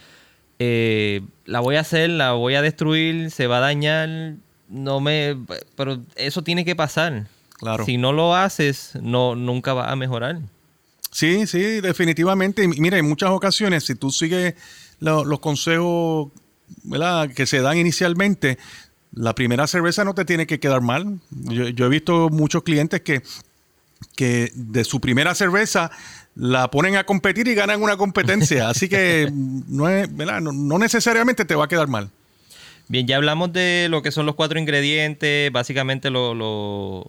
Eh, 0.58 1.20
la 1.44 1.60
voy 1.60 1.76
a 1.76 1.80
hacer, 1.80 2.08
la 2.08 2.32
voy 2.32 2.54
a 2.54 2.62
destruir, 2.62 3.30
se 3.30 3.46
va 3.46 3.58
a 3.58 3.60
dañar, 3.60 4.36
no 4.70 5.00
me, 5.00 5.36
pero 5.76 6.00
eso 6.16 6.42
tiene 6.42 6.64
que 6.64 6.74
pasar. 6.76 7.26
Claro. 7.58 7.84
Si 7.84 7.98
no 7.98 8.12
lo 8.12 8.34
haces, 8.34 8.92
no 9.02 9.34
nunca 9.34 9.74
va 9.74 9.90
a 9.90 9.96
mejorar. 9.96 10.38
Sí, 11.10 11.46
sí, 11.46 11.80
definitivamente. 11.80 12.66
Mira, 12.68 12.96
en 12.96 13.08
muchas 13.08 13.30
ocasiones, 13.30 13.84
si 13.84 13.94
tú 13.96 14.10
sigues 14.10 14.54
lo- 15.00 15.24
los 15.24 15.40
consejos 15.40 16.28
¿verdad? 16.84 17.28
que 17.34 17.46
se 17.46 17.60
dan 17.60 17.76
inicialmente, 17.76 18.58
la 19.12 19.34
primera 19.34 19.66
cerveza 19.66 20.04
no 20.04 20.14
te 20.14 20.24
tiene 20.24 20.46
que 20.46 20.60
quedar 20.60 20.80
mal. 20.80 21.18
Yo, 21.30 21.68
yo 21.68 21.86
he 21.86 21.88
visto 21.88 22.28
muchos 22.30 22.62
clientes 22.62 23.00
que, 23.00 23.22
que 24.16 24.52
de 24.54 24.84
su 24.84 25.00
primera 25.00 25.34
cerveza 25.34 25.90
la 26.36 26.70
ponen 26.70 26.94
a 26.96 27.04
competir 27.04 27.48
y 27.48 27.54
ganan 27.54 27.82
una 27.82 27.96
competencia. 27.96 28.68
Así 28.70 28.88
que 28.88 29.28
no, 29.34 29.88
es, 29.88 30.14
¿verdad? 30.16 30.40
no, 30.40 30.52
no 30.52 30.78
necesariamente 30.78 31.44
te 31.44 31.56
va 31.56 31.64
a 31.64 31.68
quedar 31.68 31.88
mal. 31.88 32.10
Bien, 32.90 33.06
ya 33.06 33.18
hablamos 33.18 33.52
de 33.52 33.86
lo 33.88 34.02
que 34.02 34.10
son 34.10 34.26
los 34.26 34.34
cuatro 34.34 34.58
ingredientes, 34.58 35.52
básicamente 35.52 36.10
lo, 36.10 36.34
lo, 36.34 37.06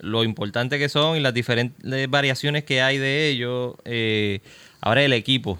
lo 0.00 0.24
importante 0.24 0.78
que 0.78 0.90
son 0.90 1.16
y 1.16 1.20
las 1.20 1.32
diferentes 1.32 2.10
variaciones 2.10 2.64
que 2.64 2.82
hay 2.82 2.98
de 2.98 3.30
ellos. 3.30 3.76
Eh, 3.86 4.40
ahora 4.82 5.02
el 5.02 5.14
equipo. 5.14 5.58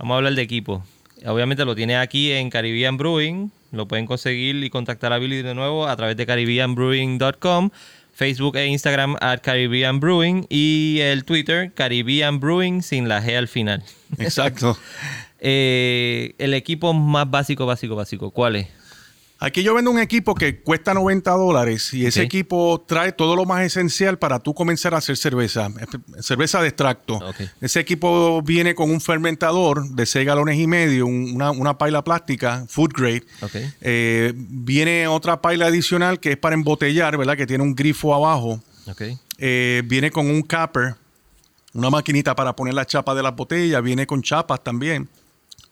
Vamos 0.00 0.14
a 0.14 0.16
hablar 0.16 0.34
de 0.34 0.42
equipo. 0.42 0.84
Obviamente 1.26 1.64
lo 1.64 1.76
tiene 1.76 1.96
aquí 1.96 2.32
en 2.32 2.50
Caribbean 2.50 2.96
Brewing. 2.96 3.52
Lo 3.70 3.86
pueden 3.86 4.06
conseguir 4.06 4.56
y 4.56 4.68
contactar 4.68 5.12
a 5.12 5.18
Billy 5.18 5.42
de 5.42 5.54
nuevo 5.54 5.86
a 5.86 5.94
través 5.94 6.16
de 6.16 6.26
caribbeanbrewing.com, 6.26 7.70
Facebook 8.12 8.56
e 8.56 8.66
Instagram 8.66 9.14
at 9.20 9.42
Caribbean 9.42 10.00
Brewing 10.00 10.46
y 10.48 10.98
el 11.02 11.24
Twitter 11.24 11.70
Caribbean 11.72 12.40
Brewing 12.40 12.82
sin 12.82 13.08
la 13.08 13.22
G 13.22 13.36
al 13.36 13.46
final. 13.46 13.84
Exacto. 14.18 14.76
Eh, 15.40 16.34
el 16.38 16.54
equipo 16.54 16.92
más 16.92 17.30
básico, 17.30 17.66
básico, 17.66 17.96
básico. 17.96 18.30
¿Cuál 18.30 18.56
es? 18.56 18.68
Aquí 19.42 19.62
yo 19.62 19.72
vendo 19.72 19.90
un 19.90 19.98
equipo 19.98 20.34
que 20.34 20.60
cuesta 20.60 20.92
90 20.92 21.30
dólares 21.30 21.94
y 21.94 22.04
ese 22.04 22.20
equipo 22.26 22.84
trae 22.86 23.12
todo 23.12 23.34
lo 23.36 23.46
más 23.46 23.62
esencial 23.64 24.18
para 24.18 24.38
tú 24.38 24.52
comenzar 24.52 24.92
a 24.92 24.98
hacer 24.98 25.16
cerveza, 25.16 25.68
cerveza 26.20 26.60
de 26.60 26.68
extracto. 26.68 27.18
Ese 27.62 27.80
equipo 27.80 28.42
viene 28.42 28.74
con 28.74 28.90
un 28.90 29.00
fermentador 29.00 29.88
de 29.92 30.04
6 30.04 30.26
galones 30.26 30.58
y 30.58 30.66
medio, 30.66 31.06
un- 31.06 31.32
una, 31.34 31.52
una 31.52 31.78
paila 31.78 32.04
plástica, 32.04 32.66
food 32.68 32.90
grade. 32.94 33.24
Eh, 33.80 34.34
viene 34.36 35.06
otra 35.08 35.40
paila 35.40 35.68
adicional 35.68 36.20
que 36.20 36.32
es 36.32 36.36
para 36.36 36.54
embotellar, 36.54 37.16
¿verdad? 37.16 37.34
Que 37.38 37.46
tiene 37.46 37.64
un 37.64 37.74
grifo 37.74 38.14
abajo. 38.14 38.62
Eh, 39.38 39.80
viene 39.86 40.10
con 40.10 40.26
un 40.28 40.42
capper, 40.42 40.96
una 41.72 41.88
maquinita 41.88 42.34
para 42.36 42.54
poner 42.54 42.74
la 42.74 42.84
chapa 42.84 43.14
de 43.14 43.22
las 43.22 43.34
botellas, 43.34 43.82
viene 43.82 44.06
con 44.06 44.20
chapas 44.20 44.62
también, 44.62 45.08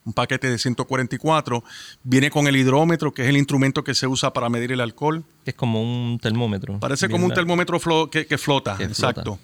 un 0.08 0.14
paquete 0.14 0.50
de 0.50 0.58
144, 0.58 1.62
viene 2.02 2.30
con 2.30 2.46
el 2.48 2.56
hidrómetro, 2.56 3.12
que 3.12 3.22
es 3.22 3.28
el 3.28 3.36
instrumento 3.36 3.84
que 3.84 3.94
se 3.94 4.06
usa 4.06 4.32
para 4.32 4.48
medir 4.48 4.72
el 4.72 4.80
alcohol. 4.80 5.22
Es 5.44 5.54
como 5.54 5.82
un 5.82 6.18
termómetro. 6.18 6.78
Parece 6.80 7.08
como 7.08 7.24
un 7.26 7.30
largo. 7.30 7.40
termómetro 7.42 7.78
flo- 7.78 8.08
que, 8.10 8.26
que 8.26 8.38
flota, 8.38 8.76
Que 8.78 8.84
exacto. 8.84 9.38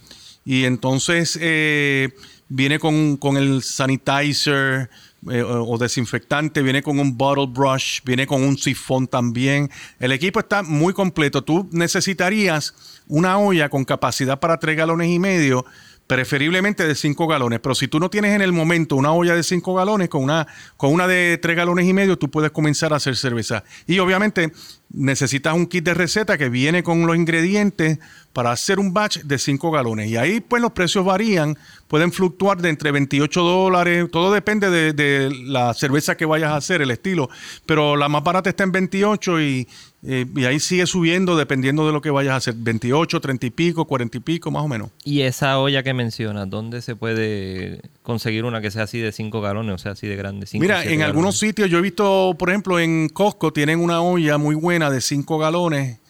Y 0.47 0.65
entonces 0.65 1.39
eh, 1.41 2.11
viene 2.49 2.79
con, 2.79 3.17
con 3.19 3.37
el 3.37 3.63
sanitizer 3.63 4.91
eh, 5.31 5.43
o, 5.43 5.65
o 5.75 5.79
desinfectante, 5.79 6.63
viene 6.63 6.83
con 6.83 6.99
un 6.99 7.17
bottle 7.17 7.47
brush, 7.47 8.01
viene 8.05 8.27
con 8.27 8.43
un 8.43 8.59
sifón 8.59 9.07
también. 9.07 9.71
El 9.99 10.13
equipo 10.13 10.41
está 10.41 10.63
muy 10.63 10.93
completo. 10.93 11.43
Tú 11.43 11.69
necesitarías 11.73 12.75
una 13.09 13.39
olla 13.39 13.69
con 13.69 13.85
capacidad 13.85 14.39
para 14.41 14.59
tres 14.59 14.77
galones 14.77 15.09
y 15.11 15.19
medio, 15.19 15.65
preferiblemente 16.07 16.87
de 16.87 16.95
cinco 16.95 17.27
galones. 17.27 17.61
Pero 17.61 17.75
si 17.75 17.89
tú 17.89 17.99
no 17.99 18.11
tienes 18.11 18.35
en 18.35 18.43
el 18.43 18.53
momento 18.53 18.97
una 18.97 19.13
olla 19.13 19.35
de 19.35 19.43
cinco 19.43 19.75
galones, 19.75 20.09
con 20.09 20.23
una, 20.23 20.47
con 20.77 20.93
una 20.93 21.07
de 21.07 21.39
tres 21.39 21.57
galones 21.57 21.87
y 21.87 21.93
medio, 21.93 22.19
tú 22.19 22.31
puedes 22.31 22.51
comenzar 22.51 22.93
a 22.93 22.97
hacer 22.97 23.17
cerveza. 23.17 23.65
Y 23.87 23.99
obviamente 23.99 24.53
necesitas 24.91 25.55
un 25.55 25.67
kit 25.67 25.85
de 25.85 25.95
receta 25.95 26.39
que 26.39 26.49
viene 26.49 26.83
con 26.83 27.07
los 27.07 27.17
ingredientes 27.17 27.99
para 28.33 28.53
hacer 28.53 28.79
un 28.79 28.93
batch 28.93 29.19
de 29.21 29.39
5 29.39 29.71
galones. 29.71 30.09
Y 30.09 30.17
ahí 30.17 30.41
pues 30.41 30.61
los 30.61 30.73
precios 30.73 31.05
varían, 31.05 31.57
pueden 31.95 32.11
fluctuar 32.11 32.61
de 32.61 32.71
entre 32.71 32.91
28 32.91 33.41
dólares, 33.41 34.09
todo 34.11 34.33
depende 34.33 34.69
de, 34.69 34.93
de 34.93 35.33
la 35.47 35.73
cerveza 35.75 36.17
que 36.17 36.25
vayas 36.25 36.51
a 36.51 36.57
hacer, 36.57 36.83
el 36.83 36.91
estilo, 36.91 37.31
pero 37.67 37.95
la 37.95 38.09
más 38.09 38.25
barata 38.25 38.51
está 38.51 38.65
en 38.65 38.73
28 38.73 39.41
y, 39.41 39.69
eh, 40.03 40.27
y 40.35 40.45
ahí 40.45 40.59
sigue 40.59 40.89
subiendo 40.89 41.37
dependiendo 41.37 41.87
de 41.87 41.93
lo 41.93 42.03
que 42.03 42.11
vayas 42.11 42.33
a 42.33 42.37
hacer, 42.39 42.55
28, 42.57 43.21
30 43.21 43.47
y 43.47 43.51
pico, 43.51 43.85
40 43.85 44.17
y 44.17 44.21
pico, 44.21 44.51
más 44.51 44.65
o 44.65 44.67
menos. 44.67 44.91
Y 45.05 45.21
esa 45.21 45.61
olla 45.61 45.85
que 45.85 45.95
mencionas, 45.95 46.51
¿dónde 46.51 46.83
se 46.83 46.97
puede 46.97 47.81
conseguir 48.03 48.45
una 48.45 48.61
que 48.61 48.73
sea 48.73 48.83
así 48.83 48.99
de 48.99 49.13
5 49.13 49.41
galones, 49.41 49.77
o 49.77 49.79
sea, 49.79 49.93
así 49.93 50.09
de 50.09 50.17
grande? 50.17 50.49
cinco, 50.49 50.63
Mira, 50.63 50.83
en 50.83 51.03
algunos 51.03 51.39
sitios 51.39 51.71
yo 51.71 51.79
he 51.79 51.83
visto, 51.83 52.35
por 52.37 52.51
ejemplo, 52.51 52.81
en 52.81 53.09
Costco 53.09 53.53
tienen 53.53 53.79
una 53.79 54.03
olla 54.03 54.37
muy 54.37 54.57
buena 54.57 54.91
de 54.91 55.01
5 55.01 55.39
galones 55.39 56.01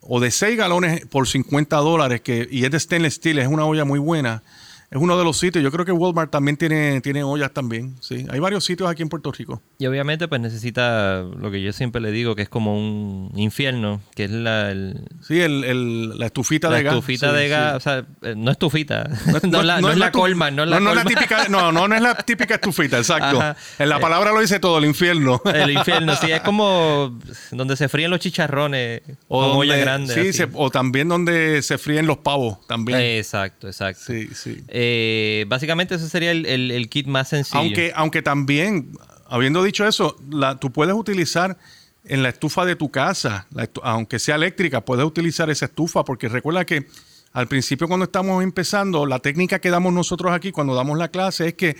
o 0.00 0.18
de 0.18 0.30
6 0.30 0.56
galones 0.56 1.04
por 1.04 1.28
50 1.28 1.76
dólares 1.76 2.22
que, 2.22 2.48
y 2.50 2.64
es 2.64 2.70
de 2.70 2.80
stainless 2.80 3.16
steel, 3.16 3.38
es 3.40 3.48
una 3.48 3.66
olla 3.66 3.84
muy 3.84 3.98
buena. 3.98 4.42
Es 4.90 4.98
uno 5.00 5.18
de 5.18 5.24
los 5.24 5.36
sitios. 5.38 5.64
Yo 5.64 5.70
creo 5.72 5.84
que 5.84 5.92
Walmart 5.92 6.30
también 6.30 6.56
tiene, 6.56 7.00
tiene 7.00 7.24
ollas 7.24 7.52
también. 7.52 7.96
Sí, 8.00 8.24
hay 8.30 8.38
varios 8.38 8.64
sitios 8.64 8.88
aquí 8.88 9.02
en 9.02 9.08
Puerto 9.08 9.32
Rico. 9.32 9.60
Y 9.78 9.86
obviamente 9.86 10.28
pues 10.28 10.40
necesita 10.40 11.22
lo 11.22 11.50
que 11.50 11.60
yo 11.60 11.72
siempre 11.72 12.00
le 12.00 12.12
digo, 12.12 12.36
que 12.36 12.42
es 12.42 12.48
como 12.48 12.76
un 12.78 13.32
infierno, 13.36 14.00
que 14.14 14.24
es 14.24 14.30
la, 14.30 14.70
el- 14.70 15.00
Sí, 15.26 15.40
el, 15.40 15.64
el- 15.64 16.18
la 16.18 16.26
estufita 16.26 16.70
la 16.70 16.76
de 16.76 16.82
gas. 16.84 16.94
estufita 16.94 17.30
Sí, 17.30 17.36
de 17.36 17.42
sí. 17.44 17.48
gas, 17.50 17.74
o 17.74 17.80
sea, 17.80 18.06
eh, 18.22 18.34
no 18.36 18.50
estufita, 18.52 19.08
no, 19.42 19.62
la, 19.62 19.80
no 19.80 19.90
es 19.90 19.98
la 19.98 20.12
colma, 20.12 20.50
no 20.52 20.62
es 20.62 20.68
la 20.68 20.78
no, 20.78 20.86
no 20.90 20.94
la 20.94 21.04
típica, 21.04 21.48
no, 21.48 21.94
es 21.94 22.00
la 22.02 22.14
típica 22.16 22.54
estufita, 22.54 22.98
exacto. 22.98 23.38
Ajá. 23.40 23.56
En 23.78 23.88
la 23.88 23.96
Eh, 23.98 24.00
palabra 24.00 24.32
lo 24.32 24.40
dice 24.40 24.60
todo, 24.60 24.78
el 24.78 24.84
infierno. 24.84 25.40
El 25.52 25.70
infierno, 25.72 26.14
sí, 26.16 26.30
es 26.30 26.40
como 26.42 27.18
donde 27.50 27.76
se 27.76 27.88
fríen 27.88 28.10
los 28.10 28.20
chicharrones, 28.20 29.02
o 29.28 29.42
donde- 29.42 29.58
olla 29.58 29.76
grande. 29.76 30.14
Sí, 30.14 30.32
se- 30.32 30.48
o 30.52 30.70
también 30.70 31.08
donde 31.08 31.60
se 31.62 31.76
fríen 31.76 32.06
los 32.06 32.18
pavos 32.18 32.64
también. 32.68 33.00
Exacto, 33.00 33.66
exacto. 33.66 34.02
Sí, 34.06 34.28
sí. 34.32 34.62
Eh, 34.78 35.46
básicamente 35.48 35.94
ese 35.94 36.06
sería 36.08 36.30
el, 36.32 36.44
el- 36.44 36.70
el 36.70 36.88
kit 36.90 37.06
más 37.06 37.28
sencillo. 37.30 37.58
Aunque, 37.60 37.92
aunque 37.96 38.20
también, 38.20 38.90
habiendo 39.26 39.62
dicho 39.62 39.86
eso, 39.88 40.18
la, 40.30 40.58
tú 40.60 40.70
puedes 40.70 40.94
utilizar 40.94 41.56
en 42.04 42.22
la 42.22 42.28
estufa 42.28 42.66
de 42.66 42.76
tu 42.76 42.90
casa, 42.90 43.46
la 43.54 43.64
estu- 43.64 43.80
aunque 43.82 44.18
sea 44.18 44.34
eléctrica, 44.34 44.82
puedes 44.82 45.06
utilizar 45.06 45.48
esa 45.48 45.64
estufa, 45.64 46.04
porque 46.04 46.28
recuerda 46.28 46.66
que 46.66 46.86
al 47.32 47.48
principio 47.48 47.88
cuando 47.88 48.04
estamos 48.04 48.42
empezando, 48.44 49.06
la 49.06 49.18
técnica 49.20 49.60
que 49.60 49.70
damos 49.70 49.94
nosotros 49.94 50.30
aquí 50.32 50.52
cuando 50.52 50.74
damos 50.74 50.98
la 50.98 51.08
clase 51.08 51.48
es 51.48 51.54
que 51.54 51.76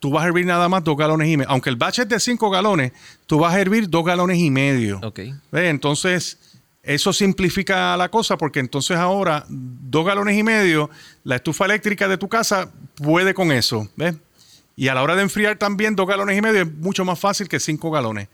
tú 0.00 0.10
vas 0.10 0.24
a 0.24 0.26
hervir 0.26 0.44
nada 0.46 0.68
más 0.68 0.82
dos 0.82 0.96
galones 0.96 1.28
y 1.28 1.36
medio. 1.36 1.50
Aunque 1.50 1.70
el 1.70 1.76
batch 1.76 2.00
es 2.00 2.08
de 2.08 2.18
cinco 2.18 2.50
galones, 2.50 2.90
tú 3.26 3.38
vas 3.38 3.54
a 3.54 3.60
hervir 3.60 3.88
dos 3.88 4.04
galones 4.04 4.38
y 4.38 4.50
medio. 4.50 4.98
Ok. 5.04 5.20
¿Ves? 5.52 5.70
Entonces, 5.70 6.38
eso 6.82 7.12
simplifica 7.12 7.96
la 7.96 8.08
cosa 8.08 8.36
porque 8.38 8.60
entonces 8.60 8.96
ahora 8.96 9.44
dos 9.48 10.06
galones 10.06 10.36
y 10.38 10.42
medio, 10.42 10.90
la 11.24 11.36
estufa 11.36 11.66
eléctrica 11.66 12.08
de 12.08 12.18
tu 12.18 12.28
casa 12.28 12.70
puede 12.96 13.34
con 13.34 13.52
eso. 13.52 13.88
¿Ves? 13.96 14.16
Y 14.76 14.88
a 14.88 14.94
la 14.94 15.02
hora 15.02 15.14
de 15.14 15.22
enfriar 15.22 15.58
también 15.58 15.94
dos 15.94 16.08
galones 16.08 16.38
y 16.38 16.40
medio 16.40 16.62
es 16.62 16.72
mucho 16.72 17.04
más 17.04 17.18
fácil 17.18 17.48
que 17.48 17.60
cinco 17.60 17.90
galones. 17.90 18.28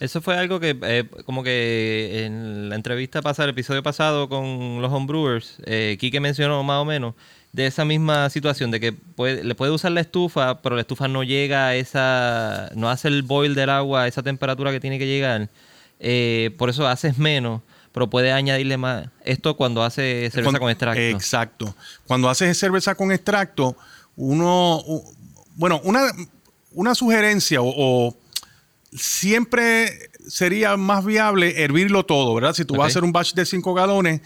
Eso 0.00 0.22
fue 0.22 0.34
algo 0.34 0.58
que, 0.58 0.78
eh, 0.82 1.04
como 1.26 1.42
que 1.42 2.24
en 2.24 2.70
la 2.70 2.76
entrevista 2.76 3.20
pasada, 3.20 3.44
el 3.44 3.50
episodio 3.50 3.82
pasado 3.82 4.30
con 4.30 4.80
los 4.80 4.90
homebrewers, 4.90 5.58
eh, 5.66 5.98
Quique 6.00 6.20
mencionó 6.20 6.62
más 6.62 6.80
o 6.80 6.86
menos 6.86 7.14
de 7.52 7.66
esa 7.66 7.84
misma 7.84 8.30
situación, 8.30 8.70
de 8.70 8.80
que 8.80 8.94
le 9.18 9.54
puede 9.54 9.72
usar 9.72 9.92
la 9.92 10.00
estufa, 10.00 10.62
pero 10.62 10.76
la 10.76 10.82
estufa 10.82 11.06
no 11.06 11.22
llega 11.22 11.66
a 11.66 11.74
esa, 11.74 12.70
no 12.76 12.88
hace 12.88 13.08
el 13.08 13.22
boil 13.22 13.54
del 13.54 13.68
agua 13.68 14.04
a 14.04 14.06
esa 14.06 14.22
temperatura 14.22 14.70
que 14.70 14.80
tiene 14.80 14.98
que 14.98 15.06
llegar. 15.06 15.50
Eh, 15.98 16.54
por 16.56 16.70
eso 16.70 16.86
haces 16.88 17.18
menos, 17.18 17.60
pero 17.92 18.08
puede 18.08 18.32
añadirle 18.32 18.76
más. 18.76 19.08
Esto 19.24 19.56
cuando 19.56 19.82
hace 19.82 20.30
cerveza 20.32 20.58
con 20.58 20.70
extracto. 20.70 21.00
Exacto. 21.00 21.76
Cuando 22.06 22.28
haces 22.28 22.58
cerveza 22.58 22.94
con 22.94 23.12
extracto, 23.12 23.76
uno, 24.16 24.82
bueno, 25.56 25.80
una, 25.84 26.12
una 26.72 26.94
sugerencia 26.94 27.60
o, 27.62 27.72
o 27.76 28.16
siempre 28.92 30.10
sería 30.28 30.76
más 30.76 31.04
viable 31.04 31.62
hervirlo 31.62 32.04
todo, 32.04 32.34
¿verdad? 32.34 32.54
Si 32.54 32.64
tú 32.64 32.76
vas 32.76 32.84
a 32.84 32.88
hacer 32.88 33.04
un 33.04 33.12
batch 33.12 33.34
de 33.34 33.46
5 33.46 33.74
galones, 33.74 34.20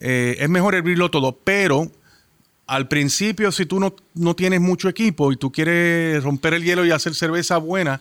eh, 0.00 0.36
es 0.38 0.48
mejor 0.48 0.74
hervirlo 0.74 1.10
todo, 1.10 1.38
pero 1.44 1.90
al 2.66 2.88
principio, 2.88 3.52
si 3.52 3.66
tú 3.66 3.78
no, 3.78 3.94
no 4.14 4.34
tienes 4.34 4.60
mucho 4.60 4.88
equipo 4.88 5.32
y 5.32 5.36
tú 5.36 5.52
quieres 5.52 6.22
romper 6.22 6.54
el 6.54 6.64
hielo 6.64 6.84
y 6.84 6.90
hacer 6.90 7.14
cerveza 7.14 7.58
buena, 7.58 8.00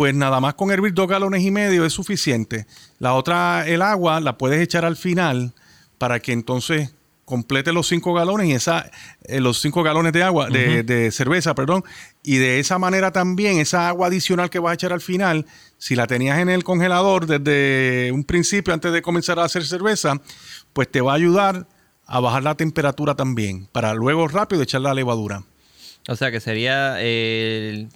pues 0.00 0.14
nada 0.14 0.40
más 0.40 0.54
con 0.54 0.70
hervir 0.70 0.94
dos 0.94 1.06
galones 1.06 1.42
y 1.42 1.50
medio 1.50 1.84
es 1.84 1.92
suficiente. 1.92 2.64
La 3.00 3.12
otra, 3.12 3.68
el 3.68 3.82
agua, 3.82 4.18
la 4.18 4.38
puedes 4.38 4.58
echar 4.58 4.86
al 4.86 4.96
final 4.96 5.52
para 5.98 6.20
que 6.20 6.32
entonces 6.32 6.94
complete 7.26 7.70
los 7.70 7.86
cinco 7.86 8.14
galones 8.14 8.48
y 8.48 8.52
esa, 8.52 8.90
eh, 9.24 9.40
los 9.40 9.60
cinco 9.60 9.82
galones 9.82 10.14
de 10.14 10.22
agua, 10.22 10.48
de, 10.48 10.84
de 10.84 11.10
cerveza, 11.10 11.54
perdón. 11.54 11.84
Y 12.22 12.38
de 12.38 12.60
esa 12.60 12.78
manera 12.78 13.12
también, 13.12 13.58
esa 13.58 13.88
agua 13.88 14.06
adicional 14.06 14.48
que 14.48 14.58
vas 14.58 14.70
a 14.70 14.74
echar 14.76 14.94
al 14.94 15.02
final, 15.02 15.44
si 15.76 15.94
la 15.96 16.06
tenías 16.06 16.38
en 16.38 16.48
el 16.48 16.64
congelador 16.64 17.26
desde 17.26 18.10
un 18.10 18.24
principio, 18.24 18.72
antes 18.72 18.94
de 18.94 19.02
comenzar 19.02 19.38
a 19.38 19.44
hacer 19.44 19.66
cerveza, 19.66 20.14
pues 20.72 20.90
te 20.90 21.02
va 21.02 21.12
a 21.12 21.16
ayudar 21.16 21.66
a 22.06 22.20
bajar 22.20 22.42
la 22.42 22.54
temperatura 22.54 23.16
también, 23.16 23.66
para 23.70 23.92
luego 23.92 24.28
rápido 24.28 24.62
echar 24.62 24.80
la 24.80 24.94
levadura. 24.94 25.42
O 26.08 26.16
sea 26.16 26.30
que 26.30 26.40
sería, 26.40 26.96
eh, 27.00 27.86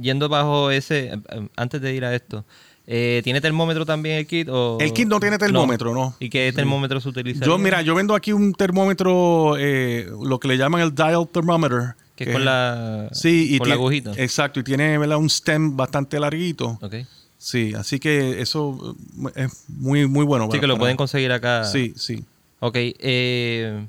yendo 0.00 0.28
bajo 0.28 0.70
ese, 0.70 1.12
eh, 1.12 1.48
antes 1.56 1.80
de 1.80 1.94
ir 1.94 2.04
a 2.04 2.14
esto, 2.14 2.44
eh, 2.86 3.20
¿tiene 3.24 3.40
termómetro 3.40 3.86
también 3.86 4.16
el 4.16 4.26
kit? 4.26 4.48
O... 4.48 4.78
El 4.80 4.92
kit 4.92 5.06
no 5.06 5.20
tiene 5.20 5.38
termómetro, 5.38 5.94
no. 5.94 6.14
¿Y 6.20 6.30
qué 6.30 6.52
termómetro 6.52 7.00
se 7.00 7.08
utiliza? 7.08 7.44
Yo, 7.44 7.58
mira, 7.58 7.82
yo 7.82 7.94
vendo 7.94 8.14
aquí 8.14 8.32
un 8.32 8.52
termómetro, 8.52 9.56
lo 9.56 10.40
que 10.40 10.48
le 10.48 10.56
llaman 10.56 10.80
el 10.80 10.94
dial 10.94 11.28
thermometer. 11.28 11.94
Que 12.16 12.24
es 12.24 12.32
con 12.32 12.44
la, 12.44 13.08
sí, 13.12 13.54
y 13.54 13.58
con 13.58 13.68
la 13.68 13.76
agujita. 13.76 14.12
Exacto, 14.16 14.60
y 14.60 14.62
tiene 14.62 14.98
¿verdad? 14.98 15.16
un 15.16 15.30
stem 15.30 15.76
bastante 15.76 16.20
larguito. 16.20 16.78
Ok. 16.82 16.96
Sí, 17.38 17.72
así 17.74 17.98
que 17.98 18.42
eso 18.42 18.94
es 19.34 19.64
muy, 19.68 20.06
muy 20.06 20.26
bueno. 20.26 20.46
Sí, 20.52 20.60
que 20.60 20.66
lo 20.66 20.76
pueden 20.76 20.98
conseguir 20.98 21.32
acá. 21.32 21.64
Sí, 21.64 21.94
sí. 21.96 22.22
Ok. 22.58 22.74
Eh, 22.76 23.86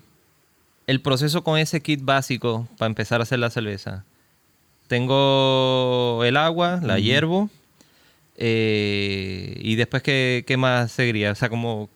el 0.88 1.02
proceso 1.02 1.44
con 1.44 1.60
ese 1.60 1.82
kit 1.82 2.02
básico 2.02 2.70
para 2.78 2.88
empezar 2.88 3.20
a 3.20 3.24
hacer 3.24 3.40
la 3.40 3.50
cerveza. 3.50 4.06
Tengo 4.92 6.22
el 6.26 6.36
agua, 6.36 6.82
la 6.84 7.00
hiervo. 7.00 7.50
Eh, 8.36 9.58
y 9.62 9.76
después, 9.76 10.04
¿qué, 10.04 10.44
¿qué, 10.46 10.58
más 10.58 10.92
seguiría? 10.92 11.32
O 11.32 11.36
sea, 11.36 11.48
como... 11.48 11.90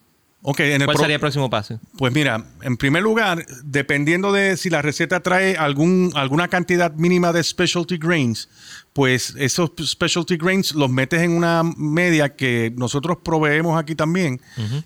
en 0.45 0.85
¿Cuál 0.85 0.95
sería 0.95 1.15
el 1.15 1.19
próximo 1.19 1.49
paso? 1.49 1.77
Pues 1.97 2.13
mira, 2.13 2.45
en 2.61 2.77
primer 2.77 3.03
lugar, 3.03 3.45
dependiendo 3.65 4.31
de 4.31 4.55
si 4.55 4.69
la 4.69 4.81
receta 4.81 5.19
trae 5.19 5.57
algún, 5.57 6.13
alguna 6.15 6.47
cantidad 6.47 6.93
mínima 6.93 7.33
de 7.33 7.43
specialty 7.43 7.97
grains, 7.97 8.47
pues 8.93 9.35
esos 9.37 9.71
specialty 9.83 10.37
grains 10.37 10.73
los 10.73 10.89
metes 10.89 11.21
en 11.21 11.31
una 11.31 11.63
media 11.75 12.33
que 12.37 12.71
nosotros 12.77 13.17
proveemos 13.25 13.77
aquí 13.77 13.95
también. 13.95 14.39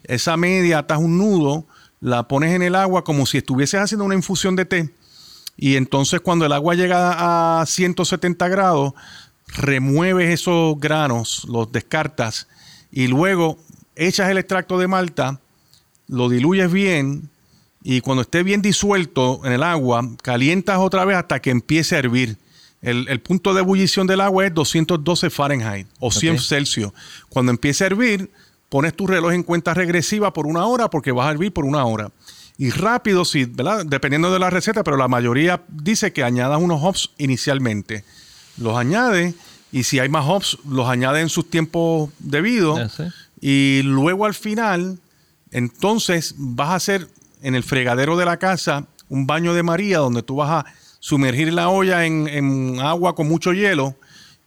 Esa 0.04 0.36
media 0.36 0.80
atas 0.80 0.98
un 0.98 1.20
nudo, 1.20 1.68
la 2.02 2.28
pones 2.28 2.56
en 2.56 2.64
el 2.64 2.74
agua 2.74 3.04
como 3.04 3.28
si 3.28 3.38
estuvieses 3.38 3.80
haciendo 3.80 4.04
una 4.04 4.16
infusión 4.16 4.56
de 4.56 4.66
té. 4.66 4.90
Y 5.62 5.76
entonces 5.76 6.22
cuando 6.22 6.46
el 6.46 6.54
agua 6.54 6.74
llega 6.74 7.60
a 7.60 7.66
170 7.66 8.48
grados, 8.48 8.94
remueves 9.48 10.30
esos 10.30 10.80
granos, 10.80 11.46
los 11.50 11.70
descartas 11.70 12.48
y 12.94 13.08
luego 13.08 13.58
echas 13.98 14.30
el 14.30 14.38
extracto 14.38 14.80
de 14.80 14.88
malta, 14.88 15.42
lo 16.08 16.30
diluyes 16.30 16.72
bien 16.72 17.30
y 17.84 18.00
cuando 18.00 18.22
esté 18.22 18.42
bien 18.42 18.62
disuelto 18.62 19.42
en 19.44 19.52
el 19.52 19.64
agua, 19.64 20.08
calientas 20.22 20.78
otra 20.80 21.04
vez 21.04 21.18
hasta 21.18 21.42
que 21.42 21.50
empiece 21.50 21.98
a 21.98 22.00
hervir. 22.00 22.38
El, 22.82 23.20
punto 23.20 23.54
de 23.54 23.60
ebullición 23.60 24.08
del 24.08 24.22
agua 24.22 24.46
es 24.46 24.54
212 24.54 25.30
Fahrenheit 25.30 25.88
o 26.00 26.10
100 26.10 26.40
Celsius. 26.40 26.94
Cuando 27.28 27.52
empiece 27.52 27.84
a 27.84 27.88
hervir, 27.88 28.32
pones 28.70 28.94
tu 28.96 29.08
reloj 29.08 29.34
en 29.34 29.44
cuenta 29.44 29.74
regresiva 29.74 30.32
por 30.32 30.48
una 30.48 30.66
hora 30.66 30.90
porque 30.90 31.12
vas 31.12 31.28
a 31.28 31.32
hervir 31.32 31.52
por 31.52 31.66
una 31.66 31.84
hora. 31.84 32.12
Y 32.60 32.72
rápido, 32.72 33.24
sí, 33.24 33.46
¿verdad? 33.46 33.86
dependiendo 33.86 34.34
de 34.34 34.38
la 34.38 34.50
receta, 34.50 34.84
pero 34.84 34.98
la 34.98 35.08
mayoría 35.08 35.64
dice 35.70 36.12
que 36.12 36.26
añadas 36.26 36.62
unos 36.62 36.84
hops 36.84 37.12
inicialmente. 37.18 38.04
Los 38.58 38.78
añade 38.78 39.34
y 39.72 39.84
si 39.84 40.00
hay 40.00 40.10
más 40.10 40.26
hops, 40.28 40.58
los 40.68 40.90
añade 40.90 41.22
en 41.22 41.30
sus 41.30 41.50
tiempos 41.50 42.10
debidos. 42.20 43.00
Y 43.40 43.82
luego 43.84 44.26
al 44.26 44.34
final, 44.34 45.00
entonces 45.52 46.36
vas 46.38 46.72
a 46.72 46.76
hacer 46.76 47.08
en 47.42 47.56
el 47.56 47.64
fregadero 47.64 48.18
de 48.18 48.26
la 48.26 48.36
casa 48.36 48.88
un 49.08 49.26
baño 49.26 49.54
de 49.54 49.64
María 49.64 50.00
donde 50.00 50.22
tú 50.22 50.36
vas 50.36 50.50
a 50.50 50.66
sumergir 51.00 51.54
la 51.54 51.70
olla 51.70 52.06
en, 52.06 52.78
agua 52.82 53.16
con 53.16 53.30
mucho 53.30 53.54
hielo 53.54 53.96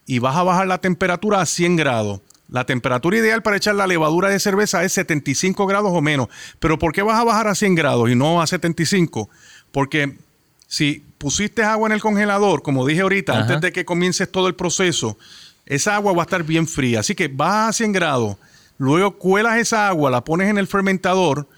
y 0.05 0.19
vas 0.19 0.37
a 0.37 0.43
bajar 0.43 0.67
la 0.67 0.83
temperatura 0.83 1.41
a 1.41 1.47
100 1.47 1.77
grados. 1.77 2.21
La 2.53 2.67
temperatura 2.67 3.17
ideal 3.17 3.43
para 3.43 3.57
echar 3.57 3.75
la 3.75 3.87
levadura 3.87 4.29
de 4.29 4.39
cerveza 4.39 4.85
es 4.85 4.93
75 4.93 5.67
grados 5.67 5.91
o 5.95 6.03
menos. 6.03 6.29
Pero 6.59 6.79
¿por 6.79 6.93
qué 6.93 7.01
vas 7.01 7.19
a 7.19 7.25
bajar 7.25 7.49
a 7.49 7.55
100 7.55 7.75
grados 7.75 8.11
y 8.11 8.15
no 8.15 8.43
a 8.43 8.47
75? 8.47 9.31
Porque 9.73 10.19
si 10.67 11.03
pusiste 11.17 11.63
agua 11.63 11.89
en 11.89 11.95
el 11.95 12.03
congelador, 12.03 12.63
como 12.63 12.87
dije 12.87 13.01
ahorita, 13.01 13.39
antes 13.39 13.63
de 13.63 13.73
que 13.73 13.87
comiences 13.87 14.31
todo 14.31 14.49
el 14.49 14.55
proceso, 14.55 15.17
esa 15.65 15.97
agua 15.97 16.13
va 16.13 16.23
a 16.23 16.27
estar 16.27 16.43
bien 16.43 16.69
fría. 16.69 17.01
Así 17.01 17.15
que 17.15 17.29
vas 17.29 17.71
a 17.71 17.73
100 17.73 17.93
grados, 17.93 18.37
luego 18.77 19.17
cuelas 19.17 19.57
esa 19.57 19.89
agua, 19.89 20.11
la 20.11 20.23
pones 20.23 20.51
en 20.51 20.59
el 20.59 20.67
fermentador 20.67 21.49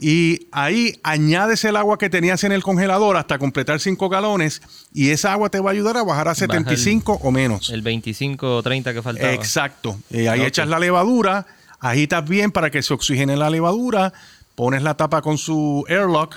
y 0.00 0.48
ahí 0.52 0.98
añades 1.02 1.64
el 1.64 1.76
agua 1.76 1.98
que 1.98 2.10
tenías 2.10 2.44
en 2.44 2.52
el 2.52 2.62
congelador 2.62 3.16
hasta 3.16 3.38
completar 3.38 3.80
5 3.80 4.08
galones 4.08 4.62
y 4.92 5.10
esa 5.10 5.32
agua 5.32 5.48
te 5.48 5.60
va 5.60 5.70
a 5.70 5.72
ayudar 5.72 5.96
a 5.96 6.04
bajar 6.04 6.28
a 6.28 6.34
75 6.34 7.20
o 7.22 7.30
menos. 7.30 7.70
El 7.70 7.82
25 7.82 8.56
o 8.56 8.62
30 8.62 8.92
que 8.92 9.02
faltaba. 9.02 9.32
Exacto. 9.32 9.98
Y 10.10 10.26
ahí 10.26 10.42
echas 10.42 10.68
la 10.68 10.78
levadura, 10.78 11.46
agitas 11.80 12.28
bien 12.28 12.50
para 12.50 12.70
que 12.70 12.82
se 12.82 12.92
oxigene 12.92 13.36
la 13.36 13.48
levadura, 13.48 14.12
pones 14.54 14.82
la 14.82 14.96
tapa 14.96 15.22
con 15.22 15.38
su 15.38 15.84
airlock, 15.88 16.36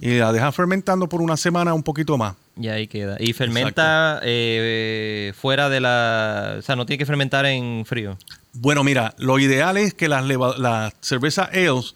y 0.00 0.18
la 0.18 0.32
dejas 0.32 0.54
fermentando 0.54 1.08
por 1.08 1.20
una 1.20 1.36
semana 1.36 1.74
un 1.74 1.82
poquito 1.82 2.18
más. 2.18 2.34
Y 2.58 2.68
ahí 2.68 2.86
queda. 2.86 3.16
Y 3.20 3.34
fermenta 3.34 4.20
eh, 4.22 5.32
fuera 5.38 5.68
de 5.68 5.80
la... 5.80 6.56
O 6.58 6.62
sea, 6.62 6.74
no 6.74 6.86
tiene 6.86 6.98
que 6.98 7.06
fermentar 7.06 7.44
en 7.44 7.84
frío. 7.84 8.16
Bueno, 8.54 8.82
mira, 8.82 9.14
lo 9.18 9.38
ideal 9.38 9.76
es 9.76 9.92
que 9.92 10.08
las, 10.08 10.24
las 10.24 10.94
cervezas 11.00 11.50
ales 11.52 11.94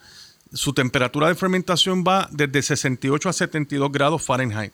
su 0.53 0.73
temperatura 0.73 1.29
de 1.29 1.35
fermentación 1.35 2.05
va 2.07 2.29
desde 2.33 2.63
68 2.63 3.29
a 3.29 3.33
72 3.33 3.93
grados 3.93 4.23
Fahrenheit. 4.23 4.73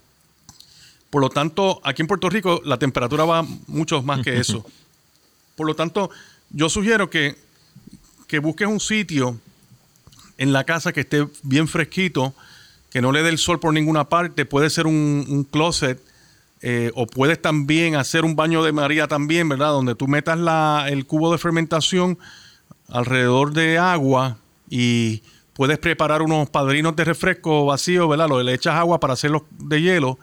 Por 1.10 1.22
lo 1.22 1.30
tanto, 1.30 1.80
aquí 1.84 2.02
en 2.02 2.08
Puerto 2.08 2.28
Rico 2.28 2.60
la 2.64 2.78
temperatura 2.78 3.24
va 3.24 3.44
mucho 3.66 4.02
más 4.02 4.22
que 4.22 4.38
eso. 4.38 4.64
Por 5.56 5.66
lo 5.66 5.74
tanto, 5.74 6.10
yo 6.50 6.68
sugiero 6.68 7.08
que, 7.08 7.36
que 8.26 8.38
busques 8.40 8.68
un 8.68 8.80
sitio 8.80 9.40
en 10.36 10.52
la 10.52 10.64
casa 10.64 10.92
que 10.92 11.00
esté 11.00 11.26
bien 11.42 11.66
fresquito, 11.66 12.34
que 12.90 13.00
no 13.00 13.12
le 13.12 13.22
dé 13.22 13.30
el 13.30 13.38
sol 13.38 13.58
por 13.58 13.72
ninguna 13.72 14.08
parte. 14.10 14.44
Puede 14.44 14.68
ser 14.68 14.86
un, 14.86 15.46
closet 15.50 16.02
eh, 16.60 16.90
o 16.94 17.06
puedes 17.06 17.40
también 17.40 17.94
hacer 17.94 18.24
un 18.24 18.36
baño 18.36 18.62
de 18.62 18.72
María 18.72 19.08
también, 19.08 19.48
¿verdad? 19.48 19.70
Donde 19.70 19.94
tú 19.94 20.08
metas 20.08 20.38
la, 20.38 20.86
el 20.90 21.06
cubo 21.06 21.32
de 21.32 21.38
fermentación 21.38 22.18
alrededor 22.88 23.52
de 23.52 23.78
agua 23.78 24.36
y 24.68 25.22
puedes 25.56 25.78
preparar 25.78 26.22
unos 26.22 26.48
padrinos 26.50 26.94
de 26.94 27.04
refresco 27.04 27.64
vacíos, 27.64 28.08
¿verdad? 28.08 28.28
le 28.42 28.54
echas 28.54 28.74
agua 28.74 29.00
para 29.00 29.14
hacerlos 29.14 29.42
de 29.58 29.80
hielo 29.80 30.18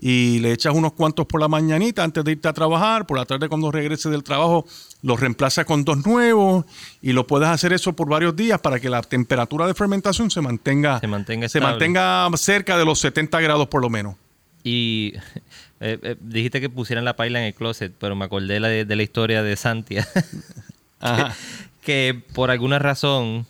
y 0.00 0.38
le 0.38 0.52
echas 0.52 0.74
unos 0.74 0.92
cuantos 0.92 1.26
por 1.26 1.40
la 1.40 1.48
mañanita 1.48 2.04
antes 2.04 2.24
de 2.24 2.32
irte 2.32 2.48
a 2.48 2.52
trabajar, 2.52 3.06
por 3.06 3.18
la 3.18 3.24
tarde 3.24 3.48
cuando 3.48 3.70
regreses 3.70 4.10
del 4.10 4.22
trabajo 4.22 4.64
los 5.02 5.18
reemplazas 5.18 5.64
con 5.64 5.84
dos 5.84 6.06
nuevos 6.06 6.64
y 7.02 7.12
lo 7.12 7.26
puedes 7.26 7.48
hacer 7.48 7.72
eso 7.72 7.92
por 7.94 8.08
varios 8.08 8.34
días 8.34 8.60
para 8.60 8.80
que 8.80 8.88
la 8.88 9.02
temperatura 9.02 9.66
de 9.66 9.74
fermentación 9.74 10.30
se 10.30 10.40
mantenga, 10.40 11.00
se 11.00 11.06
mantenga, 11.06 11.48
se 11.48 11.60
mantenga 11.60 12.28
cerca 12.36 12.78
de 12.78 12.84
los 12.84 13.00
70 13.00 13.40
grados 13.40 13.68
por 13.68 13.82
lo 13.82 13.90
menos. 13.90 14.16
Y 14.64 15.14
eh, 15.80 15.98
eh, 16.02 16.16
dijiste 16.20 16.60
que 16.60 16.70
pusieran 16.70 17.04
la 17.04 17.16
paila 17.16 17.40
en 17.40 17.46
el 17.46 17.54
closet, 17.54 17.92
pero 17.98 18.16
me 18.16 18.24
acordé 18.24 18.60
de, 18.60 18.84
de 18.84 18.96
la 18.96 19.02
historia 19.02 19.42
de 19.42 19.56
Santia. 19.56 20.08
que 21.82 22.22
por 22.34 22.50
alguna 22.50 22.78
razón 22.78 23.46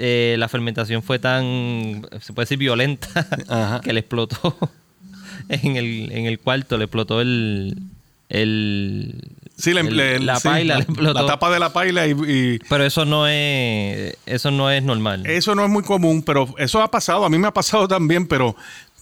eh, 0.00 0.36
la 0.38 0.48
fermentación 0.48 1.02
fue 1.02 1.18
tan, 1.18 2.06
se 2.20 2.32
puede 2.32 2.44
decir, 2.44 2.56
violenta, 2.56 3.80
que 3.82 3.92
le 3.92 4.00
explotó 4.00 4.56
en 5.48 5.76
el, 5.76 6.12
en 6.12 6.26
el 6.26 6.38
cuarto, 6.38 6.78
le 6.78 6.84
explotó 6.84 7.20
el... 7.20 7.76
el 8.28 9.32
Sí, 9.56 9.72
la 9.72 10.38
paila 10.38 10.76
le 10.76 10.82
explotó. 10.84 11.14
La 11.14 11.26
tapa 11.26 11.50
de 11.50 11.58
la 11.58 11.72
paila 11.72 12.06
y, 12.06 12.60
Pero 12.68 12.84
eso 12.84 13.04
no 13.04 13.26
es 13.26 14.16
eso 14.24 14.52
no 14.52 14.70
es 14.70 14.84
normal. 14.84 15.26
Eso 15.26 15.56
no 15.56 15.64
es 15.64 15.68
muy 15.68 15.82
común, 15.82 16.22
pero 16.22 16.54
eso 16.58 16.80
ha 16.80 16.88
pasado. 16.92 17.24
A 17.24 17.28
mí 17.28 17.38
me 17.38 17.48
ha 17.48 17.52
pasado 17.52 17.88
también, 17.88 18.28
pero, 18.28 18.54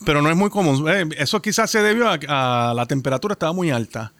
pero 0.07 0.22
no 0.22 0.30
es 0.30 0.36
muy 0.36 0.49
común. 0.49 0.88
Eh, 0.88 1.11
eso 1.18 1.42
quizás 1.42 1.70
se 1.70 1.82
debió 1.82 2.07
a, 2.09 2.72
la 2.74 2.86
temperatura 2.86 3.34
estaba 3.34 3.53
muy 3.53 3.70
alta. 3.70 4.14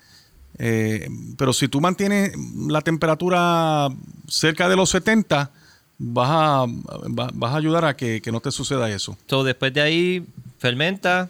Eh, 0.58 1.08
pero 1.38 1.54
si 1.54 1.68
tú 1.68 1.80
mantienes 1.80 2.32
la 2.68 2.82
temperatura 2.82 3.88
cerca 4.28 4.68
de 4.68 4.76
los 4.76 4.90
70, 4.90 5.50
vas 5.99 6.28
a, 6.30 6.66
vas 6.66 7.53
a 7.53 7.57
ayudar 7.57 7.84
a 7.84 7.97
que, 7.97 8.22
no 8.30 8.40
te 8.40 8.51
suceda 8.51 8.90
eso. 8.90 9.16
So, 9.26 9.44
después 9.44 9.72
de 9.72 9.80
ahí, 9.80 10.26
fermenta, 10.59 11.28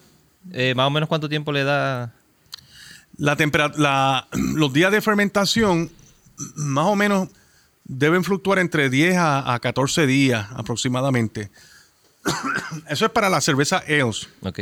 eh, 0.52 0.74
más 0.74 0.86
o 0.86 0.90
menos 0.90 1.08
cuánto 1.08 1.28
tiempo 1.28 1.52
le 1.52 1.64
da. 1.64 2.12
La 3.18 3.36
temperatura, 3.36 4.26
los 4.32 4.72
días 4.72 4.92
de 4.92 5.00
fermentación, 5.00 5.90
más 6.56 6.86
o 6.86 6.96
menos, 6.96 7.28
deben 7.84 8.24
fluctuar 8.24 8.58
entre 8.58 8.90
10 8.90 9.16
a, 9.18 9.58
14 9.60 10.06
días 10.06 10.46
aproximadamente. 10.54 11.50
Eso 12.88 13.06
es 13.06 13.10
para 13.12 13.28
la 13.28 13.40
cerveza 13.40 13.82
EOS. 13.86 14.28
Ok. 14.42 14.60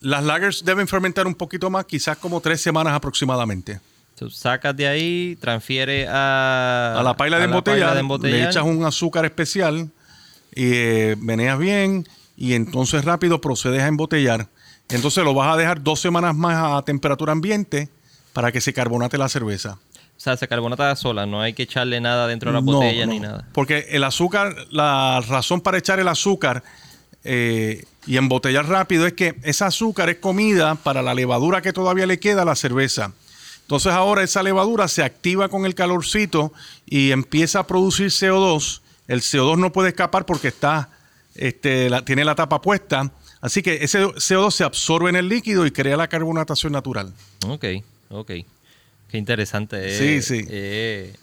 Las 0.00 0.22
lagers 0.22 0.64
deben 0.64 0.86
fermentar 0.86 1.26
un 1.26 1.34
poquito 1.34 1.70
más, 1.70 1.84
quizás 1.84 2.16
como 2.18 2.40
tres 2.40 2.60
semanas 2.60 2.94
aproximadamente 2.94 3.80
sacas 4.30 4.76
de 4.76 4.88
ahí, 4.88 5.36
transfiere 5.40 6.06
a, 6.08 6.96
a 6.98 7.02
la 7.02 7.16
paila 7.16 7.38
de, 7.38 7.44
embotella, 7.44 7.94
le 8.22 8.44
echas 8.44 8.64
un 8.64 8.84
azúcar 8.84 9.24
especial 9.24 9.90
y 10.54 10.72
eh, 10.74 11.16
meneas 11.18 11.58
bien 11.58 12.06
y 12.36 12.54
entonces 12.54 13.04
rápido 13.04 13.40
procedes 13.40 13.82
a 13.82 13.88
embotellar. 13.88 14.48
Entonces 14.88 15.24
lo 15.24 15.34
vas 15.34 15.52
a 15.52 15.56
dejar 15.56 15.82
dos 15.82 16.00
semanas 16.00 16.34
más 16.34 16.78
a 16.78 16.82
temperatura 16.82 17.32
ambiente 17.32 17.88
para 18.32 18.52
que 18.52 18.60
se 18.60 18.72
carbonate 18.72 19.18
la 19.18 19.28
cerveza. 19.28 19.78
O 20.18 20.20
sea, 20.20 20.36
se 20.36 20.48
carbonata 20.48 20.94
sola, 20.96 21.26
no 21.26 21.40
hay 21.40 21.52
que 21.52 21.62
echarle 21.62 22.00
nada 22.00 22.26
dentro 22.26 22.50
de 22.50 22.54
la 22.54 22.60
botella 22.60 23.06
ni 23.06 23.20
nada. 23.20 23.46
Porque 23.52 23.86
el 23.90 24.02
azúcar, 24.02 24.56
la 24.70 25.20
razón 25.28 25.60
para 25.60 25.78
echar 25.78 26.00
el 26.00 26.08
azúcar 26.08 26.64
eh, 27.22 27.84
y 28.06 28.16
embotellar 28.16 28.66
rápido 28.66 29.06
es 29.06 29.12
que 29.12 29.36
esa 29.42 29.66
azúcar 29.66 30.08
es 30.08 30.16
comida 30.16 30.74
para 30.76 31.02
la 31.02 31.14
levadura 31.14 31.62
que 31.62 31.72
todavía 31.72 32.06
le 32.06 32.18
queda 32.18 32.42
a 32.42 32.44
la 32.44 32.56
cerveza. 32.56 33.12
Entonces 33.68 33.92
ahora 33.92 34.22
esa 34.22 34.42
levadura 34.42 34.88
se 34.88 35.02
activa 35.02 35.50
con 35.50 35.66
el 35.66 35.74
calorcito 35.74 36.54
y 36.86 37.10
empieza 37.10 37.58
a 37.58 37.66
producir 37.66 38.06
CO2. 38.06 38.80
El 39.08 39.20
CO2 39.20 39.58
no 39.58 39.72
puede 39.72 39.90
escapar 39.90 40.24
porque 40.24 40.48
está, 40.48 40.88
este, 41.34 41.90
tiene 42.06 42.24
la 42.24 42.34
tapa 42.34 42.62
puesta. 42.62 43.12
Así 43.42 43.60
que 43.60 43.84
ese 43.84 44.06
CO2 44.06 44.52
se 44.52 44.64
absorbe 44.64 45.10
en 45.10 45.16
el 45.16 45.28
líquido 45.28 45.66
y 45.66 45.70
crea 45.70 45.98
la 45.98 46.08
carbonatación 46.08 46.72
natural. 46.72 47.12
Ok, 47.46 47.66
ok. 48.08 48.30
Qué 49.10 49.18
interesante. 49.18 49.98
Sí, 49.98 50.14
eh, 50.14 50.22
sí. 50.22 50.46
eh, 50.48 51.14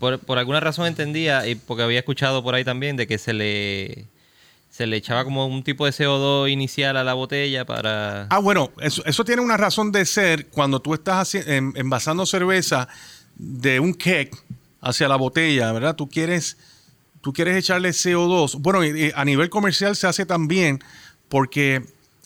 por, 0.00 0.18
por 0.18 0.38
alguna 0.38 0.58
razón 0.58 0.88
entendía, 0.88 1.46
y 1.46 1.54
porque 1.54 1.84
había 1.84 2.00
escuchado 2.00 2.42
por 2.42 2.56
ahí 2.56 2.64
también, 2.64 2.96
de 2.96 3.06
que 3.06 3.16
se 3.16 3.32
le 3.32 4.06
se 4.76 4.86
le 4.86 4.98
echaba 4.98 5.24
como 5.24 5.46
un 5.46 5.62
tipo 5.62 5.86
de 5.86 5.92
CO2 5.92 6.50
inicial 6.50 6.98
a 6.98 7.04
la 7.04 7.14
botella 7.14 7.64
para... 7.64 8.26
Ah, 8.28 8.38
bueno, 8.40 8.72
eso, 8.78 9.02
eso 9.06 9.24
tiene 9.24 9.40
una 9.40 9.56
razón 9.56 9.90
de 9.90 10.04
ser 10.04 10.48
cuando 10.48 10.80
tú 10.80 10.92
estás 10.92 11.34
envasando 11.34 12.26
cerveza 12.26 12.86
de 13.36 13.80
un 13.80 13.94
keg 13.94 14.30
hacia 14.82 15.08
la 15.08 15.16
botella, 15.16 15.72
¿verdad? 15.72 15.96
Tú 15.96 16.10
quieres, 16.10 16.58
tú 17.22 17.32
quieres 17.32 17.56
echarle 17.56 17.88
CO2. 17.88 18.58
Bueno, 18.60 18.80
a 19.14 19.24
nivel 19.24 19.48
comercial 19.48 19.96
se 19.96 20.08
hace 20.08 20.26
también 20.26 20.80
porque 21.30 21.82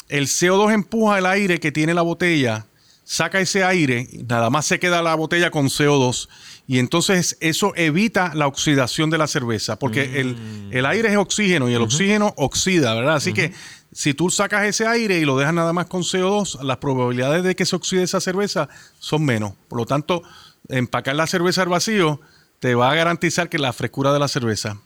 el 0.08 0.26
CO2 0.26 0.74
empuja 0.74 1.18
el 1.18 1.26
aire 1.26 1.60
que 1.60 1.70
tiene 1.70 1.94
la 1.94 2.02
botella, 2.02 2.66
saca 3.10 3.40
ese 3.40 3.64
aire, 3.64 4.06
nada 4.28 4.50
más 4.50 4.66
se 4.66 4.78
queda 4.78 5.02
la 5.02 5.16
botella 5.16 5.50
con 5.50 5.66
CO2 5.66 6.28
y 6.68 6.78
entonces 6.78 7.36
eso 7.40 7.72
evita 7.74 8.30
la 8.36 8.46
oxidación 8.46 9.10
de 9.10 9.18
la 9.18 9.26
cerveza, 9.26 9.80
porque 9.80 10.20
el, 10.20 10.68
el 10.70 10.86
aire 10.86 11.08
es 11.08 11.16
oxígeno 11.16 11.68
y 11.68 11.74
el 11.74 11.82
oxígeno 11.82 12.32
oxida, 12.36 12.94
¿verdad? 12.94 13.16
Así 13.16 13.32
que 13.32 13.52
si 13.92 14.14
tú 14.14 14.30
sacas 14.30 14.64
ese 14.64 14.86
aire 14.86 15.18
y 15.18 15.24
lo 15.24 15.36
dejas 15.36 15.54
nada 15.54 15.72
más 15.72 15.86
con 15.86 16.02
CO2, 16.02 16.62
las 16.62 16.76
probabilidades 16.76 17.42
de 17.42 17.56
que 17.56 17.66
se 17.66 17.74
oxide 17.74 18.04
esa 18.04 18.20
cerveza 18.20 18.68
son 19.00 19.24
menos. 19.24 19.54
Por 19.66 19.78
lo 19.80 19.86
tanto, 19.86 20.22
empacar 20.68 21.16
la 21.16 21.26
cerveza 21.26 21.62
al 21.62 21.68
vacío 21.68 22.20
te 22.60 22.76
va 22.76 22.92
a 22.92 22.94
garantizar 22.94 23.48
que 23.48 23.58
la 23.58 23.72
frescura 23.72 24.12
de 24.12 24.20
la 24.20 24.28
cerveza. 24.28 24.78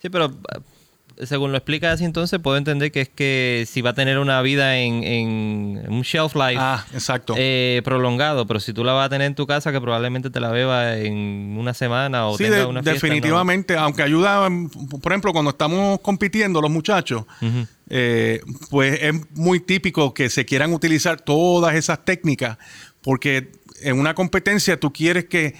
Sí, 0.00 0.08
pero 0.08 0.34
según 1.24 1.50
lo 1.52 1.58
explica 1.58 1.92
así 1.92 2.04
entonces, 2.04 2.38
puedo 2.40 2.56
entender 2.58 2.92
que 2.92 3.00
es 3.00 3.08
que 3.08 3.64
si 3.68 3.80
va 3.80 3.90
a 3.90 3.94
tener 3.94 4.18
una 4.18 4.42
vida 4.42 4.76
en, 4.78 5.02
en 5.04 5.84
un 5.88 6.02
shelf 6.02 6.34
life 6.34 6.56
Ah, 6.58 6.84
exacto. 6.92 7.34
eh, 7.36 7.80
prolongado, 7.84 8.46
pero 8.46 8.60
si 8.60 8.72
tú 8.72 8.84
la 8.84 8.92
vas 8.92 9.06
a 9.06 9.08
tener 9.08 9.26
en 9.26 9.34
tu 9.34 9.46
casa, 9.46 9.72
que 9.72 9.80
probablemente 9.80 10.28
te 10.30 10.40
la 10.40 10.50
bebas 10.50 10.98
en 10.98 11.56
una 11.58 11.72
semana 11.74 12.26
o 12.26 12.36
Sí, 12.36 12.44
tenga 12.44 12.56
de- 12.58 12.64
una 12.66 12.82
fiesta, 12.82 12.90
¿no? 12.90 12.94
definitivamente, 13.14 13.76
aunque 13.76 14.02
ayuda, 14.02 14.48
por 15.00 15.12
ejemplo, 15.12 15.32
cuando 15.32 15.50
estamos 15.52 16.00
compitiendo 16.00 16.60
los 16.60 16.70
muchachos, 16.70 17.24
eh, 17.88 18.40
pues 18.70 18.98
es 19.02 19.14
muy 19.34 19.60
típico 19.60 20.12
que 20.12 20.28
se 20.28 20.44
quieran 20.44 20.72
utilizar 20.72 21.20
todas 21.20 21.74
esas 21.76 22.04
técnicas, 22.04 22.58
porque 23.02 23.52
en 23.82 23.98
una 23.98 24.14
competencia 24.14 24.78
tú 24.80 24.92
quieres 24.92 25.26
que 25.26 25.54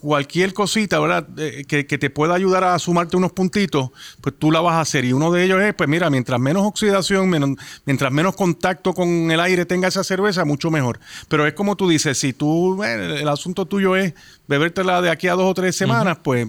cualquier 0.00 0.52
cosita, 0.54 0.98
¿verdad? 0.98 1.26
Eh, 1.38 1.64
que, 1.68 1.86
que 1.86 1.98
te 1.98 2.10
pueda 2.10 2.34
ayudar 2.34 2.64
a 2.64 2.78
sumarte 2.78 3.16
unos 3.16 3.32
puntitos, 3.32 3.90
pues 4.20 4.34
tú 4.38 4.50
la 4.50 4.60
vas 4.60 4.74
a 4.74 4.80
hacer. 4.80 5.04
Y 5.04 5.12
uno 5.12 5.30
de 5.30 5.44
ellos 5.44 5.60
es, 5.62 5.74
pues 5.74 5.88
mira, 5.88 6.08
mientras 6.10 6.40
menos 6.40 6.62
oxidación, 6.66 7.28
menos- 7.28 7.56
mientras 7.84 8.10
menos 8.12 8.34
contacto 8.36 8.94
con 8.94 9.30
el 9.30 9.38
aire 9.40 9.66
tenga 9.66 9.88
esa 9.88 10.02
cerveza, 10.04 10.44
mucho 10.44 10.70
mejor. 10.70 10.98
Pero 11.28 11.46
es 11.46 11.52
como 11.54 11.76
tú 11.76 11.88
dices, 11.88 12.18
si 12.18 12.32
tú, 12.32 12.82
eh, 12.82 13.20
el 13.20 13.28
asunto 13.28 13.66
tuyo 13.66 13.96
es 13.96 14.14
bebértela 14.48 15.00
de 15.02 15.10
aquí 15.10 15.28
a 15.28 15.34
dos 15.34 15.50
o 15.50 15.54
tres 15.54 15.76
semanas, 15.76 16.18
pues 16.22 16.48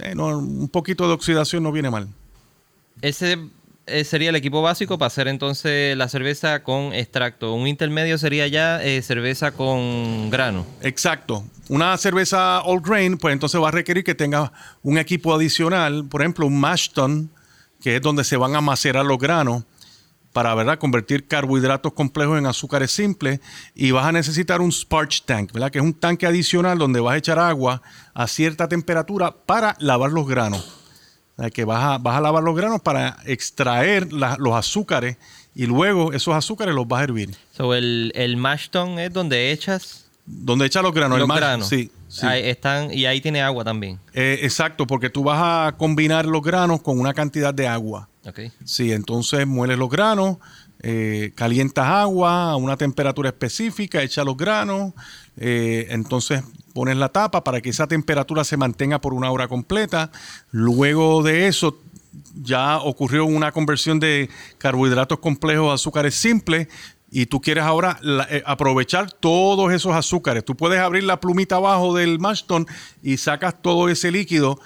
eh, 0.00 0.14
no, 0.14 0.38
un 0.38 0.68
poquito 0.68 1.06
de 1.06 1.14
oxidación 1.14 1.62
no 1.62 1.72
viene 1.72 1.90
mal. 1.90 2.08
Ese 3.02 3.38
eh, 3.86 4.04
sería 4.04 4.30
el 4.30 4.36
equipo 4.36 4.62
básico 4.62 4.98
para 4.98 5.08
hacer 5.08 5.28
entonces 5.28 5.96
la 5.96 6.08
cerveza 6.08 6.62
con 6.62 6.92
extracto. 6.92 7.54
Un 7.54 7.66
intermedio 7.66 8.18
sería 8.18 8.46
ya 8.46 8.82
eh, 8.82 9.02
cerveza 9.02 9.52
con 9.52 10.30
grano. 10.30 10.66
Exacto. 10.82 11.44
Una 11.68 11.96
cerveza 11.96 12.60
all 12.62 12.80
grain, 12.80 13.18
pues 13.18 13.32
entonces 13.32 13.60
va 13.60 13.68
a 13.68 13.72
requerir 13.72 14.04
que 14.04 14.14
tenga 14.14 14.52
un 14.82 14.98
equipo 14.98 15.34
adicional, 15.34 16.04
por 16.08 16.20
ejemplo, 16.20 16.46
un 16.46 16.58
mash 16.58 16.90
tun, 16.90 17.30
que 17.80 17.96
es 17.96 18.02
donde 18.02 18.24
se 18.24 18.36
van 18.36 18.54
a 18.54 18.60
macerar 18.60 19.04
los 19.04 19.18
granos 19.18 19.64
para 20.32 20.54
¿verdad? 20.54 20.78
convertir 20.78 21.26
carbohidratos 21.26 21.92
complejos 21.92 22.38
en 22.38 22.46
azúcares 22.46 22.92
simples 22.92 23.40
y 23.74 23.90
vas 23.90 24.06
a 24.06 24.12
necesitar 24.12 24.60
un 24.60 24.70
sparge 24.70 25.22
tank, 25.24 25.52
¿verdad? 25.52 25.70
que 25.70 25.78
es 25.78 25.84
un 25.84 25.94
tanque 25.94 26.26
adicional 26.26 26.78
donde 26.78 27.00
vas 27.00 27.14
a 27.14 27.18
echar 27.18 27.38
agua 27.38 27.82
a 28.14 28.26
cierta 28.26 28.68
temperatura 28.68 29.32
para 29.32 29.76
lavar 29.80 30.12
los 30.12 30.28
granos. 30.28 30.79
Que 31.48 31.64
vas 31.64 31.82
a, 31.82 31.98
vas 31.98 32.16
a 32.16 32.20
lavar 32.20 32.42
los 32.42 32.54
granos 32.56 32.80
para 32.82 33.16
extraer 33.24 34.12
la- 34.12 34.36
los 34.38 34.52
azúcares 34.54 35.16
y 35.54 35.66
luego 35.66 36.12
esos 36.12 36.34
azúcares 36.34 36.74
los 36.74 36.86
vas 36.86 37.00
a 37.00 37.04
hervir. 37.04 37.34
So, 37.56 37.72
el, 37.74 38.12
el 38.14 38.36
mash 38.36 38.68
tun 38.68 38.98
es 38.98 39.12
donde 39.12 39.50
echas 39.52 40.06
Donde 40.26 40.66
echas 40.66 40.82
los 40.82 40.92
granos, 40.92 41.18
los 41.18 41.26
el 41.26 41.32
mash- 41.32 41.38
granos. 41.38 41.68
Sí, 41.68 41.90
sí. 42.08 42.26
Ahí 42.26 42.48
están, 42.48 42.92
y 42.92 43.06
ahí 43.06 43.20
tiene 43.20 43.40
agua 43.42 43.64
también. 43.64 43.98
Eh, 44.12 44.40
exacto, 44.42 44.86
porque 44.86 45.08
tú 45.10 45.24
vas 45.24 45.38
a 45.40 45.76
combinar 45.76 46.26
los 46.26 46.42
granos 46.42 46.82
con 46.82 47.00
una 47.00 47.14
cantidad 47.14 47.54
de 47.54 47.66
agua. 47.66 48.08
Ok. 48.26 48.40
Sí, 48.64 48.92
entonces 48.92 49.46
mueles 49.46 49.78
los 49.78 49.88
granos, 49.88 50.36
eh, 50.82 51.32
calientas 51.34 51.86
agua 51.86 52.50
a 52.52 52.56
una 52.56 52.76
temperatura 52.76 53.30
específica, 53.30 54.02
echas 54.02 54.24
los 54.24 54.36
granos, 54.36 54.92
eh, 55.36 55.86
entonces 55.90 56.42
pones 56.72 56.96
la 56.96 57.10
tapa 57.10 57.44
para 57.44 57.60
que 57.60 57.70
esa 57.70 57.86
temperatura 57.86 58.44
se 58.44 58.56
mantenga 58.56 59.00
por 59.00 59.14
una 59.14 59.30
hora 59.30 59.48
completa. 59.48 60.10
Luego 60.50 61.22
de 61.22 61.46
eso 61.46 61.78
ya 62.42 62.78
ocurrió 62.78 63.24
una 63.24 63.52
conversión 63.52 64.00
de 64.00 64.28
carbohidratos 64.58 65.18
complejos 65.18 65.70
a 65.70 65.74
azúcares 65.74 66.14
simples 66.14 66.68
y 67.10 67.26
tú 67.26 67.40
quieres 67.40 67.64
ahora 67.64 67.98
eh, 68.30 68.42
aprovechar 68.46 69.10
todos 69.12 69.72
esos 69.72 69.92
azúcares. 69.94 70.44
Tú 70.44 70.56
puedes 70.56 70.78
abrir 70.78 71.04
la 71.04 71.20
plumita 71.20 71.56
abajo 71.56 71.94
del 71.94 72.18
mash 72.18 72.44
tun 72.44 72.66
y 73.02 73.16
sacas 73.16 73.60
todo 73.60 73.88
ese 73.88 74.12
líquido, 74.12 74.60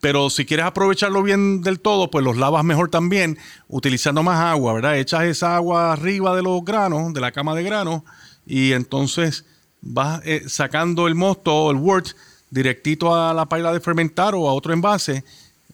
pero 0.00 0.30
si 0.30 0.44
quieres 0.44 0.66
aprovecharlo 0.66 1.22
bien 1.22 1.62
del 1.62 1.80
todo, 1.80 2.10
pues 2.10 2.24
los 2.24 2.36
lavas 2.36 2.64
mejor 2.64 2.90
también, 2.90 3.38
utilizando 3.68 4.22
más 4.22 4.40
agua, 4.40 4.72
¿verdad? 4.74 4.98
Echas 4.98 5.24
esa 5.24 5.56
agua 5.56 5.92
arriba 5.92 6.34
de 6.34 6.42
los 6.42 6.64
granos, 6.64 7.12
de 7.12 7.20
la 7.20 7.32
cama 7.32 7.54
de 7.54 7.62
granos, 7.62 8.02
y 8.46 8.72
entonces 8.72 9.44
vas 9.86 10.20
eh, 10.24 10.44
sacando 10.48 11.06
el 11.06 11.14
mosto 11.14 11.54
o 11.54 11.70
el 11.70 11.76
wort 11.76 12.08
directito 12.50 13.14
a 13.14 13.34
la 13.34 13.46
paila 13.46 13.72
de 13.72 13.80
fermentar 13.80 14.34
o 14.34 14.48
a 14.48 14.52
otro 14.54 14.72
envase, 14.72 15.24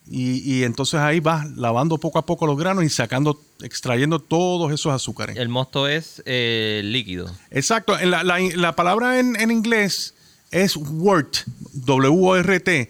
y, 0.09 0.39
y 0.55 0.63
entonces 0.63 0.99
ahí 0.99 1.19
vas 1.21 1.49
lavando 1.55 1.97
poco 1.97 2.19
a 2.19 2.25
poco 2.25 2.45
los 2.45 2.57
granos 2.57 2.83
y 2.83 2.89
sacando, 2.89 3.39
extrayendo 3.61 4.19
todos 4.19 4.71
esos 4.73 4.91
azúcares. 4.91 5.37
El 5.37 5.47
mosto 5.47 5.87
es 5.87 6.21
eh, 6.25 6.81
líquido. 6.83 7.31
Exacto. 7.51 7.97
La, 8.03 8.23
la- 8.23 8.39
la 8.55 8.75
palabra 8.75 9.19
en, 9.19 9.39
en 9.39 9.51
inglés 9.51 10.13
es 10.49 10.75
wort, 10.75 11.37
W-O-R-T. 11.73 12.89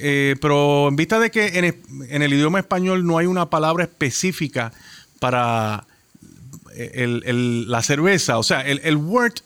eh, 0.00 0.36
pero 0.40 0.88
en 0.88 0.96
vista 0.96 1.18
de 1.18 1.30
que 1.30 1.58
en, 1.58 1.64
en 2.10 2.22
el 2.22 2.32
idioma 2.34 2.58
español 2.58 3.06
no 3.06 3.16
hay 3.18 3.26
una 3.26 3.48
palabra 3.48 3.84
específica 3.84 4.72
para 5.20 5.86
el- 6.76 7.22
el- 7.24 7.70
la 7.70 7.82
cerveza, 7.82 8.36
o 8.38 8.42
sea, 8.42 8.60
el, 8.62 8.80
el 8.84 8.96
wort 8.96 9.40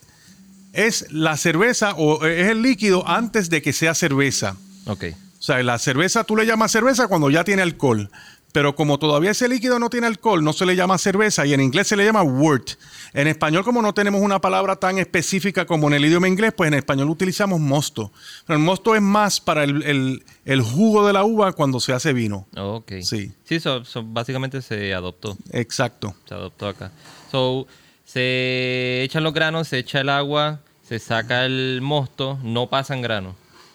es 0.73 1.07
la 1.11 1.37
cerveza 1.37 1.95
o 1.97 2.25
es 2.27 2.49
el 2.49 2.63
líquido 2.63 3.07
antes 3.09 3.51
de 3.51 3.63
que 3.63 3.73
sea 3.73 3.95
cerveza. 3.95 4.57
Ok. 4.87 5.05
O 5.39 5.43
sea, 5.43 5.63
la 5.63 5.79
cerveza 5.79 6.25
tú 6.25 6.37
le 6.37 6.47
llamas 6.47 6.71
cerveza 6.73 7.09
cuando 7.09 7.29
ya 7.31 7.45
tiene 7.45 7.63
alcohol. 7.63 8.11
Pero 8.53 8.75
como 8.77 8.99
todavía 8.99 9.31
ese 9.31 9.49
líquido 9.49 9.79
no 9.79 9.89
tiene 9.89 10.07
alcohol, 10.07 10.45
no 10.45 10.53
se 10.53 10.67
le 10.67 10.77
llama 10.77 10.99
cerveza 10.99 11.47
y 11.47 11.55
en 11.55 11.61
inglés 11.63 11.89
se 11.89 11.97
le 11.97 12.05
llama 12.05 12.23
wort. 12.23 12.73
En 13.15 13.27
español, 13.27 13.65
como 13.65 13.81
no 13.81 13.95
tenemos 13.95 14.21
una 14.21 14.43
palabra 14.43 14.77
tan 14.77 14.99
específica 14.99 15.65
como 15.65 15.87
en 15.89 15.95
el 15.95 16.05
idioma 16.05 16.29
inglés, 16.29 16.53
pues 16.55 16.69
en 16.69 16.75
español 16.75 17.09
utilizamos 17.09 17.61
mosto. 17.61 18.13
Pero 18.47 18.59
el 18.59 18.63
mosto 18.63 18.95
es 18.95 19.01
más 19.01 19.41
para 19.41 19.65
el, 19.65 19.83
el- 19.85 20.23
el 20.45 20.61
jugo 20.61 21.07
de 21.07 21.15
la 21.15 21.25
uva 21.25 21.53
cuando 21.53 21.81
se 21.81 21.95
hace 21.95 22.13
vino. 22.13 22.47
Ok. 22.55 22.93
Sí. 23.01 23.33
Sí, 23.45 23.59
so- 23.59 23.87
so 23.87 24.03
básicamente 24.05 24.61
se 24.61 24.93
adoptó. 24.93 25.35
Exacto. 25.53 26.15
Se 26.29 26.35
adoptó 26.35 26.69
acá. 26.69 26.93
So, 27.31 27.67
se 28.13 29.03
echan 29.05 29.23
los 29.25 29.33
granos, 29.33 29.69
se 29.69 29.79
echa 29.79 30.01
el 30.01 30.09
agua, 30.09 30.61
se 30.87 30.99
saca 30.99 31.45
el 31.47 31.81
mosto, 31.83 32.39
no 32.43 32.69
pasan 32.69 33.01
granos. 33.03 33.35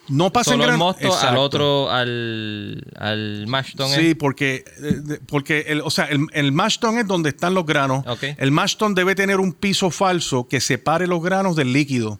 No 0.10 0.32
pasa 0.32 0.52
en 0.52 0.60
Solo 0.60 0.64
el 0.64 0.68
gran- 0.70 0.80
mosto 0.80 1.08
al 1.08 1.14
Exacto. 1.14 1.42
otro, 1.42 1.92
al, 1.92 2.82
al 2.98 3.46
mash 3.48 3.76
tun. 3.76 3.90
Sí, 3.90 4.12
¿eh? 4.12 4.16
porque, 4.16 4.64
eh, 4.82 5.20
porque 5.28 5.66
el, 5.68 5.82
o 5.82 5.90
sea, 5.90 6.06
el, 6.06 6.26
el 6.32 6.52
mash 6.54 6.78
tun 6.80 6.98
es 6.98 7.08
donde 7.08 7.30
están 7.30 7.54
los 7.54 7.66
granos. 7.66 8.06
Ok. 8.08 8.24
El 8.38 8.52
mash 8.52 8.78
tun 8.78 8.96
debe 8.96 9.16
tener 9.16 9.40
un 9.42 9.52
piso 9.52 9.90
falso 9.92 10.48
que 10.48 10.62
separe 10.62 11.08
los 11.08 11.22
granos 11.22 11.58
del 11.58 11.74
líquido. 11.74 12.20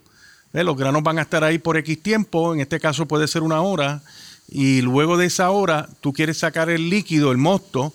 ¿Ves? 0.52 0.66
Los 0.66 0.76
granos 0.76 1.02
van 1.04 1.20
a 1.20 1.22
estar 1.22 1.44
ahí 1.46 1.60
por 1.60 1.78
X 1.78 2.02
tiempo, 2.04 2.54
en 2.54 2.60
este 2.60 2.80
caso 2.80 3.06
puede 3.08 3.28
ser 3.28 3.44
una 3.44 3.62
hora, 3.62 4.02
y 4.50 4.82
luego 4.82 5.16
de 5.18 5.28
esa 5.28 5.50
hora 5.52 5.88
tú 6.02 6.12
quieres 6.14 6.38
sacar 6.40 6.70
el 6.70 6.90
líquido, 6.90 7.32
el 7.32 7.38
mosto, 7.38 7.94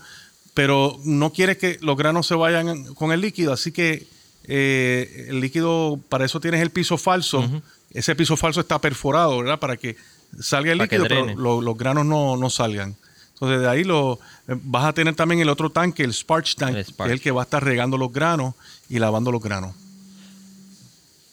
pero 0.54 0.98
no 1.04 1.32
quieres 1.32 1.56
que 1.58 1.78
los 1.80 1.96
granos 1.96 2.26
se 2.26 2.34
vayan 2.34 2.84
con 2.94 3.12
el 3.12 3.20
líquido, 3.20 3.52
así 3.52 3.72
que 3.72 4.06
eh, 4.44 5.26
el 5.28 5.40
líquido, 5.40 5.98
para 6.08 6.24
eso 6.24 6.40
tienes 6.40 6.60
el 6.60 6.70
piso 6.70 6.98
falso. 6.98 7.48
Ese 7.90 8.14
piso 8.16 8.36
falso 8.36 8.60
está 8.60 8.80
perforado, 8.80 9.38
¿verdad? 9.38 9.58
Para 9.58 9.76
que 9.76 9.96
salga 10.40 10.72
el 10.72 10.78
Para 10.78 10.86
líquido, 10.90 11.04
pero 11.08 11.26
lo- 11.36 11.60
los 11.60 11.76
granos 11.76 12.06
no, 12.06 12.36
no 12.36 12.48
salgan. 12.50 12.96
Entonces 13.34 13.60
de 13.60 13.68
ahí 13.68 13.84
lo 13.84 14.18
eh, 14.48 14.54
vas 14.62 14.84
a 14.84 14.92
tener 14.92 15.14
también 15.14 15.40
el 15.40 15.48
otro 15.48 15.70
tanque, 15.70 16.02
el 16.04 16.14
Sparge 16.14 16.54
Tank, 16.56 16.76
El 16.76 16.84
que 16.84 16.90
es 16.90 17.10
el 17.12 17.20
que 17.20 17.30
va 17.32 17.42
a 17.42 17.44
estar 17.44 17.62
regando 17.64 17.98
los 17.98 18.12
granos 18.12 18.54
y 18.88 18.98
lavando 18.98 19.30
los 19.32 19.42
granos. 19.42 19.74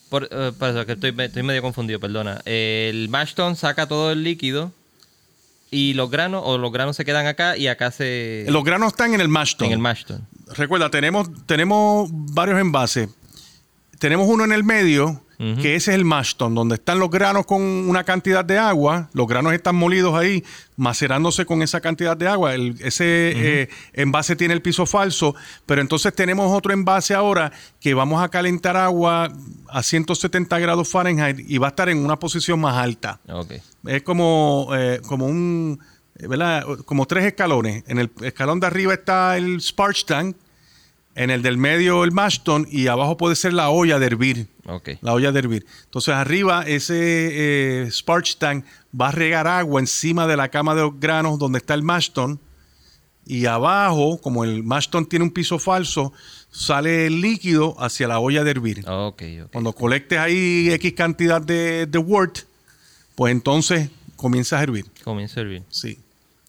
Por, 0.10 0.28
eh, 0.32 0.52
pasa 0.58 0.86
que 0.86 0.94
estoy, 0.94 1.14
estoy 1.18 1.44
medio 1.44 1.62
confundido, 1.62 2.00
perdona. 2.00 2.42
El 2.46 3.10
Mashton 3.10 3.56
saca 3.56 3.88
todo 3.88 4.12
el 4.12 4.24
líquido 4.24 4.72
y 5.72 5.94
los 5.94 6.10
granos, 6.10 6.42
o 6.46 6.58
los 6.58 6.72
granos 6.72 6.96
se 6.96 7.06
quedan 7.06 7.28
acá 7.28 7.56
y 7.58 7.68
acá 7.68 7.92
se. 7.92 8.46
Los 8.50 8.64
granos 8.64 8.88
están 8.94 9.14
en 9.14 9.22
el 9.22 9.28
mash 9.30 9.56
tun. 9.56 9.68
en 9.68 9.74
el 9.74 9.80
Mashton. 9.80 10.28
Recuerda, 10.56 10.90
tenemos, 10.90 11.30
tenemos 11.46 12.10
varios 12.12 12.60
envases. 12.60 13.10
Tenemos 14.00 14.28
uno 14.30 14.46
en 14.46 14.52
el 14.54 14.64
medio, 14.64 15.22
que 15.62 15.76
ese 15.76 15.92
es 15.92 15.96
el 15.96 16.04
mash 16.06 16.36
tun, 16.36 16.54
donde 16.56 16.76
están 16.76 17.00
los 17.00 17.10
granos 17.10 17.46
con 17.46 17.62
una 17.62 18.04
cantidad 18.04 18.44
de 18.44 18.58
agua. 18.58 19.10
Los 19.14 19.26
granos 19.28 19.54
están 19.54 19.76
molidos 19.76 20.14
ahí, 20.16 20.44
macerándose 20.76 21.46
con 21.46 21.62
esa 21.62 21.80
cantidad 21.82 22.18
de 22.18 22.28
agua. 22.28 22.54
El- 22.56 22.76
ese 22.82 23.32
eh, 23.36 23.70
envase 23.94 24.36
tiene 24.36 24.54
el 24.54 24.62
piso 24.62 24.86
falso, 24.86 25.36
pero 25.66 25.82
entonces 25.82 26.14
tenemos 26.16 26.52
otro 26.52 26.74
envase 26.74 27.14
ahora 27.14 27.52
que 27.80 27.94
vamos 27.94 28.22
a 28.24 28.30
calentar 28.30 28.76
agua 28.76 29.32
a 29.70 29.84
170 29.84 30.60
grados 30.60 30.90
Fahrenheit 30.90 31.40
y 31.48 31.58
va 31.58 31.68
a 31.68 31.70
estar 31.70 31.88
en 31.90 32.04
una 32.04 32.18
posición 32.20 32.60
más 32.60 32.76
alta. 32.76 33.20
Es 33.86 34.04
como, 34.04 34.70
eh, 34.76 35.02
como 35.08 35.26
un, 35.26 35.80
eh, 36.16 36.28
¿verdad? 36.28 36.66
Como 36.86 37.06
tres 37.06 37.26
escalones. 37.26 37.84
En 37.88 38.00
el 38.00 38.12
escalón 38.22 38.60
de 38.60 38.68
arriba 38.68 38.94
está 38.94 39.38
el 39.38 39.62
sparge 39.62 40.04
tank, 40.06 40.36
en 41.16 41.30
el 41.30 41.42
del 41.42 41.58
medio 41.58 42.04
el 42.04 42.12
mash 42.12 42.40
tun 42.44 42.68
y 42.70 42.88
abajo 42.88 43.18
puede 43.18 43.36
ser 43.36 43.54
la 43.54 43.70
olla 43.70 44.00
de 44.00 44.06
hervir. 44.06 44.48
La 45.02 45.14
olla 45.14 45.32
de 45.32 45.40
hervir. 45.40 45.66
Entonces 45.86 46.14
arriba 46.14 46.64
ese 46.66 47.84
eh, 47.84 47.92
sparge 47.92 48.36
tank 48.38 48.66
va 49.00 49.10
a 49.10 49.12
regar 49.12 49.48
agua 49.48 49.80
encima 49.82 50.28
de 50.28 50.38
la 50.38 50.50
cama 50.50 50.76
de 50.76 50.82
los 50.82 51.00
granos 51.00 51.40
donde 51.40 51.58
está 51.58 51.74
el 51.74 51.84
mash 51.84 52.12
tun. 52.12 52.40
Y 53.26 53.46
abajo, 53.46 54.20
como 54.20 54.44
el 54.44 54.64
mash 54.64 54.88
tun 54.90 55.06
tiene 55.06 55.24
un 55.24 55.32
piso 55.32 55.60
falso, 55.60 56.14
sale 56.52 57.06
el 57.06 57.22
líquido 57.22 57.76
hacia 57.80 58.08
la 58.08 58.20
olla 58.20 58.44
de 58.44 58.52
hervir. 58.52 58.84
Cuando 59.52 59.74
colectes 59.74 60.18
ahí 60.18 60.70
X 60.72 60.94
cantidad 60.94 61.40
de, 61.42 61.86
de 61.86 61.98
wort, 62.00 62.40
pues 63.20 63.34
entonces 63.34 63.90
comienzas 64.16 64.62
a 64.62 64.64
hervir. 64.64 64.86
Comienza 65.04 65.42
a 65.42 65.44
hervir. 65.44 65.64
Sí. 65.68 66.00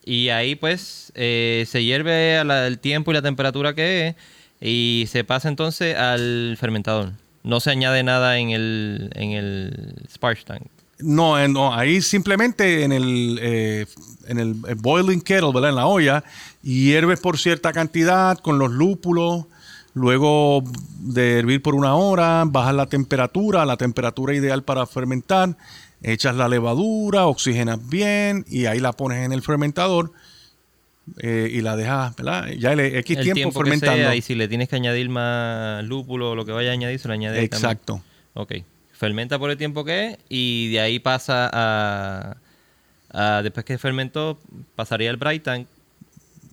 Y 0.05 0.29
ahí 0.29 0.55
pues 0.55 1.11
eh, 1.17 1.65
se 1.67 1.83
hierve 1.83 2.39
al 2.39 2.79
tiempo 2.79 3.11
y 3.11 3.15
la 3.15 3.23
temperatura 3.23 3.75
que 3.75 4.07
es 4.07 4.17
y 4.61 5.07
se 5.09 5.25
pasa 5.25 5.49
entonces 5.49 5.97
al 5.97 6.57
fermentador. 6.61 7.11
No 7.43 7.59
se 7.59 7.71
añade 7.71 8.05
nada 8.05 8.39
en 8.39 8.51
el, 8.51 9.11
en 9.17 9.33
el 9.33 9.95
sparge 10.09 10.45
tank. 10.45 10.63
No, 11.01 11.41
eh, 11.41 11.49
no, 11.49 11.75
ahí 11.75 12.01
simplemente 12.03 12.85
en 12.85 12.93
el, 12.93 13.41
eh, 13.43 13.87
en 14.29 14.39
el 14.39 14.51
eh, 14.69 14.75
boiling 14.77 15.23
kettle, 15.23 15.51
¿verdad? 15.53 15.71
En 15.71 15.77
la 15.77 15.87
olla, 15.87 16.23
hierves 16.63 17.19
por 17.19 17.37
cierta 17.37 17.73
cantidad 17.73 18.39
con 18.39 18.61
los 18.61 18.71
lúpulos. 18.71 19.47
Luego 19.93 20.63
de 21.01 21.41
hervir 21.41 21.63
por 21.63 21.75
una 21.75 21.97
hora, 21.97 22.45
bajas 22.47 22.77
la 22.77 22.87
temperatura, 22.87 23.67
la 23.67 23.77
temperatura 23.77 24.35
ideal 24.35 24.63
para 24.63 24.87
fermentar. 24.87 25.57
Echas 26.03 26.35
la 26.35 26.49
levadura, 26.49 27.27
oxigenas 27.27 27.79
bien 27.89 28.45
y 28.49 28.67
ahí 28.67 28.81
la 28.81 28.93
pones 28.93 29.25
en 29.25 29.33
el 29.33 29.43
fermentador 29.43 30.13
eh, 31.19 31.49
y 31.53 31.61
la 31.61 31.77
dejas, 31.77 32.15
¿verdad? 32.17 32.49
Ya 32.59 32.73
el 32.73 32.81
X 32.81 33.17
el 33.19 33.23
tiempo, 33.25 33.35
tiempo 33.35 33.61
fermentando. 33.61 33.97
sea 33.97 34.15
y 34.17 34.23
si 34.23 34.35
le 34.35 34.49
tienes 34.49 34.69
que 34.69 34.77
añadir 34.77 35.09
más 35.11 35.85
lúpulo 35.85 36.31
o 36.31 36.35
lo 36.35 36.45
que 36.47 36.53
vaya 36.53 36.71
a 36.71 36.73
añadir, 36.73 36.99
se 37.01 37.09
lo 37.09 37.15
añade 37.15 37.37
también. 37.49 37.71
Exacto. 37.71 38.03
Ok. 38.35 38.55
Fermenta 38.93 39.39
por 39.39 39.51
el 39.51 39.57
tiempo 39.57 39.85
que 39.85 40.09
es 40.11 40.19
y 40.29 40.71
de 40.73 40.81
ahí 40.81 40.99
pasa 41.01 41.51
a, 41.53 42.37
a- 43.13 43.43
después 43.43 43.65
que 43.67 43.77
fermentó, 43.79 44.39
pasaría 44.77 45.11
al 45.11 45.17
bright 45.17 45.43
tank 45.43 45.67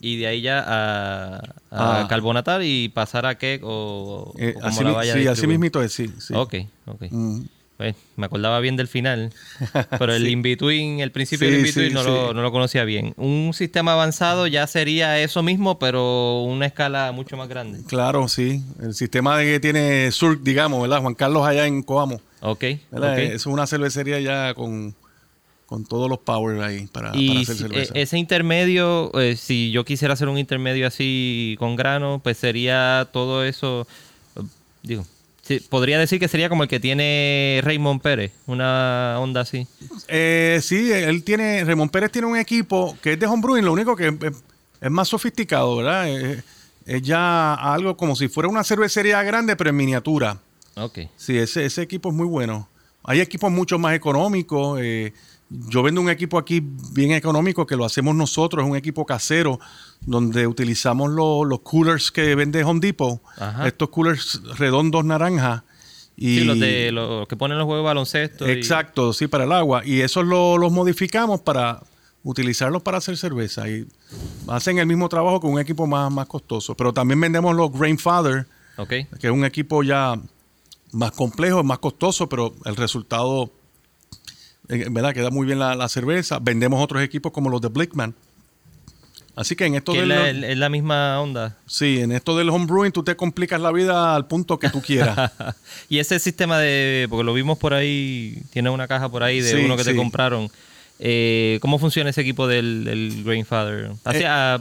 y 0.02 0.18
de 0.18 0.28
ahí 0.28 0.42
ya 0.42 0.60
a, 0.66 1.36
a 1.38 1.42
Ah. 1.72 2.08
carbonatar 2.10 2.62
y 2.64 2.90
pasar 2.90 3.26
a 3.26 3.36
cake 3.36 3.62
o, 3.64 4.34
Eh, 4.38 4.54
o 4.56 4.60
como 4.60 4.68
así, 4.68 4.84
la 4.84 4.92
vaya 4.92 5.14
sí, 5.14 5.28
así 5.28 5.48
mismito 5.48 5.82
es, 5.82 5.92
sí. 5.94 6.12
sí. 6.20 6.34
Ok, 6.36 6.56
ok. 6.86 7.04
Mm. 7.12 7.42
Pues, 7.78 7.96
me 8.16 8.26
acordaba 8.26 8.60
bien 8.60 8.76
del 8.76 8.88
final, 8.88 9.32
pero 10.00 10.12
el 10.16 10.24
Sí. 10.26 10.32
in-between, 10.32 11.00
el 11.00 11.12
principio 11.12 11.48
Sí, 11.48 11.52
del 11.52 11.60
in-between 11.60 11.90
sí, 11.90 11.94
no. 11.94 12.02
Lo, 12.04 12.34
no 12.34 12.42
lo 12.42 12.52
conocía 12.52 12.84
bien. 12.86 13.14
Un 13.18 13.52
sistema 13.54 13.94
avanzado 13.94 14.48
ya 14.48 14.66
sería 14.66 15.20
eso 15.20 15.44
mismo, 15.44 15.78
pero 15.78 16.42
una 16.42 16.66
escala 16.66 17.12
mucho 17.12 17.38
más 17.38 17.48
grande. 17.48 17.82
Claro, 17.88 18.28
sí. 18.30 18.64
El 18.82 18.96
sistema 18.96 19.40
que 19.42 19.60
tiene 19.60 20.10
Sur, 20.12 20.42
digamos, 20.42 20.82
¿verdad? 20.82 21.02
Juan 21.02 21.14
Carlos 21.14 21.46
allá 21.46 21.68
en 21.68 21.84
Coamo. 21.84 22.20
Ok, 22.42 22.64
¿verdad? 22.92 23.14
ok. 23.14 23.20
Es 23.20 23.46
una 23.46 23.68
cervecería 23.68 24.20
ya 24.22 24.56
con, 24.56 24.96
con 25.68 25.86
todos 25.86 26.10
los 26.10 26.18
power 26.18 26.62
ahí 26.64 26.88
para, 26.88 27.10
para 27.12 27.22
Y 27.22 27.44
hacer 27.44 27.56
si- 27.58 27.62
cerveza. 27.62 27.94
e- 27.94 28.02
ese 28.02 28.18
intermedio, 28.18 29.12
eh, 29.20 29.36
si 29.36 29.70
yo 29.70 29.86
quisiera 29.86 30.16
hacer 30.16 30.30
un 30.30 30.40
intermedio 30.40 30.88
así 30.88 31.56
con 31.60 31.76
grano, 31.76 32.22
pues 32.24 32.38
sería 32.38 33.08
todo 33.14 33.44
eso, 33.44 33.88
eh, 34.36 34.42
digo, 34.82 35.06
sí, 35.48 35.60
podría 35.60 35.98
decir 36.00 36.20
que 36.20 36.28
sería 36.28 36.50
como 36.50 36.64
el 36.64 36.70
que 36.70 36.80
tiene 36.80 37.62
Raymond 37.64 38.02
Pérez, 38.02 38.32
una 38.46 39.16
onda 39.20 39.42
así. 39.42 39.68
Eh, 40.08 40.60
sí, 40.62 40.92
él 40.92 41.24
tiene, 41.24 41.64
Ramón 41.64 41.90
Pérez 41.90 42.12
tiene 42.12 42.28
un 42.28 42.38
equipo 42.38 42.98
que 43.02 43.14
es 43.14 43.20
de 43.20 43.26
homebrewing, 43.26 43.66
lo 43.66 43.74
único 43.74 43.96
que 43.96 44.08
es, 44.08 44.14
es 44.82 44.92
más 44.92 45.08
sofisticado, 45.08 45.78
¿verdad? 45.78 46.10
Es, 46.10 46.44
es 46.86 47.02
ya 47.02 47.54
algo 47.54 47.98
como 47.98 48.16
si 48.16 48.28
fuera 48.28 48.48
una 48.50 48.64
cervecería 48.64 49.22
grande, 49.24 49.56
pero 49.56 49.70
en 49.70 49.76
miniatura. 49.76 50.40
Ok. 50.76 51.00
Sí, 51.16 51.38
ese, 51.38 51.66
ese 51.66 51.82
equipo 51.82 52.10
es 52.10 52.16
muy 52.16 52.28
bueno. 52.28 52.70
Hay 53.04 53.22
equipos 53.22 53.52
mucho 53.52 53.80
más 53.80 53.96
económicos. 53.96 54.80
eh, 54.82 55.14
yo 55.50 55.82
vendo 55.84 56.02
un 56.02 56.10
equipo 56.10 56.38
aquí 56.38 56.62
bien 56.92 57.12
económico 57.12 57.66
que 57.66 57.76
lo 57.76 57.86
hacemos 57.86 58.16
nosotros, 58.16 58.64
es 58.66 58.70
un 58.70 58.76
equipo 58.78 59.06
casero, 59.06 59.60
donde 60.02 60.46
utilizamos 60.48 61.10
lo- 61.12 61.46
los 61.46 61.60
coolers 61.62 62.12
que 62.12 62.36
vende 62.36 62.64
Home 62.64 62.80
Depot, 62.82 63.22
Ajá. 63.38 63.68
estos 63.68 63.90
coolers 63.90 64.42
redondos 64.58 65.06
naranjas. 65.06 65.64
Y 66.20 66.40
Sí, 66.40 66.44
los 66.46 66.60
de 66.60 66.92
los 66.92 67.28
que 67.28 67.36
ponen 67.38 67.58
los 67.60 67.66
juegos 67.66 67.84
de 67.84 67.86
baloncesto. 67.86 68.48
y- 68.48 68.52
Exacto, 68.52 69.14
sí, 69.14 69.28
para 69.28 69.44
el 69.44 69.52
agua. 69.52 69.84
Y 69.86 70.02
esos 70.02 70.26
lo- 70.26 70.58
los 70.58 70.72
modificamos 70.72 71.42
para 71.42 71.82
utilizarlos 72.24 72.82
para 72.82 72.98
hacer 72.98 73.16
cerveza. 73.18 73.70
Y 73.70 73.86
hacen 74.48 74.80
el 74.80 74.88
mismo 74.88 75.08
trabajo 75.10 75.40
con 75.40 75.52
un 75.54 75.60
equipo 75.60 75.86
más, 75.88 76.12
más 76.12 76.26
costoso. 76.28 76.76
Pero 76.76 76.92
también 76.92 77.22
vendemos 77.22 77.56
los 77.56 77.72
Grainfather, 77.72 78.48
Ok. 78.78 78.90
que 78.90 79.28
es 79.28 79.32
un 79.32 79.46
equipo 79.46 79.84
ya 79.84 80.20
más 80.92 81.12
complejo, 81.12 81.64
más 81.64 81.78
costoso, 81.80 82.28
pero 82.28 82.54
el 82.66 82.76
resultado, 82.76 83.52
¿verdad? 84.68 85.14
Queda 85.14 85.30
muy 85.30 85.46
bien 85.46 85.60
la, 85.60 85.76
la 85.76 85.90
cerveza. 85.90 86.40
Vendemos 86.40 86.82
otros 86.84 87.02
equipos 87.04 87.32
como 87.32 87.50
los 87.50 87.62
de 87.62 87.70
Blickman. 87.70 88.14
Así 89.36 89.56
que 89.56 89.66
en 89.68 89.76
esto 89.76 89.92
Que 89.94 90.02
es 90.02 90.08
del, 90.08 90.42
la, 90.42 90.48
es 90.48 90.58
la 90.58 90.68
misma 90.68 91.22
onda. 91.22 91.56
sí, 91.68 92.00
en 92.00 92.12
esto 92.12 92.36
del 92.36 92.50
homebrewing 92.50 92.92
tú 92.92 93.04
te 93.04 93.16
complicas 93.16 93.62
la 93.62 93.72
vida 93.72 94.16
al 94.16 94.26
punto 94.26 94.58
que 94.58 94.70
tú 94.72 94.82
quieras. 94.82 95.32
y 95.90 96.00
ese 96.00 96.18
sistema 96.20 96.58
de. 96.58 97.06
Porque 97.08 97.24
lo 97.24 97.34
vimos 97.36 97.58
por 97.60 97.74
ahí, 97.76 98.42
tiene 98.52 98.72
una 98.72 98.88
caja 98.88 99.10
por 99.10 99.22
ahí 99.22 99.40
de 99.42 99.52
Sí, 99.52 99.64
uno 99.64 99.78
que 99.78 99.84
te 99.84 99.96
compraron. 99.96 100.50
Eh, 100.98 101.60
¿Cómo 101.62 101.78
funciona 101.78 102.10
ese 102.10 102.22
equipo 102.22 102.48
del, 102.48 102.84
del 102.84 103.24
Grainfather? 103.24 103.92
Hacia. 104.04 104.60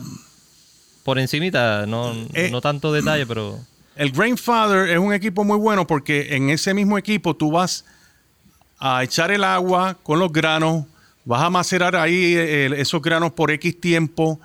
por 1.04 1.18
encimita, 1.18 1.86
no, 1.86 2.12
Eh, 2.34 2.50
no 2.52 2.60
tanto 2.60 2.92
detalle, 2.92 3.24
pero. 3.26 3.58
El 3.96 4.10
Grainfather 4.12 4.90
es 4.90 4.98
un 4.98 5.14
equipo 5.14 5.42
muy 5.42 5.56
bueno 5.56 5.86
porque 5.86 6.36
en 6.36 6.50
ese 6.50 6.74
mismo 6.74 6.98
equipo 6.98 7.34
tú 7.34 7.50
vas 7.50 7.86
a 8.78 9.02
echar 9.02 9.30
el 9.30 9.44
agua 9.44 9.96
con 10.02 10.18
los 10.18 10.32
granos, 10.32 10.84
vas 11.24 11.42
a 11.42 11.50
macerar 11.50 11.96
ahí 11.96 12.34
eh, 12.36 12.70
esos 12.76 13.02
granos 13.02 13.32
por 13.32 13.50
X 13.50 13.80
tiempo 13.80 14.40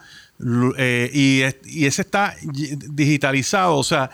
eh, 0.77 1.09
y, 1.13 1.41
y 1.65 1.85
ese 1.85 2.01
está 2.01 2.35
digitalizado. 2.41 3.77
O 3.77 3.83
sea, 3.83 4.09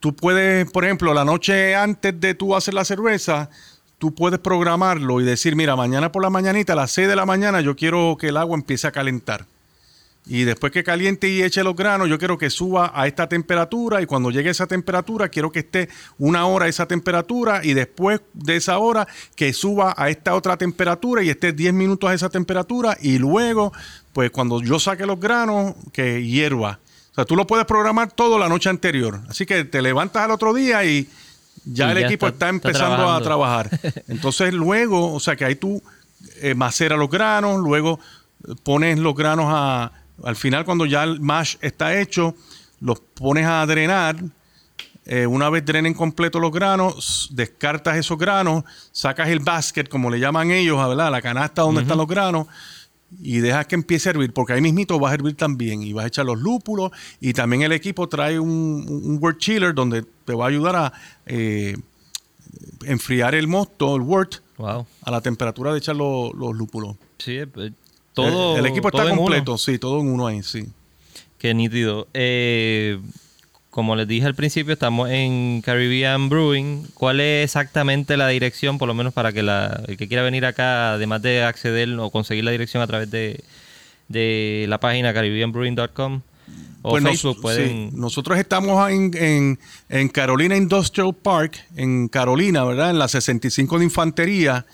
tú 0.00 0.14
puedes, 0.14 0.70
por 0.70 0.84
ejemplo, 0.84 1.14
la 1.14 1.24
noche 1.24 1.74
antes 1.74 2.18
de 2.20 2.34
tú 2.34 2.54
hacer 2.54 2.74
la 2.74 2.84
cerveza, 2.84 3.50
tú 3.98 4.14
puedes 4.14 4.40
programarlo 4.40 5.20
y 5.20 5.24
decir, 5.24 5.54
mira, 5.54 5.76
mañana 5.76 6.10
por 6.10 6.22
la 6.22 6.30
mañanita 6.30 6.72
a 6.72 6.76
las 6.76 6.90
6 6.92 7.06
de 7.06 7.16
la 7.16 7.26
mañana 7.26 7.60
yo 7.60 7.76
quiero 7.76 8.16
que 8.18 8.28
el 8.28 8.36
agua 8.38 8.56
empiece 8.56 8.86
a 8.86 8.92
calentar. 8.92 9.46
Y 10.26 10.44
después 10.44 10.70
que 10.70 10.84
caliente 10.84 11.28
y 11.28 11.42
eche 11.42 11.64
los 11.64 11.74
granos, 11.74 12.08
yo 12.08 12.18
quiero 12.18 12.38
que 12.38 12.50
suba 12.50 12.92
a 12.94 13.06
esta 13.08 13.28
temperatura 13.28 14.00
y 14.02 14.06
cuando 14.06 14.30
llegue 14.30 14.48
a 14.48 14.52
esa 14.52 14.66
temperatura, 14.66 15.28
quiero 15.28 15.50
que 15.50 15.60
esté 15.60 15.88
una 16.18 16.46
hora 16.46 16.66
a 16.66 16.68
esa 16.68 16.86
temperatura 16.86 17.62
y 17.64 17.72
después 17.74 18.20
de 18.34 18.56
esa 18.56 18.78
hora 18.78 19.08
que 19.34 19.52
suba 19.52 19.94
a 19.96 20.08
esta 20.10 20.34
otra 20.34 20.56
temperatura 20.56 21.22
y 21.22 21.30
esté 21.30 21.52
10 21.52 21.72
minutos 21.72 22.08
a 22.08 22.14
esa 22.14 22.28
temperatura 22.28 22.96
y 23.00 23.18
luego, 23.18 23.72
pues 24.12 24.30
cuando 24.30 24.62
yo 24.62 24.78
saque 24.78 25.04
los 25.06 25.18
granos, 25.18 25.74
que 25.92 26.24
hierva. 26.24 26.78
O 27.10 27.14
sea, 27.14 27.24
tú 27.24 27.34
lo 27.34 27.46
puedes 27.46 27.66
programar 27.66 28.12
todo 28.12 28.38
la 28.38 28.48
noche 28.48 28.68
anterior. 28.68 29.20
Así 29.28 29.46
que 29.46 29.64
te 29.64 29.82
levantas 29.82 30.22
al 30.22 30.30
otro 30.30 30.54
día 30.54 30.84
y 30.84 31.08
ya 31.64 31.88
Y 31.88 31.90
el 31.92 31.98
ya 32.02 32.06
equipo 32.06 32.28
está- 32.28 32.50
está, 32.50 32.56
está 32.56 32.68
empezando 32.68 33.10
a 33.10 33.20
trabajar. 33.20 33.68
Entonces 34.06 34.52
luego, 34.54 35.12
o 35.12 35.18
sea 35.18 35.34
que 35.34 35.44
ahí 35.44 35.56
tú 35.56 35.82
eh, 36.40 36.54
maceras 36.54 36.98
los 36.98 37.10
granos, 37.10 37.58
luego 37.58 37.98
eh, 38.46 38.52
pones 38.62 38.98
los 39.00 39.16
granos 39.16 39.46
a, 39.48 39.90
al 40.24 40.36
final 40.36 40.64
cuando 40.64 40.86
ya 40.86 41.04
el 41.04 41.20
mash 41.20 41.56
está 41.60 41.98
hecho, 42.00 42.34
los 42.80 43.00
pones 43.00 43.46
a 43.46 43.64
drenar. 43.66 44.16
Eh, 45.06 45.26
una 45.26 45.50
vez 45.50 45.64
drenen 45.64 45.94
completo 45.94 46.38
los 46.38 46.52
granos, 46.52 47.28
descartas 47.32 47.96
esos 47.96 48.16
granos, 48.18 48.64
sacas 48.92 49.28
el 49.28 49.40
basket, 49.40 49.84
como 49.88 50.08
le 50.10 50.20
llaman 50.20 50.50
ellos, 50.50 50.76
¿verdad? 50.86 51.10
la 51.10 51.20
canasta 51.22 51.62
donde 51.62 51.82
están 51.82 51.98
los 51.98 52.06
granos, 52.06 52.46
y 53.20 53.38
dejas 53.38 53.66
que 53.66 53.74
empiece 53.74 54.08
a 54.08 54.12
hervir, 54.12 54.32
porque 54.32 54.52
ahí 54.52 54.60
mismito 54.60 54.98
vas 55.00 55.10
a 55.10 55.14
hervir 55.14 55.36
también 55.36 55.82
y 55.82 55.92
vas 55.92 56.04
a 56.04 56.08
echar 56.08 56.26
los 56.26 56.38
lúpulos 56.38 56.92
y 57.18 57.32
también 57.32 57.62
el 57.62 57.72
equipo 57.72 58.08
trae 58.08 58.38
un, 58.38 58.86
un 58.88 59.18
wort 59.20 59.38
chiller 59.38 59.74
donde 59.74 60.04
te 60.24 60.32
va 60.32 60.44
a 60.44 60.48
ayudar 60.48 60.76
a 60.76 60.92
eh, 61.26 61.76
enfriar 62.84 63.34
el 63.34 63.48
mosto, 63.48 63.96
el 63.96 64.02
wort, 64.02 64.36
Wow. 64.58 64.86
a 65.02 65.10
la 65.10 65.20
temperatura 65.22 65.72
de 65.72 65.78
echar 65.78 65.96
los, 65.96 66.34
los 66.34 66.54
lúpulos. 66.54 66.96
Sí, 67.18 67.38
eh, 67.38 67.72
todo. 68.22 68.54
el, 68.58 68.64
el 68.66 68.70
equipo 68.70 68.90
todo 68.90 69.02
está 69.02 69.12
uno. 69.12 69.22
completo, 69.22 69.58
sí, 69.58 69.78
todo 69.78 70.00
en 70.00 70.08
uno 70.08 70.26
ahí, 70.26 70.42
sí. 70.42 70.66
Qué 71.38 71.54
nítido. 71.54 72.06
Eh, 72.14 72.98
como 73.70 73.94
les 73.96 74.06
dije 74.08 74.26
al 74.26 74.34
principio, 74.34 74.72
estamos 74.72 75.08
en 75.10 75.62
Caribbean 75.64 76.28
Brewing. 76.28 76.88
¿Cuál 76.94 77.20
es 77.20 77.44
exactamente 77.44 78.16
la 78.16 78.26
dirección, 78.28 78.78
por 78.78 78.88
lo 78.88 78.94
menos 78.94 79.12
para 79.14 79.32
que 79.32 79.42
la, 79.42 79.82
el 79.86 79.96
que 79.96 80.08
quiera 80.08 80.22
venir 80.22 80.44
acá, 80.44 80.94
además 80.94 81.22
de 81.22 81.42
acceder 81.44 81.88
o 81.98 82.10
conseguir 82.10 82.44
la 82.44 82.50
dirección 82.50 82.82
a 82.82 82.86
través 82.86 83.10
de, 83.10 83.42
de 84.08 84.66
la 84.68 84.78
página 84.80 85.14
caribbeanbrewing.com 85.14 86.20
o 86.82 86.90
Pues 86.90 87.02
nos- 87.02 87.12
Facebook, 87.12 87.36
sí, 87.36 87.42
pueden... 87.42 87.90
nosotros 87.94 88.38
estamos 88.38 88.90
en, 88.90 89.10
en- 89.16 89.58
en 89.88 90.08
Carolina 90.08 90.56
Industrial 90.56 91.14
Park, 91.14 91.64
en 91.76 92.08
Carolina, 92.08 92.64
¿verdad? 92.64 92.90
En 92.90 92.98
la 92.98 93.06
65 93.06 93.78
de 93.78 93.84
Infantería. 93.84 94.66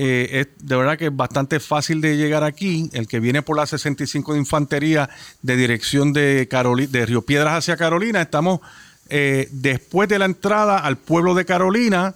Eh, 0.00 0.40
es 0.40 0.66
de 0.66 0.76
verdad 0.76 0.96
que 0.96 1.06
es 1.06 1.16
bastante 1.16 1.58
fácil 1.58 2.00
de 2.00 2.16
llegar 2.16 2.44
aquí. 2.44 2.88
El 2.92 3.08
que 3.08 3.18
viene 3.18 3.42
por 3.42 3.56
la 3.56 3.66
65 3.66 4.32
de 4.34 4.38
Infantería 4.38 5.10
de 5.42 5.56
dirección 5.56 6.12
de, 6.12 6.48
Caroli- 6.48 6.86
de 6.86 7.04
Río 7.04 7.22
Piedras 7.22 7.54
hacia 7.58 7.76
Carolina, 7.76 8.22
estamos 8.22 8.60
eh, 9.08 9.48
después 9.50 10.08
de 10.08 10.18
la 10.20 10.26
entrada 10.26 10.78
al 10.78 10.98
pueblo 10.98 11.34
de 11.34 11.44
Carolina. 11.44 12.14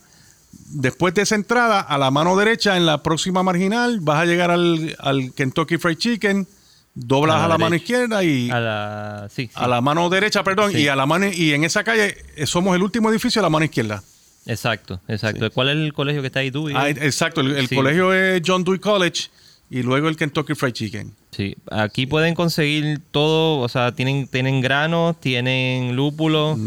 Después 0.75 1.13
de 1.15 1.23
esa 1.23 1.35
entrada, 1.35 1.81
a 1.81 1.99
la 1.99 2.11
mano 2.11 2.37
derecha, 2.37 2.77
en 2.77 2.87
la 2.87 3.03
próxima 3.03 3.43
marginal, 3.43 4.01
vas 4.01 4.21
a 4.21 4.25
llegar 4.27 4.51
al, 4.51 4.95
al 5.01 5.33
Kentucky 5.35 5.77
Fried 5.79 5.97
Chicken, 5.99 6.47
doblas 6.95 7.37
A 7.37 7.39
la 7.41 7.45
a 7.45 7.49
la 7.49 7.59
mano 7.59 7.75
izquierda 7.77 8.23
y 8.23 8.51
A 8.51 8.61
la, 8.61 9.29
sí, 9.35 9.47
sí. 9.47 9.51
a 9.55 9.67
la 9.67 9.81
mano 9.81 10.09
derecha, 10.09 10.45
perdón, 10.45 10.73
Sí. 10.73 10.79
y 10.83 10.89
a 10.89 10.95
la 10.97 11.05
mano 11.07 11.27
y 11.33 11.53
en 11.53 11.65
esa 11.65 11.83
calle 11.85 12.17
eh, 12.37 12.47
somos 12.47 12.77
el 12.77 12.83
último 12.83 13.11
edificio 13.11 13.41
a 13.41 13.43
la 13.43 13.49
mano 13.51 13.65
izquierda. 13.65 14.03
Exacto, 14.47 15.01
exacto. 15.09 15.51
¿Cuál 15.53 15.69
es 15.71 15.77
el 15.77 15.93
colegio 15.93 16.21
que 16.21 16.27
está 16.27 16.41
ahí 16.41 16.51
tú? 16.51 16.69
Ah, 16.75 16.89
exacto, 16.91 17.41
el, 17.43 17.57
el 17.57 17.69
Sí. 17.69 17.75
colegio 17.77 18.13
es 18.13 18.43
John 18.45 18.65
Dewey 18.65 18.81
College 18.81 19.29
y 19.71 19.83
luego 19.83 20.09
el 20.09 20.17
Kentucky 20.17 20.55
Fried 20.55 20.73
Chicken. 20.73 21.15
Sí, 21.31 21.57
aquí 21.71 22.07
pueden 22.07 22.35
conseguir 22.35 23.01
todo, 23.11 23.61
o 23.61 23.69
sea, 23.69 23.93
tienen, 23.93 24.27
tienen 24.27 24.61
granos, 24.61 25.19
tienen 25.21 25.97
lúpulo, 25.97 26.59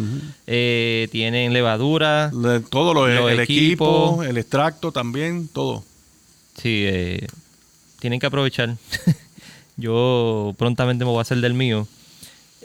eh, 0.48 1.08
tienen 1.12 1.54
levadura. 1.54 2.32
Le- 2.34 2.62
todo 2.62 2.94
lo, 2.94 3.08
Los 3.08 3.32
el 3.32 3.40
equipos. 3.42 4.14
equipo, 4.14 4.24
el 4.24 4.38
extracto 4.38 4.92
también, 4.92 5.48
todo. 5.50 5.84
Sí, 6.58 6.86
eh, 6.88 7.28
tienen 8.00 8.20
que 8.20 8.26
aprovechar. 8.26 8.76
Yo 9.78 10.56
prontamente 10.58 11.04
me 11.06 11.12
voy 11.12 11.20
a 11.20 11.22
hacer 11.22 11.40
del 11.42 11.54
mío. 11.54 11.88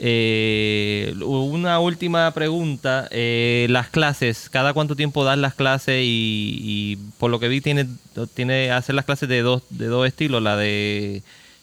Eh, 0.03 1.15
una 1.21 1.79
última 1.79 2.31
pregunta. 2.33 3.07
eh, 3.11 3.67
las 3.69 3.91
clases, 3.91 4.49
¿cada 4.49 4.73
cuánto 4.73 4.97
tiempo 4.97 5.25
das 5.25 5.37
las 5.37 5.55
clases? 5.55 6.03
Y, 6.03 6.59
y 6.63 6.97
por 7.19 7.31
lo 7.31 7.39
que 7.39 7.49
vi, 7.49 7.61
tiene, 7.61 7.87
tiene 8.35 8.73
hacer 8.73 8.95
las 8.95 9.05
clases 9.05 9.29
de 9.29 9.43
dos, 9.43 9.63
de 9.69 9.87
dos 9.87 10.07
estilos, 10.07 10.43
la 10.43 10.57
de 10.57 11.23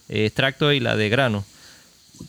eh, 0.10 0.26
extracto 0.26 0.72
y 0.72 0.80
la 0.80 0.96
de 0.96 1.10
grano. 1.10 1.44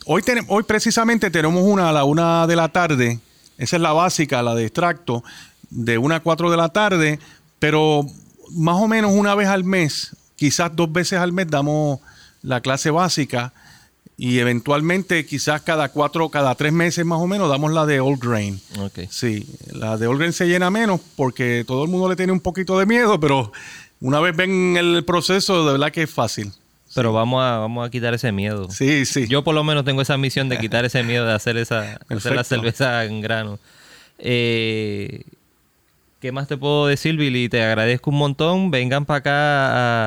Hoy, 0.05 0.23
hoy 0.47 0.63
precisamente 0.63 1.29
tenemos 1.29 1.63
una 1.63 1.89
a 1.89 1.93
la 1.93 2.03
una 2.03 2.47
de 2.47 2.55
la 2.55 2.69
tarde. 2.69 3.19
Esa 3.59 3.75
es 3.75 3.81
la 3.81 3.93
básica, 3.93 4.41
la 4.41 4.55
de 4.55 4.65
extracto, 4.65 5.23
de 5.69 5.99
una 5.99 6.15
a 6.15 6.19
cuatro 6.21 6.49
de 6.49 6.57
la 6.57 6.69
tarde. 6.69 7.19
Pero 7.59 8.05
más 8.51 8.77
o 8.77 8.87
menos 8.87 9.11
una 9.13 9.35
vez 9.35 9.47
al 9.47 9.63
mes, 9.63 10.15
quizás 10.35 10.75
dos 10.75 10.91
veces 10.91 11.19
al 11.19 11.33
mes, 11.33 11.47
damos 11.49 11.99
la 12.41 12.61
clase 12.61 12.89
básica. 12.89 13.53
Y 14.21 14.39
eventualmente, 14.39 15.25
quizás 15.25 15.61
cada 15.61 15.87
cuatro, 15.93 16.27
cada 16.27 16.53
tres 16.53 16.73
meses 16.73 17.05
más 17.05 17.19
o 17.21 17.25
menos, 17.25 17.47
damos 17.47 17.71
la 17.71 17.85
de 17.85 18.01
Old 18.01 18.19
Grain. 18.21 18.59
Ok. 18.77 18.99
Sí, 19.09 19.47
la 19.71 19.95
de 19.95 20.07
Old 20.07 20.19
Grain 20.19 20.33
se 20.33 20.45
llena 20.45 20.69
menos 20.69 20.99
porque 21.15 21.63
todo 21.65 21.85
el 21.85 21.89
mundo 21.89 22.09
le 22.09 22.17
tiene 22.17 22.33
un 22.33 22.41
poquito 22.41 22.77
de 22.77 22.85
miedo, 22.85 23.17
pero 23.17 23.53
una 24.01 24.19
vez 24.19 24.35
ven 24.35 24.75
el 24.75 25.05
proceso, 25.05 25.65
de 25.65 25.71
verdad 25.71 25.93
que 25.93 26.03
es 26.03 26.09
fácil. 26.09 26.51
Pero 26.93 27.13
vamos 27.13 27.41
a, 27.41 27.59
vamos 27.59 27.87
a 27.87 27.89
quitar 27.89 28.13
ese 28.13 28.33
miedo. 28.33 28.69
Sí, 28.69 29.05
sí. 29.05 29.25
Yo 29.29 29.41
por 29.45 29.55
lo 29.55 29.63
menos 29.63 29.85
tengo 29.85 30.01
esa 30.01 30.17
misión 30.17 30.49
de 30.49 30.57
quitar 30.57 30.83
ese 30.83 31.01
miedo 31.01 31.25
de 31.25 31.31
hacer 31.31 31.55
esa 31.55 31.97
hacer 32.09 32.35
la 32.35 32.43
cerveza 32.43 33.05
en 33.05 33.21
grano. 33.21 33.57
Eh, 34.17 35.23
¿Qué 36.19 36.31
más 36.33 36.47
te 36.49 36.57
puedo 36.57 36.87
decir, 36.87 37.15
Billy? 37.15 37.47
Te 37.47 37.63
agradezco 37.63 38.09
un 38.09 38.17
montón. 38.17 38.71
Vengan 38.71 39.05
para 39.05 39.17
acá 39.19 39.31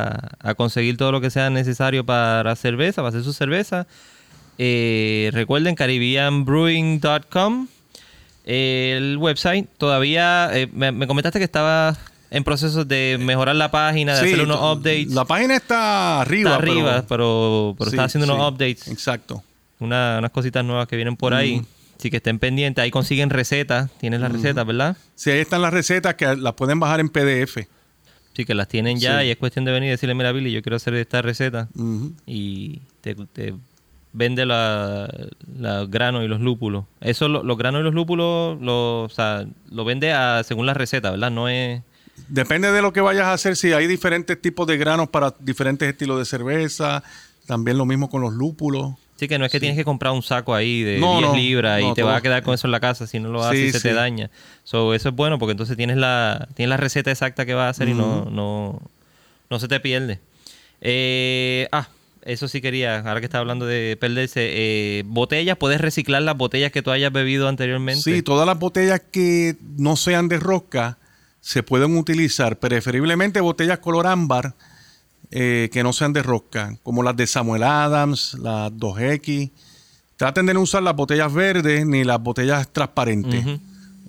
a, 0.04 0.28
a 0.50 0.54
conseguir 0.54 0.96
todo 0.98 1.10
lo 1.10 1.20
que 1.22 1.30
sea 1.30 1.48
necesario 1.48 2.04
para 2.04 2.54
cerveza, 2.56 2.96
para 2.96 3.08
hacer 3.08 3.22
su 3.24 3.32
cerveza. 3.32 3.86
Eh, 4.58 5.30
recuerden 5.32 5.74
caribbeanbrewing.com 5.74 7.66
el 8.44 9.16
website. 9.18 9.68
Todavía 9.78 10.50
eh, 10.52 10.68
me, 10.72 10.92
me 10.92 11.06
comentaste 11.06 11.38
que 11.38 11.44
estaba 11.46 11.96
en 12.30 12.44
proceso 12.44 12.84
de 12.84 13.16
mejorar 13.20 13.56
la 13.56 13.70
página, 13.70 14.14
de 14.16 14.20
Sí, 14.26 14.32
hacer 14.34 14.44
unos 14.44 14.56
updates. 14.76 15.12
La 15.12 15.24
página 15.24 15.56
está 15.56 16.20
arriba. 16.20 16.50
Está 16.50 16.62
arriba, 16.62 16.92
pero, 16.92 17.06
pero, 17.08 17.74
pero 17.78 17.90
sí, 17.90 17.96
está 17.96 18.04
haciendo 18.04 18.32
unos 18.34 18.52
updates 18.52 18.88
Exacto. 18.88 19.42
una- 19.78 20.16
unas 20.18 20.30
cositas 20.30 20.62
nuevas 20.64 20.86
que 20.88 20.96
vienen 20.96 21.16
por 21.16 21.32
ahí. 21.34 21.62
Así 22.02 22.10
que 22.10 22.16
estén 22.16 22.40
pendientes. 22.40 22.82
Ahí 22.82 22.90
consiguen 22.90 23.30
recetas. 23.30 23.88
Tienes 24.00 24.20
las 24.20 24.32
recetas, 24.32 24.66
¿verdad? 24.66 24.96
Sí, 25.14 25.30
ahí 25.30 25.38
están 25.38 25.62
las 25.62 25.72
recetas 25.72 26.16
que 26.16 26.34
las 26.34 26.54
pueden 26.54 26.80
bajar 26.80 26.98
en 26.98 27.08
PDF. 27.08 27.68
Sí, 28.34 28.44
que 28.44 28.54
las 28.54 28.66
tienen 28.66 28.98
ya 28.98 29.20
Sí. 29.20 29.26
y 29.26 29.30
es 29.30 29.36
cuestión 29.36 29.64
de 29.64 29.70
venir 29.70 29.86
y 29.86 29.90
decirle, 29.92 30.16
mira, 30.16 30.32
Billy, 30.32 30.50
yo 30.50 30.62
quiero 30.62 30.74
hacer 30.74 30.94
esta 30.94 31.22
receta. 31.22 31.68
Y 32.26 32.80
te, 33.02 33.14
te 33.14 33.54
vende 34.12 34.44
la- 34.46 35.08
los 35.60 35.88
granos 35.92 36.24
y 36.24 36.26
los 36.26 36.40
lúpulos. 36.40 36.86
Eso, 37.00 37.28
lo- 37.28 37.44
los 37.44 37.56
granos 37.56 37.82
y 37.82 37.84
los 37.84 37.94
lúpulos, 37.94 38.60
lo, 38.60 39.02
o 39.04 39.08
sea, 39.08 39.46
lo 39.70 39.84
vende 39.84 40.12
a- 40.12 40.42
según 40.42 40.66
la 40.66 40.74
receta, 40.74 41.12
¿verdad? 41.12 41.30
No 41.30 41.48
es... 41.48 41.82
Depende 42.26 42.72
de 42.72 42.82
lo 42.82 42.92
que 42.92 43.00
vayas 43.00 43.26
a 43.26 43.32
hacer. 43.34 43.54
Si 43.54 43.72
hay 43.72 43.86
diferentes 43.86 44.42
tipos 44.42 44.66
de 44.66 44.76
granos 44.76 45.08
para 45.08 45.36
diferentes 45.38 45.88
estilos 45.88 46.18
de 46.18 46.24
cerveza. 46.24 47.04
También 47.46 47.78
lo 47.78 47.86
mismo 47.86 48.10
con 48.10 48.22
los 48.22 48.32
lúpulos. 48.32 48.94
Sí, 49.16 49.28
que 49.28 49.38
no 49.38 49.44
es 49.44 49.52
que 49.52 49.60
tienes 49.60 49.76
que 49.78 49.84
comprar 49.84 50.12
un 50.12 50.22
saco 50.22 50.54
ahí 50.54 50.82
de 50.82 50.98
No, 50.98 51.18
10 51.18 51.28
no, 51.30 51.36
libras 51.36 51.82
y 51.82 51.94
te 51.94 52.02
vas 52.02 52.18
a 52.18 52.20
quedar 52.20 52.42
con 52.42 52.54
eso 52.54 52.66
en 52.66 52.72
la 52.72 52.80
casa. 52.80 53.06
Si 53.06 53.20
no 53.20 53.28
lo 53.28 53.44
haces, 53.44 53.72
Sí, 53.72 53.78
se 53.78 53.88
te 53.88 53.94
daña. 53.94 54.30
So, 54.64 54.94
eso 54.94 55.10
es 55.10 55.14
bueno 55.14 55.38
porque 55.38 55.52
entonces 55.52 55.76
tienes 55.76 55.96
la, 55.96 56.48
tienes 56.54 56.70
la 56.70 56.76
receta 56.76 57.10
exacta 57.10 57.46
que 57.46 57.54
vas 57.54 57.66
a 57.66 57.68
hacer 57.68 57.88
y 57.88 57.94
no, 57.94 58.24
no, 58.24 58.80
no 59.48 59.58
se 59.60 59.68
te 59.68 59.78
pierde. 59.80 60.18
Eh, 60.80 61.68
ah, 61.70 61.88
eso 62.24 62.48
sí 62.48 62.60
quería, 62.60 62.98
ahora 63.00 63.20
que 63.20 63.26
estaba 63.26 63.40
hablando 63.40 63.66
de 63.66 63.96
perderse. 64.00 64.40
eh, 64.52 65.02
botellas, 65.06 65.56
puedes 65.56 65.80
reciclar 65.80 66.22
las 66.22 66.36
botellas 66.36 66.72
que 66.72 66.82
tú 66.82 66.90
hayas 66.90 67.12
bebido 67.12 67.48
anteriormente. 67.48 68.02
Sí, 68.02 68.22
todas 68.22 68.46
las 68.46 68.58
botellas 68.58 69.00
que 69.12 69.56
no 69.76 69.96
sean 69.96 70.28
de 70.28 70.38
rosca 70.38 70.98
se 71.40 71.62
pueden 71.62 71.96
utilizar, 71.96 72.58
preferiblemente 72.58 73.40
botellas 73.40 73.78
color 73.78 74.06
ámbar 74.06 74.54
eh, 75.32 75.70
que 75.72 75.82
no 75.82 75.92
sean 75.92 76.12
de 76.12 76.22
rosca, 76.22 76.76
como 76.82 77.02
las 77.02 77.16
de 77.16 77.26
Samuel 77.26 77.62
Adams, 77.62 78.34
las 78.34 78.70
2X. 78.72 79.50
Traten 80.16 80.46
de 80.46 80.54
no 80.54 80.60
usar 80.60 80.82
las 80.82 80.94
botellas 80.94 81.32
verdes 81.32 81.84
ni 81.86 82.04
las 82.04 82.22
botellas 82.22 82.68
transparentes. 82.72 83.44
Ujú. 83.44 83.58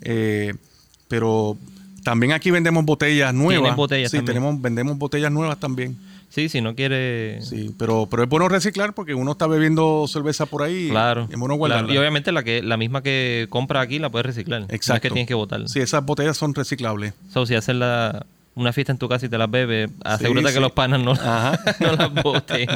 Eh, 0.02 0.54
pero 1.08 1.58
también 2.04 2.34
aquí 2.34 2.52
vendemos 2.52 2.84
botellas 2.86 3.34
nuevas. 3.34 3.76
Botellas 3.76 4.12
sí, 4.12 4.18
también. 4.18 4.36
tenemos, 4.36 4.62
vendemos 4.62 4.98
botellas 4.98 5.32
nuevas 5.32 5.60
también. 5.60 5.98
Sí, 6.30 6.50
si 6.50 6.62
no 6.62 6.76
quieres... 6.76 7.48
Sí, 7.48 7.74
pero, 7.78 8.08
pero 8.10 8.24
es 8.24 8.30
bueno 8.30 8.50
reciclar 8.50 8.94
porque 8.94 9.14
uno 9.14 9.34
está 9.34 9.46
bebiendo 9.46 10.06
cerveza 10.08 10.48
por 10.48 10.64
ahí. 10.64 10.90
Claro. 10.90 11.28
Es 11.32 11.38
bueno 11.38 11.54
guardarla. 11.56 11.94
Y 11.94 11.98
obviamente 11.98 12.32
la 12.32 12.44
que 12.44 12.64
la 12.64 12.76
misma 12.76 13.04
que 13.04 13.46
compra 13.52 13.82
aquí 13.82 14.00
la 14.00 14.10
puedes 14.10 14.26
reciclar. 14.26 14.62
No 14.62 14.68
es 14.68 14.74
Exacto. 14.74 15.04
que 15.04 15.10
tienes 15.10 15.28
que 15.28 15.36
botarla. 15.36 15.68
Sí, 15.68 15.80
esas 15.80 16.04
botellas 16.04 16.36
son 16.36 16.56
reciclables. 16.56 17.14
So, 17.32 17.46
si 17.46 17.54
haces 17.54 17.76
la- 17.76 18.26
una 18.56 18.74
fiesta 18.74 18.92
en 18.92 18.98
tu 18.98 19.10
casa 19.10 19.26
y 19.26 19.30
te 19.30 19.38
las 19.38 19.50
bebes, 19.50 19.90
asegúrate 20.04 20.50
sí. 20.50 20.54
que 20.54 20.60
los 20.60 20.72
panas 20.72 21.00
no, 21.00 21.14
no 21.80 21.96
las 21.96 22.14
boten. 22.14 22.68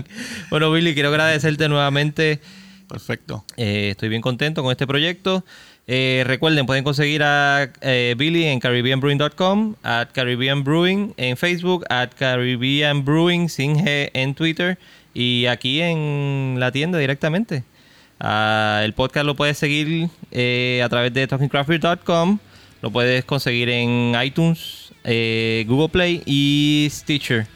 bueno, 0.50 0.72
Billy, 0.72 0.94
quiero 0.94 1.10
agradecerte 1.10 1.70
nuevamente. 1.70 2.42
Perfecto. 2.88 3.44
Eh, 3.58 3.90
estoy 3.92 4.10
bien 4.10 4.22
contento 4.22 4.64
con 4.64 4.72
este 4.72 4.88
proyecto. 4.88 5.44
Eh, 5.88 6.24
recuerden, 6.26 6.66
pueden 6.66 6.84
conseguir 6.84 7.24
a 7.24 7.70
eh, 7.82 8.16
Billy 8.18 8.46
en 8.46 8.60
caribbeanbrewing.com, 8.60 9.76
at 9.84 10.10
Caribbean 10.12 10.64
Brewing 10.64 11.14
en 11.18 11.38
Facebook, 11.38 11.86
at 11.90 12.10
Caribbean 12.18 13.06
Brewing 13.06 13.50
sin 13.50 13.78
G 13.78 14.10
en 14.14 14.36
Twitter 14.36 14.78
y 15.14 15.46
aquí 15.46 15.82
en 15.82 16.56
la 16.60 16.72
tienda 16.72 16.98
directamente. 16.98 17.64
Ah, 18.20 18.82
el 18.84 18.94
podcast 18.94 19.26
lo 19.26 19.36
puedes 19.36 19.58
seguir 19.58 20.10
a 20.84 20.90
través 20.90 21.14
de 21.14 21.28
talkingcraftbeer.com, 21.28 22.40
lo 22.82 22.92
puedes 22.92 23.24
conseguir 23.24 23.70
en 23.70 24.14
iTunes, 24.22 24.87
eh, 25.10 25.64
Google 25.68 25.88
Play 25.88 26.22
y 26.26 26.90
Stitcher. 26.92 27.48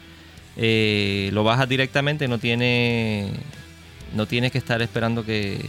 Eh, 0.56 1.30
lo 1.32 1.44
bajas 1.44 1.68
directamente, 1.68 2.26
no 2.26 2.38
tiene 2.38 3.28
no 4.14 4.26
tienes 4.26 4.52
que 4.52 4.58
estar 4.58 4.82
esperando 4.82 5.24
que, 5.24 5.60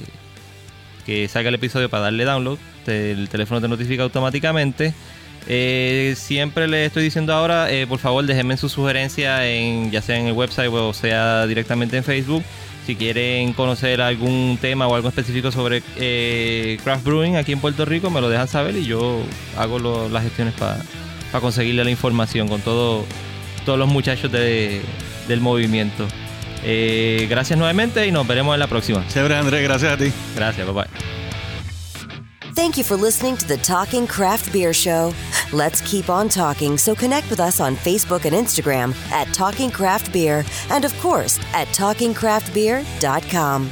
que 1.06 1.28
salga 1.28 1.50
el 1.50 1.56
episodio 1.56 1.90
para 1.90 2.04
darle 2.04 2.24
download. 2.24 2.58
El 2.88 3.28
teléfono 3.30 3.62
te 3.62 3.68
notifica 3.68 4.04
automáticamente. 4.04 4.94
Eh, 5.48 6.16
siempre 6.18 6.70
les 6.70 6.88
estoy 6.88 7.04
diciendo 7.04 7.34
ahora, 7.34 7.68
por 7.90 8.00
favor, 8.00 8.26
déjenme 8.26 8.56
su 8.56 8.70
sugerencia 8.70 9.46
en, 9.50 9.92
ya 9.92 10.02
sea 10.02 10.18
en 10.18 10.28
el 10.28 10.34
website 10.34 10.70
o 10.72 10.94
sea 10.94 11.46
directamente 11.48 11.98
en 11.98 12.04
Facebook. 12.06 12.44
Si 12.86 12.96
quieren 12.96 13.54
conocer 13.54 14.02
algún 14.02 14.58
tema 14.60 14.88
o 14.88 14.96
algo 14.96 15.10
específico 15.10 15.52
sobre 15.52 15.82
craft 16.84 17.06
brewing 17.06 17.36
aquí 17.36 17.52
en 17.54 17.60
Puerto 17.60 17.84
Rico, 17.86 18.10
me 18.10 18.22
lo 18.22 18.30
dejan 18.30 18.48
saber 18.48 18.76
y 18.76 18.86
yo 18.86 19.22
hago 19.58 20.10
las 20.10 20.24
gestiones 20.24 20.54
para 20.54 20.78
conseguirle 21.42 21.84
la 21.84 21.92
información 21.92 22.48
con 22.48 22.62
todo, 22.62 23.06
todos 23.66 23.80
los 23.80 23.90
muchachos 23.90 24.32
del 24.32 24.84
movimiento. 25.40 26.08
gracias 27.30 27.58
nuevamente 27.58 28.08
y 28.08 28.12
nos 28.12 28.28
veremos 28.28 28.54
en 28.54 28.60
la 28.60 28.68
próxima. 28.68 29.06
Chévere, 29.08 29.36
Andrés, 29.36 29.64
gracias 29.64 29.94
a 29.94 29.98
ti. 29.98 30.12
Gracias, 30.36 30.66
bye 30.66 30.74
bye. 30.74 30.88
Thank 32.56 32.78
you 32.78 32.84
for 32.84 32.96
listening 32.96 33.36
to 33.38 33.48
the 33.48 33.58
Talking 33.58 34.06
Craft 34.06 34.54
Beer 34.54 34.74
Show. 34.74 35.12
Let's 35.52 35.82
keep 35.82 36.08
on 36.08 36.30
talking, 36.30 36.78
so 36.78 36.94
connect 36.94 37.28
with 37.32 37.40
us 37.40 37.60
on 37.60 37.76
Facebook 37.76 38.26
and 38.26 38.36
Instagram 38.36 38.94
at 39.12 39.28
Talking 39.34 39.72
Craft 39.72 40.14
Beer 40.14 40.46
and, 40.70 40.86
of 40.86 40.94
course, 41.00 41.40
at 41.54 41.68
TalkingCraftBeer.com. 41.70 43.72